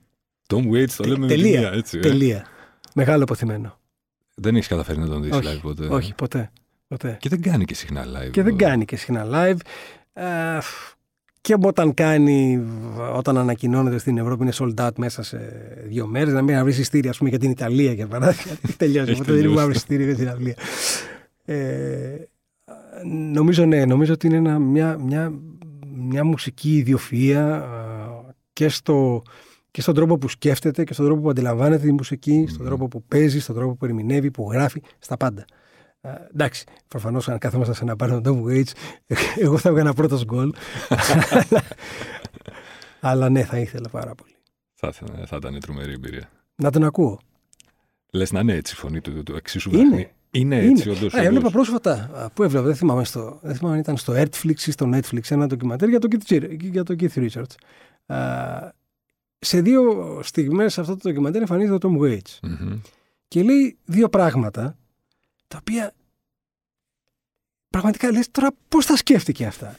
Tom 0.47 0.71
Waits, 0.71 0.91
το 0.97 1.03
λέμε 1.03 1.27
τελεία, 1.27 1.69
με 1.69 1.77
έτσι. 1.77 1.97
Ε. 1.97 2.01
Τελεία. 2.01 2.45
Μεγάλο 2.93 3.23
αποθυμένο. 3.23 3.79
Δεν 4.35 4.55
έχεις 4.55 4.67
καταφέρει 4.67 4.99
να 4.99 5.07
τον 5.07 5.21
δεις 5.21 5.33
live 5.33 5.59
ποτέ. 5.61 5.87
Όχι, 5.87 6.13
ποτέ. 6.13 6.51
ποτέ. 6.87 7.17
Και 7.21 7.29
δεν 7.29 7.41
κάνει 7.41 7.65
και 7.65 7.75
συχνά 7.75 8.05
live. 8.05 8.31
Και 8.31 8.43
δεν 8.43 8.57
κάνει 8.57 8.85
και 8.85 8.95
συχνά 8.95 9.25
live. 9.31 9.59
Ε, 10.13 10.57
και 11.41 11.55
όταν 11.61 11.93
κάνει, 11.93 12.63
όταν 13.15 13.37
ανακοινώνεται 13.37 13.97
στην 13.97 14.17
Ευρώπη 14.17 14.43
είναι 14.43 14.51
sold 14.55 14.85
out 14.85 14.95
μέσα 14.97 15.23
σε 15.23 15.37
δύο 15.87 16.07
μέρες, 16.07 16.33
να 16.33 16.41
μην 16.41 16.63
βρεις 16.63 16.77
ειστήρια, 16.77 17.13
πούμε, 17.17 17.29
για 17.29 17.39
την 17.39 17.49
Ιταλία 17.49 17.93
για 17.93 18.07
παράδειγμα. 18.07 18.57
Τελειώσει. 18.77 19.11
Οπότε 19.11 19.31
δεν 19.31 19.43
μπορεί 19.43 19.55
να 19.55 19.65
βρει 19.65 19.75
ειστήρια 19.75 20.05
για 20.05 20.15
την 20.15 20.23
Ιταλία. 20.23 20.55
Ε, 21.45 22.27
νομίζω, 23.31 23.65
ναι, 23.65 23.85
νομίζω 23.85 24.13
ότι 24.13 24.27
είναι 24.27 24.35
ένα, 24.35 24.59
μια, 24.59 24.97
μια, 24.97 25.33
μια 25.95 26.25
μουσική 26.25 26.75
ιδιοφυα 26.77 27.65
και 28.53 28.69
στο, 28.69 29.21
και 29.71 29.81
στον 29.81 29.93
τρόπο 29.93 30.17
που 30.17 30.27
σκέφτεται 30.27 30.83
και 30.83 30.93
στον 30.93 31.05
τρόπο 31.05 31.21
που 31.21 31.29
αντιλαμβάνεται 31.29 31.85
τη 31.85 31.91
μουσική, 31.91 32.45
στον 32.49 32.65
τρόπο 32.65 32.87
που 32.87 33.03
παίζει, 33.03 33.39
στον 33.39 33.55
τρόπο 33.55 33.75
που 33.75 33.85
ερμηνεύει, 33.85 34.31
που 34.31 34.51
γράφει, 34.51 34.81
στα 34.99 35.17
πάντα. 35.17 35.45
Ε, 36.01 36.09
εντάξει, 36.33 36.65
προφανώς 36.87 37.29
αν 37.29 37.37
κάθομασταν 37.37 37.75
σε 37.75 37.83
ένα 37.83 37.95
μπαρ 37.95 38.11
με 38.11 38.21
τον 38.21 38.45
Tom 38.45 38.49
Waits, 38.49 38.71
εγώ 39.43 39.57
θα 39.57 39.69
έβγανα 39.69 39.93
πρώτος 39.93 40.25
γκολ. 40.25 40.53
αλλά 42.99 43.29
ναι, 43.29 43.43
θα 43.43 43.57
ήθελα 43.59 43.89
πάρα 43.89 44.15
πολύ. 44.15 44.35
Θα, 44.73 44.91
θα 45.25 45.35
ήταν 45.35 45.59
τρομερή 45.59 45.93
εμπειρία. 45.93 46.29
Να 46.55 46.71
τον 46.71 46.83
ακούω. 46.83 47.19
Λες 48.11 48.31
να 48.31 48.39
είναι 48.39 48.53
έτσι 48.53 48.73
η 48.73 48.77
φωνή 48.77 49.01
του, 49.01 49.23
του 49.23 49.35
εξίσου 49.35 49.75
Είναι. 49.75 50.11
Είναι 50.31 50.57
έτσι, 50.57 50.89
όντως. 50.89 51.13
Έβλεπα 51.13 51.49
πρόσφατα. 51.49 52.29
Πού 52.33 52.43
έβλεπα, 52.43 52.65
δεν 52.65 52.75
θυμάμαι, 52.75 53.03
στο, 53.03 53.39
δεν 53.41 53.55
θυμάμαι 53.55 53.75
αν 53.75 53.81
ήταν 53.81 53.97
στο 53.97 54.13
Netflix 54.13 54.59
ή 54.65 54.71
στο 54.71 54.89
Netflix 54.93 55.21
ένα 55.29 55.47
ντοκιματέρ 55.47 55.89
για 55.89 55.99
τον 55.99 56.09
Keith, 56.27 56.59
για 56.59 56.83
τον 56.83 56.95
Keith 56.99 57.29
Richards. 57.29 57.55
σε 59.39 59.61
δύο 59.61 59.81
στιγμές 60.23 60.79
αυτό 60.79 60.97
το 60.97 61.09
ντοκιματέρ 61.09 61.41
εμφανίζεται 61.41 61.87
ο 61.87 61.91
Tom 61.91 62.01
Waits. 62.03 62.39
Mm-hmm. 62.41 62.79
Και 63.27 63.43
λέει 63.43 63.77
δύο 63.85 64.09
πράγματα 64.09 64.77
τα 65.49 65.57
οποία 65.59 65.93
πραγματικά 67.69 68.11
λες 68.11 68.31
τώρα 68.31 68.49
πώς 68.67 68.85
τα 68.85 68.95
σκέφτηκε 68.95 69.45
αυτά. 69.45 69.77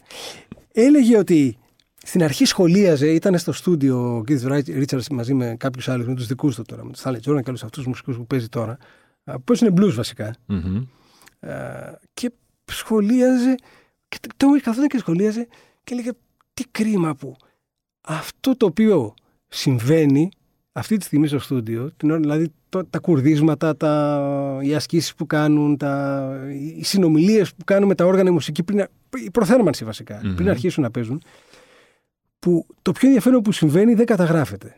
Έλεγε 0.73 1.19
ότι 1.19 1.59
στην 2.03 2.23
αρχή 2.23 2.45
σχολίαζε, 2.45 3.13
ήταν 3.13 3.39
στο 3.39 3.53
στούντιο 3.53 4.17
ο 4.17 4.25
Keith 4.29 4.65
Richards 4.67 5.07
μαζί 5.11 5.35
με 5.35 5.57
κάποιους 5.59 5.89
άλλους, 5.89 6.07
με 6.07 6.15
τους 6.15 6.27
δικούς 6.27 6.55
του 6.55 6.63
τώρα, 6.63 6.85
με 6.85 6.93
τους 6.93 7.03
Stanley 7.05 7.17
Jordan 7.17 7.43
και 7.43 7.49
όλους 7.49 7.63
αυτούς 7.63 7.79
τους 7.79 7.87
μουσικούς 7.87 8.17
που 8.17 8.27
παίζει 8.27 8.49
τώρα. 8.49 8.79
Πώ 9.25 9.55
είναι 9.61 9.73
blues 9.77 9.93
βασικά. 9.93 10.35
Mm-hmm. 10.49 10.87
και 12.15 12.33
σχολίαζε, 12.65 13.55
και 14.09 14.19
το 14.37 14.47
καθόταν 14.63 14.89
και 14.89 14.99
σχολίαζε 14.99 15.49
και 15.85 15.93
έλεγε 15.93 16.11
τι 16.55 16.65
κρίμα 16.71 17.15
που 17.15 17.37
αυτό 18.01 18.57
το 18.57 18.67
οποίο 18.67 19.15
συμβαίνει 19.49 20.29
αυτή 20.73 20.97
τη 20.97 21.05
στιγμή 21.05 21.27
στο 21.27 21.39
στούντιο, 21.39 21.91
την 21.97 22.11
ώρα, 22.11 22.21
δηλαδή 22.21 22.53
το, 22.69 22.85
τα 22.85 22.99
κουρδίσματα, 22.99 23.77
τα, 23.77 24.59
οι 24.63 24.75
ασκήσεις 24.75 25.15
που 25.15 25.27
κάνουν, 25.27 25.77
τα, 25.77 26.33
οι 26.77 26.85
συνομιλίες 26.85 27.55
που 27.55 27.65
κάνουν 27.65 27.89
με 27.89 27.95
τα 27.95 28.05
όργανα 28.05 28.29
η 28.29 28.33
μουσική, 28.33 28.63
πριν, 28.63 28.87
η 29.25 29.31
προθέρμανση 29.31 29.85
βασικά, 29.85 30.21
mm-hmm. 30.21 30.37
πριν 30.37 30.49
αρχίσουν 30.49 30.83
να 30.83 30.91
παίζουν, 30.91 31.23
που 32.39 32.67
το 32.83 32.93
πιο 32.93 33.07
ενδιαφέρον 33.07 33.43
που 33.43 33.53
συμβαίνει 33.53 33.95
δεν 33.95 34.07
καταγράφεται. 34.07 34.77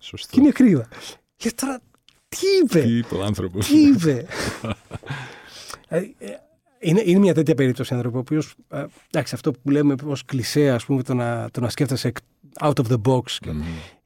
Σωστό. 0.00 0.28
Και 0.30 0.40
είναι 0.40 0.50
κρίμα. 0.50 0.88
Και 1.36 1.52
τώρα, 1.52 1.80
τι 2.28 2.46
είπε; 2.62 2.80
Τι 2.80 2.96
είπε 2.96 3.14
ο 3.14 3.24
άνθρωπος; 3.24 3.66
Τι 3.66 3.78
είπε; 3.80 4.26
είναι, 6.86 7.02
είναι 7.04 7.18
μια 7.18 7.34
τέτοια 7.34 7.54
περίπτωση 7.54 7.94
άνθρωπο, 7.94 8.16
ο 8.16 8.20
οποίος. 8.20 8.54
Εντάξει, 9.10 9.34
αυτό 9.34 9.52
που 9.52 9.70
λέμε 9.70 9.94
ως 10.04 10.24
κλισέ, 10.24 10.70
ας 10.70 10.84
πούμε, 10.84 11.02
το 11.02 11.14
να, 11.14 11.48
το 11.50 11.60
να 11.60 11.68
σκέφτεσαι 11.68 12.12
out 12.60 12.72
of 12.74 12.86
the 12.92 13.00
box. 13.02 13.20
Mm-hmm. 13.20 13.52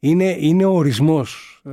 Είναι, 0.01 0.37
είναι 0.39 0.65
ο 0.65 0.73
ορισμός. 0.73 1.61
Ε, 1.65 1.71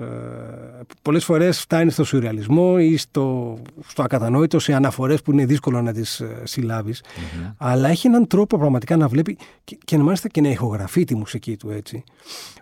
Πολλές 1.02 1.26
φορές 1.26 1.60
φτάνει 1.60 1.92
στο 1.92 2.04
σουρεαλισμό 2.04 2.76
ή 2.80 2.98
στο, 2.98 3.58
στο 3.88 4.04
ακατανόητο 4.04 4.60
σε 4.60 4.74
αναφορές 4.74 5.22
που 5.22 5.32
είναι 5.32 5.46
δύσκολο 5.46 5.82
να 5.82 5.94
τις 5.94 6.20
ε, 6.20 6.42
συλλάβεις. 6.44 7.04
Mm-hmm. 7.04 7.54
Αλλά 7.58 7.90
έχει 7.90 8.08
έναν 8.08 8.28
τρόπο 8.28 8.58
πραγματικά 8.58 8.98
να 8.98 9.08
βλέπει 9.08 9.38
και, 9.64 9.78
και 9.86 9.98
μάλιστα 9.98 10.28
και 10.28 10.42
να 10.42 10.50
ηχογραφεί 10.50 11.04
τη 11.04 11.16
μουσική 11.16 11.58
του 11.58 11.70
έτσι. 11.70 12.04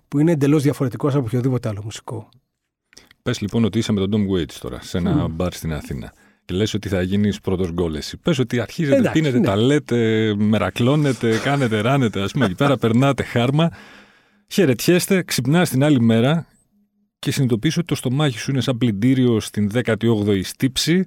Που 0.07 0.19
είναι 0.19 0.31
εντελώς 0.31 0.63
διαφορετικός 0.63 1.15
από 1.15 1.25
οποιοδήποτε 1.25 1.69
άλλο 1.69 1.81
μουσικό. 1.83 2.29
Πες 3.21 3.41
λοιπόν 3.41 3.63
ότι 3.65 3.77
είσαι 3.77 3.91
με 3.91 4.07
τον 4.07 4.11
Tom 4.11 4.33
Waits 4.33 4.53
τώρα, 4.53 4.81
σε 4.81 4.97
ένα 4.97 5.25
mm. 5.25 5.29
μπαρ 5.29 5.53
στην 5.53 5.73
Αθήνα. 5.73 6.13
Και 6.45 6.53
λες 6.53 6.73
ότι 6.73 6.89
θα 6.89 7.01
γίνεις 7.01 7.39
πρώτος 7.39 7.71
γκολ 7.71 7.95
εσύ. 7.95 8.17
Πες 8.17 8.39
ότι 8.39 8.59
αρχίζετε, 8.59 8.95
Εντάξει, 8.95 9.21
πίνετε, 9.21 9.39
ναι. 9.39 9.45
τα 9.45 9.55
λέτε, 9.55 10.33
μερακλώνετε, 10.37 11.37
κάνετε, 11.37 11.81
ράνετε, 11.81 12.21
ας 12.21 12.31
πούμε 12.31 12.45
εκεί 12.45 12.55
πέρα, 12.55 12.77
περνάτε 12.77 13.23
χάρμα. 13.23 13.71
Χαιρετιέστε, 14.47 15.23
ξυπνάς 15.23 15.69
την 15.69 15.83
άλλη 15.83 16.01
μέρα 16.01 16.47
και 17.19 17.31
συνειδητοποιείς 17.31 17.77
ότι 17.77 17.85
το 17.85 17.95
στομάχι 17.95 18.37
σου 18.37 18.51
είναι 18.51 18.61
σαν 18.61 18.77
πλυντήριο 18.77 19.39
στην 19.39 19.71
18η 19.73 20.43
στύψη 20.43 21.05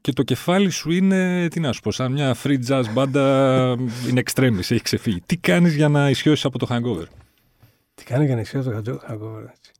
και 0.00 0.12
το 0.12 0.22
κεφάλι 0.22 0.70
σου 0.70 0.90
είναι, 0.90 1.48
τι 1.48 1.60
να 1.60 1.72
σου 1.72 1.80
πω, 1.80 1.90
σαν 1.90 2.12
μια 2.12 2.36
free 2.42 2.58
jazz 2.68 2.84
μπάντα 2.92 3.76
in 4.10 4.18
extremis, 4.22 4.58
έχει 4.58 4.80
ξεφύγει. 4.82 5.20
Τι 5.26 5.36
κάνεις 5.36 5.74
για 5.74 5.88
να 5.88 6.10
ισιώσεις 6.10 6.44
από 6.44 6.58
το 6.58 6.66
hangover; 6.70 7.06
Τι 7.94 8.04
κάνει 8.04 8.24
για 8.24 8.34
να 8.34 8.40
ισιώσει 8.40 8.68
το 8.68 9.00
hangover. 9.08 9.42
Έτσι. 9.56 9.72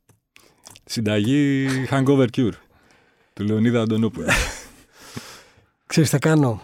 Συνταγή 0.85 1.67
hangover 1.89 2.27
cure 2.37 2.51
του 3.33 3.43
Λεωνίδα 3.43 3.81
Αντωνόπουλου. 3.81 4.25
Ξέρεις 5.87 6.09
τι 6.09 6.17
κάνω. 6.19 6.61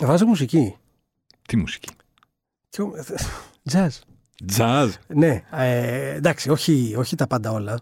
Βάζω 0.00 0.26
μουσική. 0.26 0.76
Τι 1.46 1.56
μουσική; 1.56 1.88
Jazz. 3.72 3.88
Jazz. 4.56 4.88
Ναι, 5.06 5.42
ε, 5.50 6.14
εντάξει, 6.14 6.50
όχι, 6.50 6.94
όχι 6.98 7.16
τα 7.16 7.26
πάντα 7.26 7.50
όλα. 7.50 7.80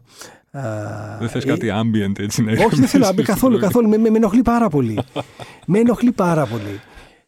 Δεν 1.19 1.29
θες 1.29 1.45
κάτι 1.45 1.69
ambient 1.73 2.19
έτσι 2.19 2.43
να 2.43 2.53
Όχι, 2.65 2.77
δεν 2.77 2.89
θέλω 2.89 3.09
ambient 3.09 3.23
καθόλου, 3.23 3.59
καθόλου. 3.59 3.89
Με, 3.89 3.97
με, 3.97 4.11
με 4.11 4.17
ενοχλεί 4.17 4.43
πάρα 4.43 4.69
πολύ. 4.69 4.99
με 5.67 5.79
ενοχλεί 5.79 6.13
πάρα 6.13 6.47
πολύ. 6.47 6.81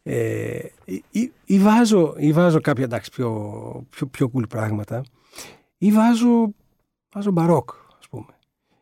Ε, 0.03 0.59
ή, 0.85 1.31
ή, 1.45 1.59
βάζω, 1.59 2.13
ή 2.17 2.33
βάζω 2.33 2.61
κάποια 2.61 2.83
εντάξει, 2.83 3.11
πιο, 3.11 3.29
πιο, 3.89 4.07
πιο 4.07 4.31
cool 4.33 4.49
πράγματα 4.49 5.03
ή 5.77 5.91
βάζω, 5.91 6.53
βάζω 7.13 7.31
μπαρόκ 7.31 7.69
ας 7.99 8.07
πούμε 8.09 8.33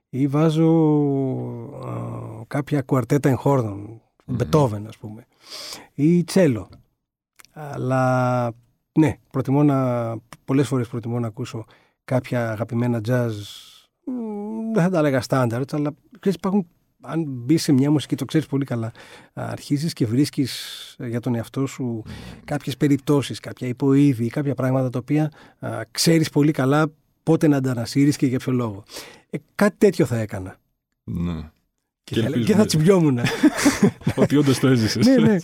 ή 0.09 0.27
βάζω 0.27 0.71
α, 1.85 2.40
κάποια 2.51 2.81
κουαρτέτα 2.81 3.29
εγχόρδων 3.29 4.01
mm. 4.01 4.23
Μπετόβεν 4.25 4.87
ας 4.87 4.97
πούμε 4.97 5.27
ή 5.93 6.23
τσέλο 6.23 6.69
αλλά 7.53 8.53
ναι, 8.91 9.17
προτιμώ 9.31 9.63
να, 9.63 10.17
πολλές 10.45 10.67
φορές 10.67 10.87
προτιμώ 10.87 11.19
να 11.19 11.27
ακούσω 11.27 11.65
κάποια 12.03 12.51
αγαπημένα 12.51 13.01
jazz 13.07 13.31
δεν 14.73 14.83
θα 14.83 14.89
τα 14.89 14.97
έλεγα 14.97 15.23
standards 15.27 15.73
αλλά 15.73 15.93
ξέρεις, 16.19 16.37
υπάρχουν 16.37 16.67
αν 17.01 17.23
μπει 17.27 17.57
σε 17.57 17.71
μια 17.71 17.91
μουσική, 17.91 18.15
το 18.15 18.25
ξέρεις 18.25 18.47
πολύ 18.47 18.65
καλά, 18.65 18.91
αρχίζεις 19.33 19.93
και 19.93 20.05
βρίσκεις 20.05 20.95
για 20.99 21.19
τον 21.19 21.35
εαυτό 21.35 21.65
σου 21.65 22.03
κάποιες 22.43 22.77
περιπτώσεις, 22.77 23.39
κάποια 23.39 23.67
υποείδη, 23.67 24.29
κάποια 24.29 24.55
πράγματα 24.55 24.89
τα 24.89 24.99
οποία 24.99 25.31
ξέρεις 25.91 26.29
πολύ 26.29 26.51
καλά 26.51 26.91
πότε 27.23 27.47
να 27.47 27.57
αντανασύρει 27.57 28.15
και 28.15 28.25
για 28.25 28.39
ποιο 28.39 28.51
λόγο. 28.51 28.83
Ε, 29.29 29.37
κάτι 29.55 29.75
τέτοιο 29.77 30.05
θα 30.05 30.17
έκανα. 30.17 30.57
Ναι. 31.03 31.51
Και, 32.11 32.21
και, 32.21 32.27
θα, 32.27 32.37
και 32.39 32.55
θα 32.55 32.65
τσιμπιόμουν. 32.65 33.19
Ότι 34.15 34.35
όντως 34.35 34.59
το 34.59 34.67
έζησες. 34.67 35.05
ναι, 35.05 35.15
ναι. 35.15 35.37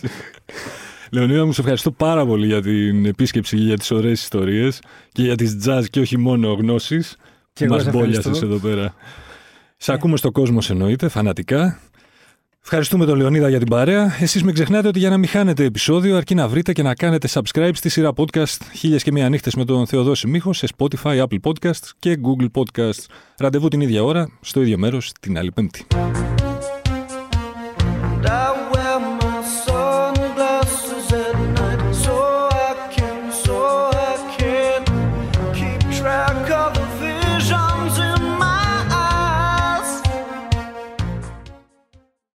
Λεωνίδα, 1.10 1.44
μου 1.44 1.52
σε 1.52 1.60
ευχαριστώ 1.60 1.90
πάρα 1.90 2.26
πολύ 2.26 2.46
για 2.46 2.62
την 2.62 3.06
επίσκεψη 3.06 3.56
και 3.56 3.62
για 3.62 3.76
τις 3.76 3.90
ωραίες 3.90 4.22
ιστορίες 4.22 4.80
και 5.12 5.22
για 5.22 5.34
τις 5.34 5.56
jazz 5.66 5.82
και 5.90 6.00
όχι 6.00 6.18
μόνο 6.18 6.52
γνώσεις. 6.52 7.16
Και 7.52 7.68
μας 7.68 7.90
μπόλιασες 7.90 8.42
εδώ 8.42 8.56
πέρα. 8.58 8.94
Σε 9.76 9.92
ακούμε 9.92 10.16
στο 10.16 10.30
κόσμο 10.30 10.58
εννοείται, 10.68 11.08
φανατικά. 11.08 11.78
Ευχαριστούμε 12.62 13.04
τον 13.06 13.16
Λεωνίδα 13.16 13.48
για 13.48 13.58
την 13.58 13.68
παρέα. 13.68 14.16
Εσείς 14.20 14.42
μην 14.42 14.54
ξεχνάτε 14.54 14.88
ότι 14.88 14.98
για 14.98 15.10
να 15.10 15.16
μην 15.16 15.28
χάνετε 15.28 15.64
επεισόδιο, 15.64 16.16
αρκεί 16.16 16.34
να 16.34 16.48
βρείτε 16.48 16.72
και 16.72 16.82
να 16.82 16.94
κάνετε 16.94 17.28
subscribe 17.32 17.70
στη 17.74 17.88
σειρά 17.88 18.12
podcast 18.16 18.58
«Χίλιες 18.74 19.02
και 19.02 19.12
μία 19.12 19.28
νύχτες» 19.28 19.54
με 19.54 19.64
τον 19.64 19.86
Θεοδόση 19.86 20.26
Μίχο 20.26 20.52
σε 20.52 20.66
Spotify, 20.76 21.22
Apple 21.22 21.38
Podcasts 21.42 21.90
και 21.98 22.18
Google 22.22 22.62
Podcasts. 22.62 23.04
Ραντεβού 23.38 23.68
την 23.68 23.80
ίδια 23.80 24.02
ώρα, 24.02 24.30
στο 24.40 24.62
ίδιο 24.62 24.78
μέρος, 24.78 25.12
την 25.20 25.38
άλλη 25.38 25.52
Πέμπτη. 25.52 25.86